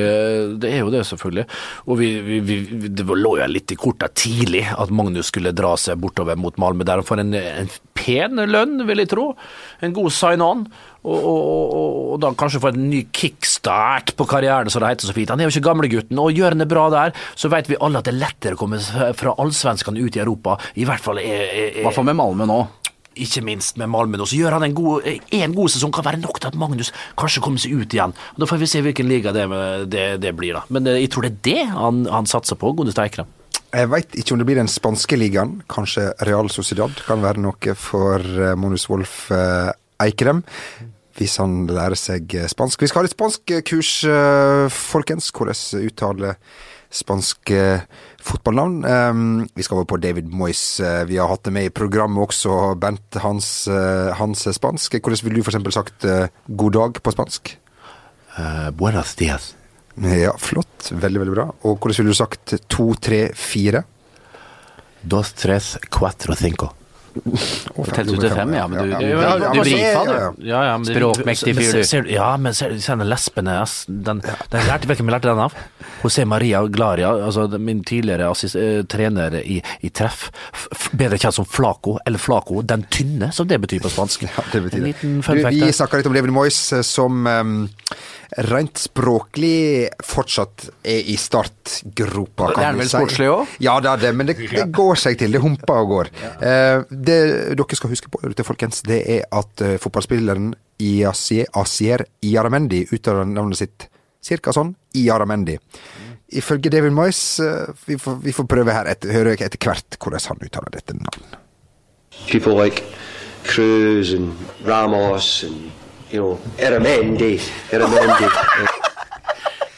det 0.63 0.71
er 0.73 0.83
jo 0.83 0.93
det 0.93 1.05
selvfølgelig. 1.09 1.47
Og 1.87 2.01
vi, 2.01 2.11
vi, 2.27 2.41
vi, 2.45 2.59
det 2.89 3.07
lå 3.07 3.37
jo 3.41 3.49
litt 3.51 3.75
i 3.75 3.79
korta 3.79 4.11
tidlig 4.11 4.65
at 4.75 4.93
Magnus 4.95 5.31
skulle 5.31 5.55
dra 5.57 5.77
seg 5.81 6.01
bortover 6.03 6.39
mot 6.41 6.57
Malmö, 6.61 6.87
der 6.87 7.03
han 7.03 7.07
får 7.07 7.25
en, 7.25 7.35
en 7.37 7.73
pen 7.97 8.41
lønn, 8.51 8.81
vil 8.89 9.05
jeg 9.05 9.13
tro. 9.13 9.33
En 9.85 9.95
god 9.97 10.15
sign-on. 10.15 10.65
Og, 11.01 11.17
og, 11.17 11.71
og, 11.73 11.93
og 12.13 12.17
da 12.21 12.31
kanskje 12.37 12.61
få 12.61 12.75
en 12.75 12.91
ny 12.91 13.07
kickstart 13.17 14.13
på 14.19 14.27
karrieren, 14.29 14.69
som 14.73 14.83
det 14.85 14.91
heter 14.93 15.09
så 15.09 15.15
fint. 15.17 15.31
Han 15.33 15.41
er 15.41 15.49
jo 15.49 15.55
ikke 15.55 15.71
gamlegutten, 15.71 16.21
og 16.21 16.37
gjør 16.37 16.53
han 16.53 16.61
det 16.61 16.69
bra 16.69 16.89
der, 16.93 17.15
så 17.41 17.49
vet 17.53 17.71
vi 17.71 17.79
alle 17.81 18.03
at 18.03 18.09
det 18.09 18.13
er 18.13 18.21
lettere 18.21 18.59
å 18.59 18.61
komme 18.61 18.81
fra 19.17 19.33
allsvenskene 19.41 20.03
ut 20.03 20.19
i 20.19 20.21
Europa. 20.21 20.59
I 20.77 20.85
hvert 20.89 21.05
fall 21.05 21.23
er, 21.23 21.47
er, 21.49 21.73
I 21.81 21.87
hvert 21.87 21.97
fall 21.97 22.09
med 22.11 22.21
Malmö 22.21 22.49
nå. 22.51 22.61
Ikke 23.19 23.43
minst 23.43 23.79
med 23.81 23.91
Malmö 23.91 24.21
nå, 24.21 24.27
så 24.29 24.39
gjør 24.39 24.57
han 24.59 24.67
en 24.69 24.77
god, 24.77 25.07
en 25.35 25.55
god 25.57 25.73
sesong. 25.73 25.93
Kan 25.95 26.07
være 26.07 26.21
nok 26.23 26.39
til 26.41 26.51
at 26.51 26.59
Magnus 26.59 26.93
kanskje 27.19 27.43
kommer 27.45 27.63
seg 27.63 27.75
ut 27.75 27.97
igjen. 27.97 28.15
Da 28.39 28.49
får 28.49 28.63
vi 28.63 28.71
se 28.71 28.83
hvilken 28.85 29.11
liga 29.11 29.35
det, 29.35 29.47
det, 29.91 30.07
det 30.23 30.33
blir, 30.39 30.55
da. 30.59 30.65
Men 30.71 30.87
eh, 30.87 31.01
jeg 31.03 31.13
tror 31.15 31.27
det 31.27 31.33
er 31.33 31.43
det 31.49 31.67
han, 31.75 32.05
han 32.11 32.31
satser 32.31 32.59
på, 32.61 32.73
Gode 32.79 32.95
Steikere. 32.95 33.27
Jeg 33.71 33.91
veit 33.91 34.17
ikke 34.19 34.35
om 34.35 34.41
det 34.41 34.47
blir 34.49 34.59
den 34.59 34.71
spanske 34.71 35.19
ligaen. 35.19 35.61
Kanskje 35.71 36.09
Real 36.27 36.51
Sociedad 36.51 36.95
kan 37.07 37.23
være 37.23 37.43
noe 37.43 37.77
for 37.79 38.25
Monus 38.59 38.89
Wolf 38.91 39.29
eh, 39.35 39.71
Eikrem. 40.03 40.45
Hvis 41.19 41.37
han 41.43 41.65
lærer 41.71 41.99
seg 41.99 42.35
eh, 42.39 42.51
spansk. 42.51 42.83
Vi 42.83 42.91
skal 42.91 43.03
ha 43.03 43.09
litt 43.09 43.19
spanskkurs, 43.19 43.67
kurs 43.71 43.95
folkens. 44.79 45.31
Hvordan 45.35 45.89
uttale 45.91 46.37
spansk 46.91 47.51
eh, 47.55 47.81
fotballnavn. 48.23 48.85
Um, 48.85 49.49
vi 49.55 49.63
skal 49.63 49.79
over 49.79 49.89
på 49.93 50.01
David 50.03 50.29
Moyes. 50.35 50.81
Eh, 50.81 51.05
vi 51.09 51.19
har 51.21 51.31
hatt 51.31 51.45
det 51.47 51.55
med 51.55 51.69
i 51.69 51.75
programmet 51.75 52.23
også, 52.25 52.75
Bent. 52.81 53.21
Hans, 53.23 53.69
eh, 53.71 54.11
hans 54.19 54.45
spansk. 54.57 54.99
Hvordan 54.99 55.25
ville 55.27 55.41
du 55.41 55.47
f.eks. 55.47 55.75
sagt 55.75 56.09
uh, 56.09 56.27
god 56.47 56.77
dag 56.79 57.01
på 57.03 57.15
spansk? 57.15 57.57
Buenas 58.79 59.17
dias. 59.19 59.55
Ja, 60.01 60.33
flott. 60.39 60.91
Veldig, 60.91 61.21
veldig 61.25 61.35
bra. 61.35 61.49
Og 61.67 61.77
hvordan 61.77 61.99
ville 61.99 62.15
du 62.15 62.17
sagt 62.17 62.55
to, 62.73 62.93
tre, 63.03 63.25
fire? 63.37 63.83
Dos, 65.03 65.35
tres, 65.37 65.75
cuatro, 65.91 66.37
cinco. 66.39 66.71
Telte 67.91 68.15
ut 68.15 68.21
til 68.23 68.31
fem, 68.31 68.53
ja, 68.55 68.67
men 68.71 68.79
du- 68.85 68.91
Ja, 68.91 68.99
du- 68.99 69.05
du 69.05 69.57
ja, 69.59 69.63
brifa, 69.63 70.05
du. 70.05 70.45
ja. 70.47 70.61
Ja, 70.65 70.79
Språkmektig 70.85 71.55
fyr, 71.57 72.03
du. 72.03 72.11
Ja, 72.13 72.37
men 72.37 72.55
ser, 72.55 72.71
du 72.71 72.79
den 73.01 73.09
lespene 73.09 73.61
ass, 73.63 73.85
den, 73.89 74.21
den 74.51 74.67
lærte, 74.67 74.87
vi, 74.87 74.95
du 74.95 75.03
hvem 75.03 75.11
lærte 75.11 75.29
den 75.29 75.39
av? 75.39 75.55
José 76.03 76.25
Maria 76.25 76.63
Glaria, 76.67 77.11
altså 77.27 77.49
min 77.59 77.83
tidligere 77.85 78.31
assist, 78.31 78.57
eh, 78.57 78.83
trener 78.89 79.35
i, 79.43 79.63
i 79.83 79.89
treff. 79.91 80.31
Bedre 80.97 81.19
kjent 81.19 81.35
som 81.35 81.45
Flaco, 81.45 81.99
eller 82.07 82.19
Flaco, 82.19 82.63
den 82.63 82.85
tynne, 82.91 83.33
som 83.33 83.47
det 83.51 83.61
betyr 83.61 83.81
på 83.85 83.91
spansk. 83.91 84.23
Ja, 84.23 84.45
det 84.53 84.63
betyr 84.69 84.87
det. 84.87 84.95
Du, 85.03 85.21
vi 85.21 85.43
snakker 85.43 85.73
snakka 85.73 85.97
litt 86.01 86.07
om 86.07 86.15
Levin 86.15 86.33
Moyes, 86.33 86.73
eh, 86.73 86.83
som 86.87 87.27
um, 87.27 87.69
rent 88.51 88.79
språklig 88.79 89.89
fortsatt 90.05 90.69
er 90.87 91.09
i 91.11 91.17
startgropa. 91.19 92.51
Det 92.57 92.67
er 92.67 92.79
vel 92.79 92.91
sportslig 92.91 93.31
også? 93.33 93.61
Ja, 93.65 93.77
det 93.83 93.93
er 93.93 94.03
det, 94.05 94.13
men 94.17 94.31
det, 94.31 94.37
det 94.59 94.67
går 94.75 95.01
seg 95.03 95.19
til. 95.21 95.35
Det 95.35 95.43
humper 95.43 95.83
og 95.85 95.95
går. 95.95 96.13
Ja. 96.23 96.83
det 96.91 97.21
dere 97.59 97.79
skal 97.79 97.95
huske 97.95 98.13
på, 98.13 98.23
folkens, 98.47 98.85
det 98.87 99.01
er 99.19 99.27
at 99.35 99.65
eh, 99.67 99.79
fotballspilleren 99.83 100.53
Asier 100.81 102.07
Iaramendi 102.25 102.87
uttaler 102.89 103.29
navnet 103.29 103.61
sitt 103.61 103.91
cirka 104.25 104.55
sånn. 104.57 104.75
Iaramendi. 104.97 105.59
Ifølge 106.41 106.71
David 106.71 106.95
Moyes 106.95 107.23
eh, 107.43 107.71
vi, 107.89 107.99
får, 107.99 108.21
vi 108.25 108.35
får 108.35 108.49
prøve 108.51 108.75
her, 108.75 108.91
etter, 108.93 109.13
høre 109.15 109.35
etter 109.35 109.59
hvert 109.59 109.99
hvordan 109.99 110.29
han 110.31 110.45
uttaler 110.47 110.77
dette 110.77 110.97
navnet. 110.97 111.41
people 112.29 112.55
like 112.55 112.85
Cruz 113.45 114.13
and 114.13 114.37
Ramos 114.65 115.45
and 115.45 115.71
you 116.13 116.21
know 116.21 116.39
Eramendi, 116.59 117.41
Eramendi. 117.73 118.29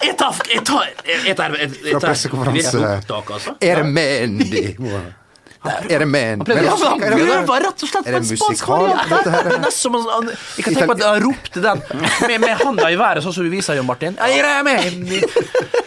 Jeg 0.02 0.16
tar 0.18 0.34
Jeg 0.50 0.64
tar 0.66 0.88
Jeg 1.26 1.36
tar 1.38 1.54
jeg 1.60 1.70
Fra 1.92 2.00
pressekonferanse. 2.08 2.78
Er 2.78 2.80
det 2.82 3.10
opptak, 3.10 3.30
altså. 3.36 3.52
Eremendi. 3.62 4.62
Eremendi. 5.90 6.54
Men 6.56 6.64
han 6.66 7.02
er 7.06 7.12
det? 7.14 7.18
prøver 7.22 7.60
rett 7.68 7.84
og 7.86 7.90
slett 7.92 8.08
Er 8.10 8.16
på 8.16 8.18
en 8.18 8.24
spansk 8.26 8.48
musikal, 8.50 8.88
variant. 8.88 9.28
Det 9.46 9.52
er 9.54 9.60
nesten 9.62 9.78
som 9.78 9.94
han- 9.94 10.30
Jeg 10.56 10.64
kan 10.64 10.74
tenke 10.74 10.86
på 10.88 10.96
at 10.96 11.02
han 11.06 11.22
ropte 11.22 11.62
den 11.62 11.82
med, 12.26 12.40
med 12.40 12.56
handa 12.64 12.88
i 12.90 12.96
været, 12.98 13.22
sånn 13.22 13.32
som 13.36 13.44
du 13.46 13.50
viser, 13.52 13.74
Jon 13.78 13.86
Martin. 13.86 14.16
Eremendi. 14.18 15.20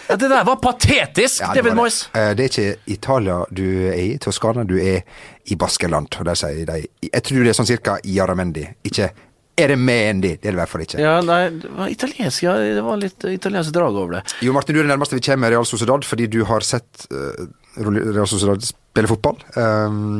Ja, 0.08 0.15
det 0.15 0.29
der 0.31 0.43
var 0.47 0.55
patetisk, 0.63 1.41
Ja, 1.41 1.51
det 1.53 1.63
David 1.63 1.75
Moyes. 1.75 1.99
det. 2.13 2.21
Eh, 2.21 2.34
Det 2.36 2.45
er 2.45 2.49
ikke 2.53 2.75
Italia 2.95 3.38
du 3.51 3.65
er 3.89 3.99
i, 3.99 4.17
Toskana. 4.17 4.63
Du 4.63 4.77
er 4.79 5.01
i 5.45 5.55
Baskeland. 5.55 6.08
Og 6.19 6.25
der 6.25 6.36
sier 6.39 6.65
de 6.65 6.86
Jeg 7.12 7.23
tror 7.23 7.43
det 7.43 7.49
er 7.51 7.60
sånn 7.63 7.67
cirka 7.67 7.97
Iaramendi, 8.05 8.63
ikke 8.86 9.10
Eremendi. 9.56 10.36
Det 10.36 10.50
er 10.50 10.52
det 10.52 10.58
i 10.58 10.60
hvert 10.60 10.72
fall 10.72 10.84
ikke. 10.84 11.00
Ja, 11.00 11.20
nei, 11.24 11.41
det 11.62 11.72
var 11.72 11.91
italiensk, 11.91 12.44
ja. 12.44 12.56
Det 12.60 12.84
var 12.84 13.00
litt 13.00 13.28
italiensk 13.32 13.76
drag 13.76 13.96
over 13.96 14.18
det. 14.18 14.24
Jo 14.44 14.56
Martin, 14.56 14.76
du 14.76 14.82
er 14.82 14.88
det 14.88 14.91
nærmeste 14.91 15.15
vi 15.15 15.24
kommer 15.24 15.54
Real 15.54 15.68
Sociedad, 15.68 16.08
fordi 16.08 16.28
du 16.32 16.41
har 16.50 16.65
sett 16.65 17.08
uh, 17.13 17.46
Real 17.80 18.28
Sociedad 18.28 18.63
spille 18.68 19.12
fotball. 19.12 19.39
Um, 19.56 20.20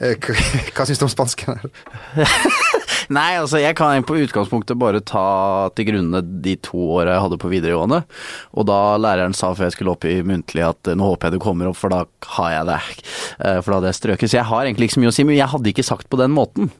hva, 0.74 0.84
syns 0.88 1.00
du 1.00 1.04
om 1.04 1.10
spansken 1.12 1.58
her? 1.58 2.28
Nei, 3.16 3.34
altså 3.40 3.58
jeg 3.60 3.74
kan 3.76 4.04
på 4.06 4.16
utgangspunktet 4.22 4.78
bare 4.80 5.02
ta 5.04 5.68
til 5.76 5.88
grunne 5.88 6.20
de 6.44 6.54
to 6.62 6.78
åra 6.96 7.16
jeg 7.16 7.24
hadde 7.24 7.38
på 7.42 7.50
videregående. 7.50 7.98
Og 8.54 8.68
da 8.68 8.78
læreren 9.00 9.34
sa 9.36 9.50
før 9.56 9.66
jeg 9.66 9.74
skulle 9.74 9.96
opp 9.96 10.06
i 10.08 10.20
muntlig 10.24 10.62
at 10.64 10.92
eh, 10.92 10.96
nå 10.96 11.08
håper 11.10 11.28
jeg 11.28 11.40
du 11.40 11.44
kommer 11.44 11.68
opp, 11.72 11.80
for 11.80 11.92
da 11.92 12.04
har 12.36 12.54
jeg 12.54 12.68
det. 12.70 12.78
For 13.40 13.72
da 13.72 13.80
hadde 13.80 13.90
jeg 13.90 13.98
strøket. 13.98 14.30
Så 14.30 14.38
jeg 14.38 14.48
har 14.52 14.62
egentlig 14.62 14.88
ikke 14.88 14.98
så 14.98 15.04
mye 15.04 15.12
å 15.12 15.16
si, 15.18 15.26
men 15.26 15.40
jeg 15.40 15.52
hadde 15.56 15.72
ikke 15.72 15.88
sagt 15.90 16.08
på 16.12 16.20
den 16.20 16.36
måten. 16.36 16.70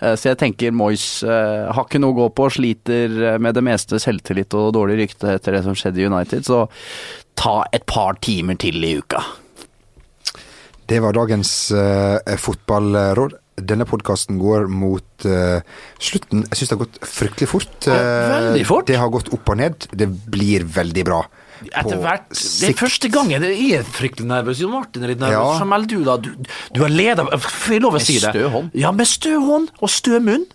Eh, 0.00 0.14
Så 0.14 0.30
jeg 0.30 0.40
tenker 0.40 0.74
Moyes 0.74 1.22
eh, 1.22 1.66
har 1.72 1.84
ikke 1.86 2.00
noe 2.02 2.14
å 2.14 2.20
gå 2.22 2.28
på, 2.36 2.48
sliter 2.58 3.18
eh, 3.32 3.40
med 3.42 3.54
det 3.58 3.64
meste 3.66 4.00
selvtillit 4.02 4.54
og 4.58 4.72
dårlig 4.76 5.00
rykte 5.04 5.34
etter 5.36 5.58
det 5.58 5.64
som 5.66 5.76
skjedde 5.78 6.02
i 6.02 6.08
United, 6.08 6.46
så 6.46 6.66
ta 7.38 7.60
et 7.72 7.84
par 7.86 8.18
timer 8.24 8.58
til 8.58 8.82
i 8.84 8.96
uka. 8.98 9.22
Det 10.88 11.02
var 11.04 11.12
dagens 11.12 11.50
fotballråd. 12.40 13.34
Denne 13.58 13.86
podkasten 13.88 14.38
går 14.40 14.68
mot 14.70 15.26
uh, 15.26 15.58
slutten. 16.00 16.44
Jeg 16.46 16.60
syns 16.60 16.70
det 16.70 16.76
har 16.76 16.84
gått 16.84 17.00
fryktelig 17.10 17.50
fort. 17.50 17.88
Eh, 17.90 18.30
veldig 18.32 18.64
fort. 18.68 18.86
Det 18.90 18.98
har 19.00 19.10
gått 19.12 19.32
opp 19.34 19.50
og 19.50 19.58
ned. 19.58 19.88
Det 19.90 20.08
blir 20.30 20.66
veldig 20.78 21.04
bra. 21.08 21.22
Etter 21.66 21.96
På 21.96 22.02
hvert 22.04 22.28
Det 22.34 22.68
er 22.70 22.76
første 22.78 23.08
gangen 23.10 23.42
jeg 23.48 23.70
er 23.80 23.82
fryktelig 23.82 24.28
nervøs. 24.30 24.60
Jo 24.62 24.68
Martin 24.70 25.02
er 25.06 25.12
litt 25.14 25.22
nervøs. 25.22 25.34
Ja. 25.54 25.58
Så 25.58 25.66
melder 25.66 25.88
du, 25.90 26.04
da. 26.06 26.16
Du, 26.22 26.30
du 26.76 26.80
har 26.84 26.92
leda 26.92 27.24
Får 27.38 27.74
jeg 27.74 27.82
lov 27.82 27.98
å 27.98 28.02
si 28.02 28.18
det? 28.22 28.30
stø 28.34 28.46
hånd. 28.52 28.70
Ja, 28.78 28.92
med 28.94 29.08
stø 29.10 29.34
hånd 29.42 29.72
og 29.80 29.90
stø 29.90 30.20
munn. 30.22 30.46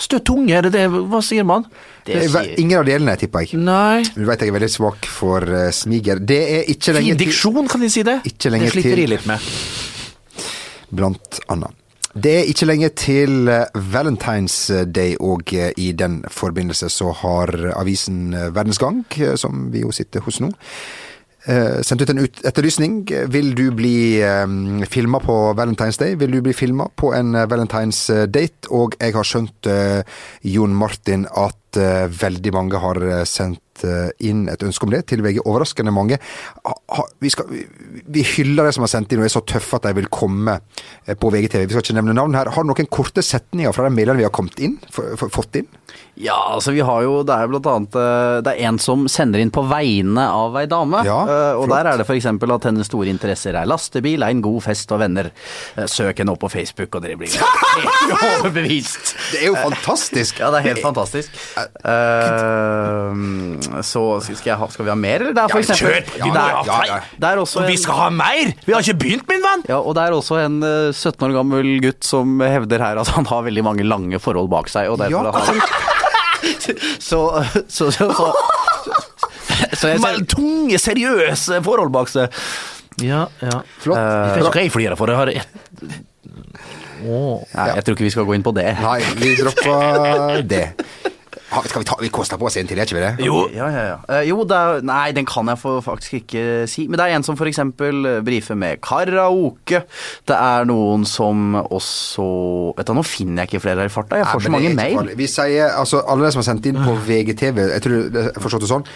Stø 0.00 0.16
tunge, 0.24 0.54
er 0.56 0.64
det 0.64 0.72
det 0.78 0.86
Hva 0.90 1.20
sier 1.22 1.44
man? 1.44 1.66
Det 2.06 2.14
er 2.16 2.28
ve- 2.32 2.54
ingen 2.62 2.78
av 2.80 2.86
delene, 2.88 3.16
tipper 3.20 3.44
jeg. 3.44 3.58
Nei 3.60 4.00
Du 4.14 4.22
vet 4.24 4.40
jeg 4.40 4.48
er 4.48 4.56
veldig 4.56 4.70
svak 4.72 5.04
for 5.12 5.44
uh, 5.44 5.66
smiger. 5.76 6.18
Det 6.24 6.40
er 6.56 6.70
ikke 6.72 6.94
lenge 6.96 7.12
Fin 7.12 7.20
diksjon, 7.20 7.68
kan 7.68 7.84
de 7.84 7.90
si 7.92 8.02
det? 8.08 8.16
Ikke 8.30 8.50
lenge 8.54 8.70
det 8.70 8.72
sliter 8.78 8.96
til. 8.96 9.04
jeg 9.04 9.12
litt 9.12 9.26
med. 9.28 9.50
blant 10.90 11.40
annet. 11.52 11.76
Det 12.10 12.32
er 12.34 12.48
ikke 12.50 12.66
lenge 12.66 12.88
til 12.98 13.48
eh, 13.48 13.68
Valentine's 13.92 14.56
Day, 14.90 15.14
og 15.20 15.52
eh, 15.54 15.70
i 15.78 15.92
den 15.92 16.24
forbindelse 16.26 16.88
så 16.90 17.12
har 17.14 17.52
avisen 17.78 18.34
Verdensgang, 18.54 19.04
eh, 19.20 19.36
som 19.38 19.68
vi 19.70 19.84
jo 19.84 19.92
sitter 19.94 20.24
hos 20.26 20.40
nå, 20.42 20.50
sendt 21.40 22.02
ut 22.04 22.10
en 22.12 22.18
etterlysning. 22.20 22.98
Vil 23.32 23.54
du 23.56 23.70
bli 23.72 24.20
filma 24.92 25.18
på 25.24 25.36
Valentine's 25.56 25.96
Day? 25.96 26.12
Vil 26.20 26.34
du 26.36 26.42
bli 26.44 26.52
filma 26.52 26.84
på 26.92 27.14
en 27.16 27.32
Valentine's 27.32 28.02
Date? 28.28 28.68
Og 28.68 28.92
jeg 29.00 29.16
har 29.16 29.24
skjønt, 29.24 29.70
Jon 30.44 30.76
Martin, 30.76 31.24
at 31.32 31.56
veldig 32.20 32.52
mange 32.54 32.80
har 32.82 33.00
eh, 33.02 33.24
eh, 33.88 34.10
inn 34.28 34.46
et 34.50 34.62
ønske 34.66 34.86
om 34.86 34.92
det, 34.94 35.04
til 35.10 35.22
VG. 35.24 35.40
Overraskende 35.44 35.94
mange. 35.94 36.18
Vi, 37.20 37.32
skal, 37.32 37.50
vi, 37.50 38.24
hyller 38.36 38.68
de 38.68 38.74
som 38.76 38.86
har 38.86 38.92
sendt 38.92 39.12
inn, 39.12 39.22
og 39.22 39.28
er 39.28 39.34
så 39.34 39.44
tøffe 39.46 39.80
at 39.80 39.88
de 39.88 39.94
vil 40.00 40.10
komme 40.12 40.58
eh, 41.06 41.16
på 41.16 41.32
VGTV. 41.32 41.66
Vi 41.66 41.76
skal 41.76 41.86
ikke 41.86 41.98
nevne 42.00 42.16
navn 42.16 42.38
her. 42.38 42.52
Har 42.54 42.66
du 42.66 42.72
noen 42.72 42.92
korte 42.92 43.24
setninger 43.24 43.74
fra 43.76 43.88
de 43.88 43.94
mailene 43.96 44.20
vi 44.20 44.28
har 44.28 44.34
kommet 44.34 44.60
inn, 44.62 44.78
fått 44.90 45.62
inn? 45.62 45.70
Ja, 46.20 46.36
altså 46.54 46.72
vi 46.76 46.82
har 46.84 47.00
jo 47.04 47.22
Det 47.24 47.32
er 47.32 47.48
blant 47.48 47.64
annet 47.70 47.94
eh, 47.96 48.40
Det 48.44 48.52
er 48.52 48.58
en 48.68 48.76
som 48.82 49.06
sender 49.08 49.40
inn 49.40 49.48
på 49.54 49.62
vegne 49.70 50.20
av 50.28 50.56
ei 50.60 50.66
dame. 50.68 51.00
Ja, 51.06 51.20
eh, 51.24 51.52
og 51.56 51.64
flott. 51.64 51.72
der 51.72 51.84
er 51.92 51.96
det 52.00 52.04
f.eks. 52.08 52.26
at 52.28 52.64
hennes 52.68 52.86
store 52.90 53.08
interesser 53.12 53.56
er 53.56 53.68
lastebil, 53.70 54.20
er 54.26 54.30
en 54.34 54.42
god 54.44 54.60
fest 54.66 54.90
og 54.92 54.98
venner. 55.00 55.26
Eh, 55.76 55.86
Søk 55.90 56.18
henne 56.20 56.32
opp 56.34 56.42
på 56.44 56.50
Facebook, 56.52 56.90
og 56.98 57.02
dere 57.04 57.16
blir 57.20 57.30
helt 57.36 57.40
overbevist. 58.18 59.04
Det 59.32 59.38
er 59.42 59.46
jo 59.50 59.56
fantastisk! 59.58 60.32
Ja, 60.42 60.46
det 60.52 60.58
er 60.60 60.64
helt 60.70 60.82
fantastisk. 60.84 61.28
Uh, 61.80 63.10
så 63.86 64.02
skal, 64.26 64.56
ha, 64.60 64.66
skal 64.72 64.84
vi 64.86 64.90
ha 64.92 64.96
mer, 64.98 65.18
eller? 65.24 65.34
Det 65.36 65.42
er 65.44 65.48
for 65.54 65.60
Ja, 65.64 65.68
kjør! 65.80 66.00
Ja, 66.20 66.24
er, 66.30 66.34
ha 66.40 66.46
flere. 66.66 66.98
det 67.22 67.28
er 67.30 67.36
også 67.42 67.58
en, 67.64 67.68
vi 67.70 67.78
skal 67.80 67.94
ha 68.00 68.08
mer! 68.14 68.46
Vi 68.66 68.72
har 68.76 68.80
ikke 68.84 68.98
begynt, 69.04 69.26
min 69.30 69.42
venn! 69.44 69.62
ja, 69.70 69.78
og 69.80 69.92
det 69.98 70.02
er 70.06 70.12
også 70.16 70.34
en 70.42 70.56
eh, 70.66 70.90
17 70.92 71.26
år 71.28 71.32
gammel 71.40 71.66
gutt 71.84 72.02
som 72.06 72.26
hevder 72.44 72.78
her 72.84 72.96
at 73.02 73.08
han 73.16 73.24
har 73.30 73.40
veldig 73.48 73.64
mange 73.66 73.84
lange 73.86 74.18
forhold 74.22 74.48
bak 74.52 74.66
seg, 74.72 74.84
og 74.92 74.96
derfor 75.02 75.20
Ja, 75.30 75.34
har 75.34 75.40
han 75.52 75.58
så, 76.98 77.44
så, 77.68 77.90
så, 77.90 77.90
så, 77.90 78.10
så, 78.10 78.32
så 79.76 79.92
jeg, 79.92 80.00
Men 80.04 80.26
tunge, 80.30 80.78
seriøse 80.80 81.60
forhold 81.66 81.92
bak 81.94 82.12
seg. 82.12 82.40
Ja, 83.00 83.26
ja. 83.44 83.60
Flott. 83.80 83.98
Jeg 84.00 84.40
vet 84.40 84.50
ikke 84.50 84.64
jeg 84.66 84.72
flirer 84.76 84.98
for. 85.00 85.12
Jeg 85.12 85.20
har 85.20 85.34
ett 85.34 86.00
Nei, 87.00 87.66
jeg 87.72 87.84
tror 87.86 87.96
ikke 87.96 88.04
vi 88.04 88.12
skal 88.12 88.26
gå 88.28 88.34
inn 88.36 88.44
på 88.44 88.52
det. 88.56 88.66
Nei, 88.76 88.98
vi 89.20 89.30
dropper 89.38 90.42
det. 90.44 90.64
Ha, 91.50 91.62
skal 91.66 91.82
vi 91.82 91.86
ta 91.88 91.96
Vi 92.00 92.08
koster 92.14 92.38
på 92.38 92.46
oss 92.46 92.56
en 92.60 92.66
til, 92.70 92.78
er 92.78 92.86
ikke 92.86 92.94
vi 92.94 93.02
det? 93.02 93.26
Jo, 93.26 93.48
Ja, 93.54 93.66
ja, 93.74 93.82
ja. 93.88 93.96
Uh, 94.08 94.22
jo, 94.28 94.44
det 94.46 94.56
er, 94.56 94.82
nei, 94.86 95.10
den 95.16 95.26
kan 95.26 95.48
jeg 95.50 95.58
for, 95.58 95.80
faktisk 95.82 96.20
ikke 96.20 96.44
si. 96.70 96.86
Men 96.86 97.00
det 97.00 97.06
er 97.08 97.16
en 97.16 97.26
som 97.26 97.34
f.eks. 97.38 97.58
brifer 98.24 98.54
med 98.58 98.80
karaoke. 98.86 99.82
Det 100.30 100.36
er 100.36 100.64
noen 100.70 101.04
som 101.08 101.56
også 101.64 102.28
Vet 102.78 102.86
du, 102.86 102.94
Nå 102.94 103.02
finner 103.06 103.42
jeg 103.44 103.50
ikke 103.54 103.62
flere 103.66 103.82
her 103.82 103.90
i 103.90 103.94
farta. 103.94 104.20
Jeg 104.20 104.26
får 104.30 104.40
Nei, 104.40 104.46
så 104.46 104.54
mange 104.56 104.74
mail. 104.78 105.14
Vi 105.18 105.26
sier, 105.30 105.72
altså 105.80 106.04
Alle 106.06 106.26
de 106.28 106.32
som 106.36 106.42
har 106.44 106.48
sendt 106.52 106.66
inn 106.70 106.78
på 106.80 106.94
VGTV, 107.08 107.58
jeg 107.74 107.82
tror 107.86 108.06
det 108.14 108.24
er 108.30 108.40
forstått 108.44 108.64
det 108.66 108.70
sånn, 108.70 108.86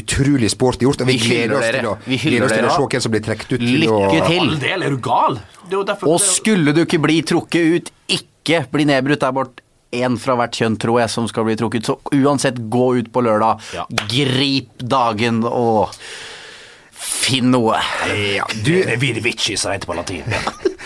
utrolig 0.00 0.50
sporty 0.52 0.86
gjort. 0.86 1.02
Og 1.04 1.10
vi, 1.10 1.18
Vi 1.18 1.28
gleder 1.28 1.58
oss 1.58 1.70
til 1.70 1.88
å, 1.90 1.96
Vi 2.06 2.18
gleder 2.22 2.46
oss 2.46 2.54
til 2.56 2.68
å 2.68 2.72
se 2.74 2.86
hvem 2.94 3.04
som 3.04 3.12
blir 3.14 3.24
trukket 3.26 3.52
ut. 3.52 3.60
til 3.60 3.80
Lykke 3.84 4.20
å- 4.20 4.26
til. 4.28 4.40
all 4.40 4.56
del, 4.58 4.82
er 4.82 4.90
du 4.90 4.96
gal? 4.98 5.38
Det 5.68 5.78
er 5.78 5.96
jo 6.00 6.12
Og 6.12 6.20
skulle 6.20 6.74
du 6.74 6.84
ikke 6.84 7.00
bli 7.02 7.22
trukket 7.22 7.74
ut, 7.76 7.90
ikke 8.08 8.66
bli 8.70 8.84
nedbrutt. 8.84 9.20
der 9.20 9.28
er 9.28 9.32
bare 9.32 9.50
én 10.02 10.18
fra 10.20 10.36
hvert 10.38 10.56
kjønn, 10.58 10.78
tror 10.80 11.00
jeg, 11.02 11.12
som 11.12 11.28
skal 11.30 11.46
bli 11.48 11.56
trukket. 11.60 11.88
Så 11.88 11.98
uansett, 12.14 12.58
gå 12.72 12.86
ut 13.00 13.10
på 13.14 13.24
lørdag. 13.24 13.62
Ja. 13.76 13.86
Grip 14.10 14.82
dagen 14.82 15.42
og 15.48 15.94
finn 17.04 17.52
noe. 17.54 17.78
Ja, 18.34 18.46
Du, 18.54 18.72
det 18.72 18.96
er 18.96 19.00
Virvici, 19.00 19.56
som 19.60 19.74
heter 19.74 19.90
på 19.90 19.96
latin. 19.98 20.26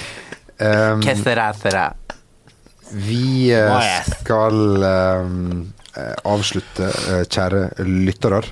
um, 0.59 1.03
vi 2.89 3.53
eh, 3.53 4.05
skal 4.23 4.85
um, 4.85 5.73
avslutte, 6.25 6.89
eh, 6.89 7.25
kjære 7.29 7.65
lyttere, 7.85 8.43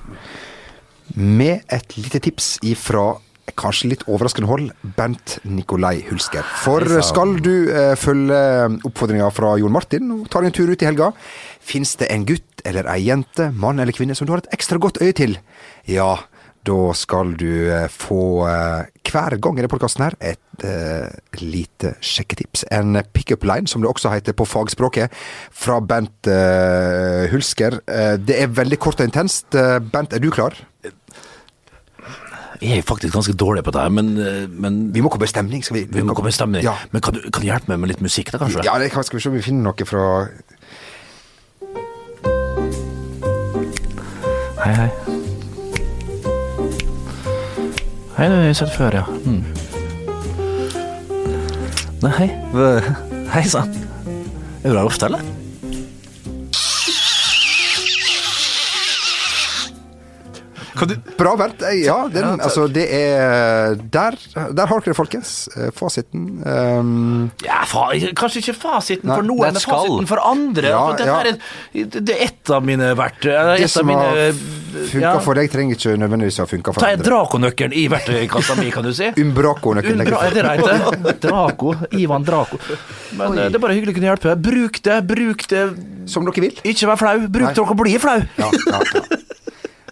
med 1.16 1.62
et 1.72 1.96
lite 1.96 2.20
tips 2.20 2.56
ifra 2.66 3.14
Kanskje 3.54 3.92
litt 3.92 4.04
overraskende 4.10 4.48
hold, 4.50 4.70
Bent 4.96 5.38
Nikolai 5.46 6.00
Hulsker. 6.08 6.46
For 6.64 6.82
skal 7.06 7.36
du 7.44 7.70
eh, 7.70 7.94
følge 7.98 8.40
oppfordringa 8.88 9.28
fra 9.34 9.54
Jon 9.60 9.74
Martin 9.74 10.10
og 10.18 10.26
ta 10.32 10.42
deg 10.42 10.50
en 10.50 10.56
tur 10.58 10.72
ut 10.72 10.82
i 10.82 10.88
helga, 10.88 11.12
fins 11.62 11.94
det 12.00 12.10
en 12.10 12.26
gutt 12.26 12.64
eller 12.66 12.88
ei 12.90 13.04
jente, 13.06 13.52
mann 13.54 13.78
eller 13.78 13.94
kvinne, 13.94 14.16
som 14.18 14.26
du 14.26 14.34
har 14.34 14.42
et 14.42 14.50
ekstra 14.56 14.80
godt 14.82 14.98
øye 15.04 15.14
til? 15.16 15.38
Ja, 15.86 16.16
da 16.66 16.80
skal 16.98 17.34
du 17.38 17.70
eh, 17.70 17.86
få 17.92 18.20
eh, 18.50 18.88
hver 19.06 19.36
gang 19.38 19.56
i 19.56 19.62
denne 19.62 19.70
podkasten 19.70 20.04
her 20.06 20.16
et 20.18 20.66
eh, 20.66 21.06
lite 21.42 21.94
sjekketips. 22.04 22.66
En 22.74 22.98
pickup 23.14 23.46
line, 23.46 23.70
som 23.70 23.82
det 23.82 23.90
også 23.90 24.10
heter 24.14 24.36
på 24.36 24.48
fagspråket, 24.48 25.14
fra 25.54 25.78
Bent 25.80 26.30
eh, 26.30 27.26
Hulsker. 27.32 27.80
Eh, 27.86 28.14
det 28.18 28.40
er 28.42 28.54
veldig 28.56 28.80
kort 28.82 29.00
og 29.00 29.06
intenst. 29.08 29.48
Bent, 29.54 30.16
er 30.16 30.22
du 30.22 30.32
klar? 30.34 30.58
Jeg 32.62 32.78
er 32.78 32.82
faktisk 32.86 33.12
ganske 33.14 33.34
dårlig 33.36 33.64
på 33.64 33.70
det 33.74 33.80
her, 33.80 33.88
men, 33.88 34.18
eh, 34.18 34.48
men 34.48 34.94
Vi 34.94 35.00
må 35.00 35.08
komme 35.08 35.24
i 35.24 35.30
stemning. 35.30 35.64
Skal 35.64 35.76
vi, 35.76 35.86
vi 35.90 36.02
må 36.02 36.14
komme 36.14 36.28
i 36.28 36.32
stemning. 36.32 36.62
Ja. 36.64 36.74
Men 36.92 37.02
kan 37.02 37.14
du, 37.14 37.20
kan 37.30 37.42
du 37.42 37.46
hjelpe 37.46 37.68
meg 37.68 37.80
med 37.80 37.88
litt 37.88 38.00
musikk, 38.00 38.32
da, 38.32 38.38
kanskje? 38.38 38.64
Ja, 38.64 38.78
det 38.78 38.90
kan, 38.92 39.04
skal 39.04 39.18
vi 39.18 39.22
se 39.22 39.28
om 39.28 39.36
vi 39.36 39.42
finner 39.42 39.70
noe 39.70 39.86
fra 39.86 40.28
Hei, 44.66 44.74
hei. 44.74 44.90
Hei, 48.16 48.28
du 48.28 48.34
har 48.34 48.52
sett 48.56 48.72
før, 48.74 48.96
ja. 48.96 49.04
Mm. 49.26 49.44
Nei, 52.02 52.12
hei. 52.18 52.28
Hei 53.34 53.42
sann. 53.46 53.74
Er 54.64 54.72
du 54.72 54.78
her 54.78 54.88
ofte, 54.88 55.06
eller? 55.06 55.45
Bra, 61.18 61.32
Bent. 61.40 61.62
Eh, 61.62 61.84
Ja, 61.86 61.96
den, 62.12 62.40
altså, 62.40 62.66
det 62.72 62.86
er 62.92 63.74
Der, 63.76 64.16
der 64.52 64.66
har 64.66 64.80
dere 64.80 64.92
det, 64.92 64.96
folkens. 64.98 65.48
Eh, 65.56 65.70
Fasiten. 65.76 66.26
Um, 66.46 67.30
Ja, 67.44 67.62
fa 67.68 67.88
kanskje 68.16 68.42
ikke 68.44 68.54
fasiten 68.60 69.08
Nei, 69.10 69.16
for 69.18 69.26
noen, 69.26 69.46
men 69.52 69.60
skall. 69.62 69.86
fasiten 69.86 70.06
for 70.10 70.22
andre. 70.26 70.68
Ja, 70.72 70.84
det, 70.98 71.06
ja. 71.08 71.16
er, 71.22 71.88
det 72.00 72.14
er 72.16 72.24
ett 72.28 72.50
av 72.52 72.64
mine 72.66 72.92
verktøy. 72.98 73.32
det 73.32 73.58
Et 73.60 73.64
av 73.68 73.72
som 73.72 73.86
mine 73.88 74.04
har 74.04 74.32
funka 74.76 75.00
ja. 75.00 75.18
for 75.24 75.38
deg, 75.38 75.50
trenger 75.52 75.78
ikke 75.78 75.96
nødvendigvis 76.00 76.40
å 76.44 76.48
funke 76.50 76.74
for 76.76 76.84
Ta 76.84 76.90
en 76.92 76.98
andre. 77.00 77.08
drakonøkkelen 77.10 77.72
i 77.76 77.86
verktøykassa 77.92 78.56
mi, 78.60 78.70
kan 78.74 78.84
du 78.86 78.92
si. 78.96 79.08
Umbraco-nøkkelen. 79.22 80.04
Umbra, 80.04 80.22
er 80.26 80.36
det 80.36 80.44
det? 81.06 81.14
Draco. 81.24 81.74
Ivan 81.96 82.26
Draco. 82.26 82.58
Men 83.16 83.32
Oi. 83.32 83.38
eh, 83.38 83.48
det 83.48 83.56
er 83.56 83.62
bare 83.64 83.76
hyggelig 83.78 83.94
å 83.94 83.98
kunne 84.00 84.10
hjelpe. 84.12 84.36
Bruk 84.48 84.82
det, 84.84 84.98
bruk 85.08 85.46
det. 85.52 85.64
Som 86.10 86.26
dere 86.28 86.44
vil. 86.44 86.58
Ikke 86.62 86.86
vær 86.90 87.00
flau. 87.00 87.16
Bruk 87.26 87.48
Nei. 87.48 87.54
det 87.56 87.62
dere 87.64 87.78
blir 87.80 88.02
flau. 88.02 88.20
Ja, 88.38 88.50
ja, 88.52 88.82
ja. 88.94 89.22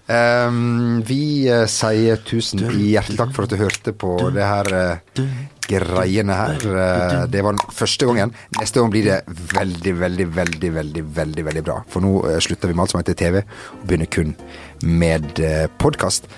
Um, 0.04 1.00
vi 1.08 1.48
uh, 1.48 1.64
sier 1.70 2.20
tusen 2.28 2.60
hjertelig 2.60 3.16
takk 3.16 3.30
for 3.32 3.46
at 3.46 3.54
du 3.54 3.56
hørte 3.56 3.94
på 3.96 4.10
det 4.34 4.44
her 4.44 4.68
uh, 4.76 5.30
greiene 5.64 6.36
her. 6.36 6.60
Uh, 6.60 7.24
det 7.32 7.40
var 7.46 7.56
den 7.56 7.72
første 7.72 8.10
gangen. 8.10 8.34
Neste 8.58 8.82
gang 8.82 8.92
blir 8.92 9.08
det 9.08 9.18
veldig, 9.54 9.96
veldig, 10.04 10.28
veldig, 10.36 10.72
veldig 10.76 11.04
veldig, 11.22 11.48
veldig 11.48 11.64
bra. 11.64 11.80
For 11.88 12.04
nå 12.04 12.18
slutter 12.44 12.68
vi 12.68 12.76
med 12.76 12.84
alt 12.84 12.92
som 12.92 13.00
heter 13.00 13.20
TV, 13.24 13.42
og 13.80 13.88
begynner 13.88 14.12
kun 14.12 14.36
med 14.84 15.40
podkast. 15.80 16.28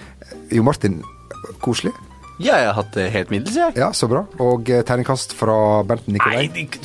Jo 0.54 0.62
Martin, 0.66 1.00
koselig. 1.64 1.94
Ja, 2.38 2.56
jeg 2.60 2.66
har 2.68 2.74
hatt 2.76 2.90
det 2.92 3.06
helt 3.14 3.30
middels, 3.32 3.54
jeg. 3.56 3.76
Ja, 3.80 3.90
så 3.96 4.08
bra. 4.10 4.24
Og 4.44 4.68
uh, 4.68 4.82
tegningkast 4.84 5.32
fra 5.38 5.54
Bent 5.88 6.04
Nei, 6.08 6.18
Nikolai. 6.18 6.48
det- 6.52 6.80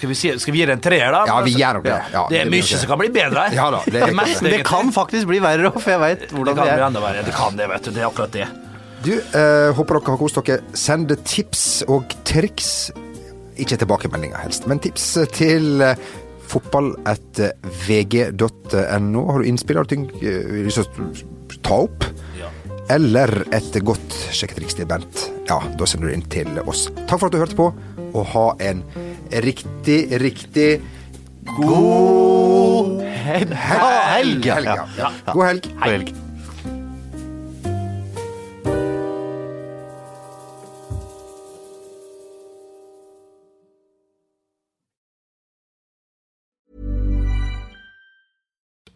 skal 0.00 0.08
vi, 0.08 0.14
si, 0.16 0.30
skal 0.40 0.54
vi 0.54 0.60
gi 0.62 0.66
det 0.68 0.72
en 0.78 0.80
treer, 0.80 1.10
da? 1.12 1.22
Ja, 1.28 1.40
vi 1.44 1.52
gjør 1.60 1.74
nok 1.76 1.82
det. 1.84 1.96
Ja, 2.12 2.22
det 2.30 2.38
er 2.40 2.46
blir 2.48 2.54
mye 2.54 2.62
nok 2.64 2.70
det. 2.70 2.78
som 2.80 2.88
kan 2.88 2.98
bli 3.02 3.08
bedre 3.12 3.42
her. 3.44 3.56
Ja 3.58 3.66
da, 3.74 3.80
det 3.84 4.00
er 4.00 4.14
meste, 4.16 4.44
Det 4.44 4.52
egentlig. 4.54 4.64
kan 4.70 4.92
faktisk 4.96 5.26
bli 5.28 5.40
verre 5.44 5.68
òg, 5.68 5.76
for 5.80 5.90
jeg 5.92 6.00
veit 6.00 6.22
det 6.24 6.30
hvordan 6.32 6.56
kan 6.56 6.64
det 6.64 6.72
bli 6.72 6.80
er. 6.80 6.86
enda 6.86 7.02
verre. 7.04 7.24
Det 7.26 7.34
kan 7.36 7.56
det, 7.60 7.66
vet 7.68 7.84
du. 7.84 7.90
Det 7.90 8.00
er 8.00 8.06
akkurat 8.08 8.32
det. 8.32 8.46
Du, 9.04 9.12
eh, 9.12 9.72
håper 9.76 9.98
dere 10.00 10.14
har 10.14 10.20
kost 10.20 10.40
dere. 10.40 10.60
Send 10.72 11.12
tips 11.28 11.64
og 11.88 12.16
triks. 12.24 12.70
Ikke 13.60 13.76
tilbakemeldinger, 13.76 14.40
helst, 14.40 14.64
men 14.66 14.78
tips 14.80 15.06
til 15.36 15.82
eh, 15.84 15.94
fotball 16.48 16.94
Har 19.28 19.44
du 19.44 19.48
innspill? 19.48 19.76
Har 19.76 19.84
du 19.84 19.92
ting 19.96 20.08
eh, 20.22 20.64
lyst 20.64 20.80
til 20.80 21.04
å 21.04 21.58
ta 21.60 21.82
opp? 21.84 22.04
Eller 22.90 23.30
et 23.54 23.76
godt 23.86 24.14
sjekketriks 24.34 24.74
til 24.78 24.88
Bent? 24.90 25.28
Ja, 25.46 25.60
da 25.78 25.86
sender 25.86 26.08
du 26.08 26.14
inn 26.16 26.24
til 26.32 26.58
oss. 26.66 26.88
Takk 27.06 27.20
for 27.20 27.28
at 27.28 27.34
du 27.36 27.38
hørte 27.38 27.58
på, 27.58 27.68
og 28.10 28.24
ha 28.32 28.46
en 28.66 28.82
riktig, 29.44 30.00
riktig 30.18 30.80
god 31.56 32.98
Helg. 33.20 33.54
God 34.42 34.50
helg. 34.50 34.70
God 35.30 35.46
helg. 35.84 36.10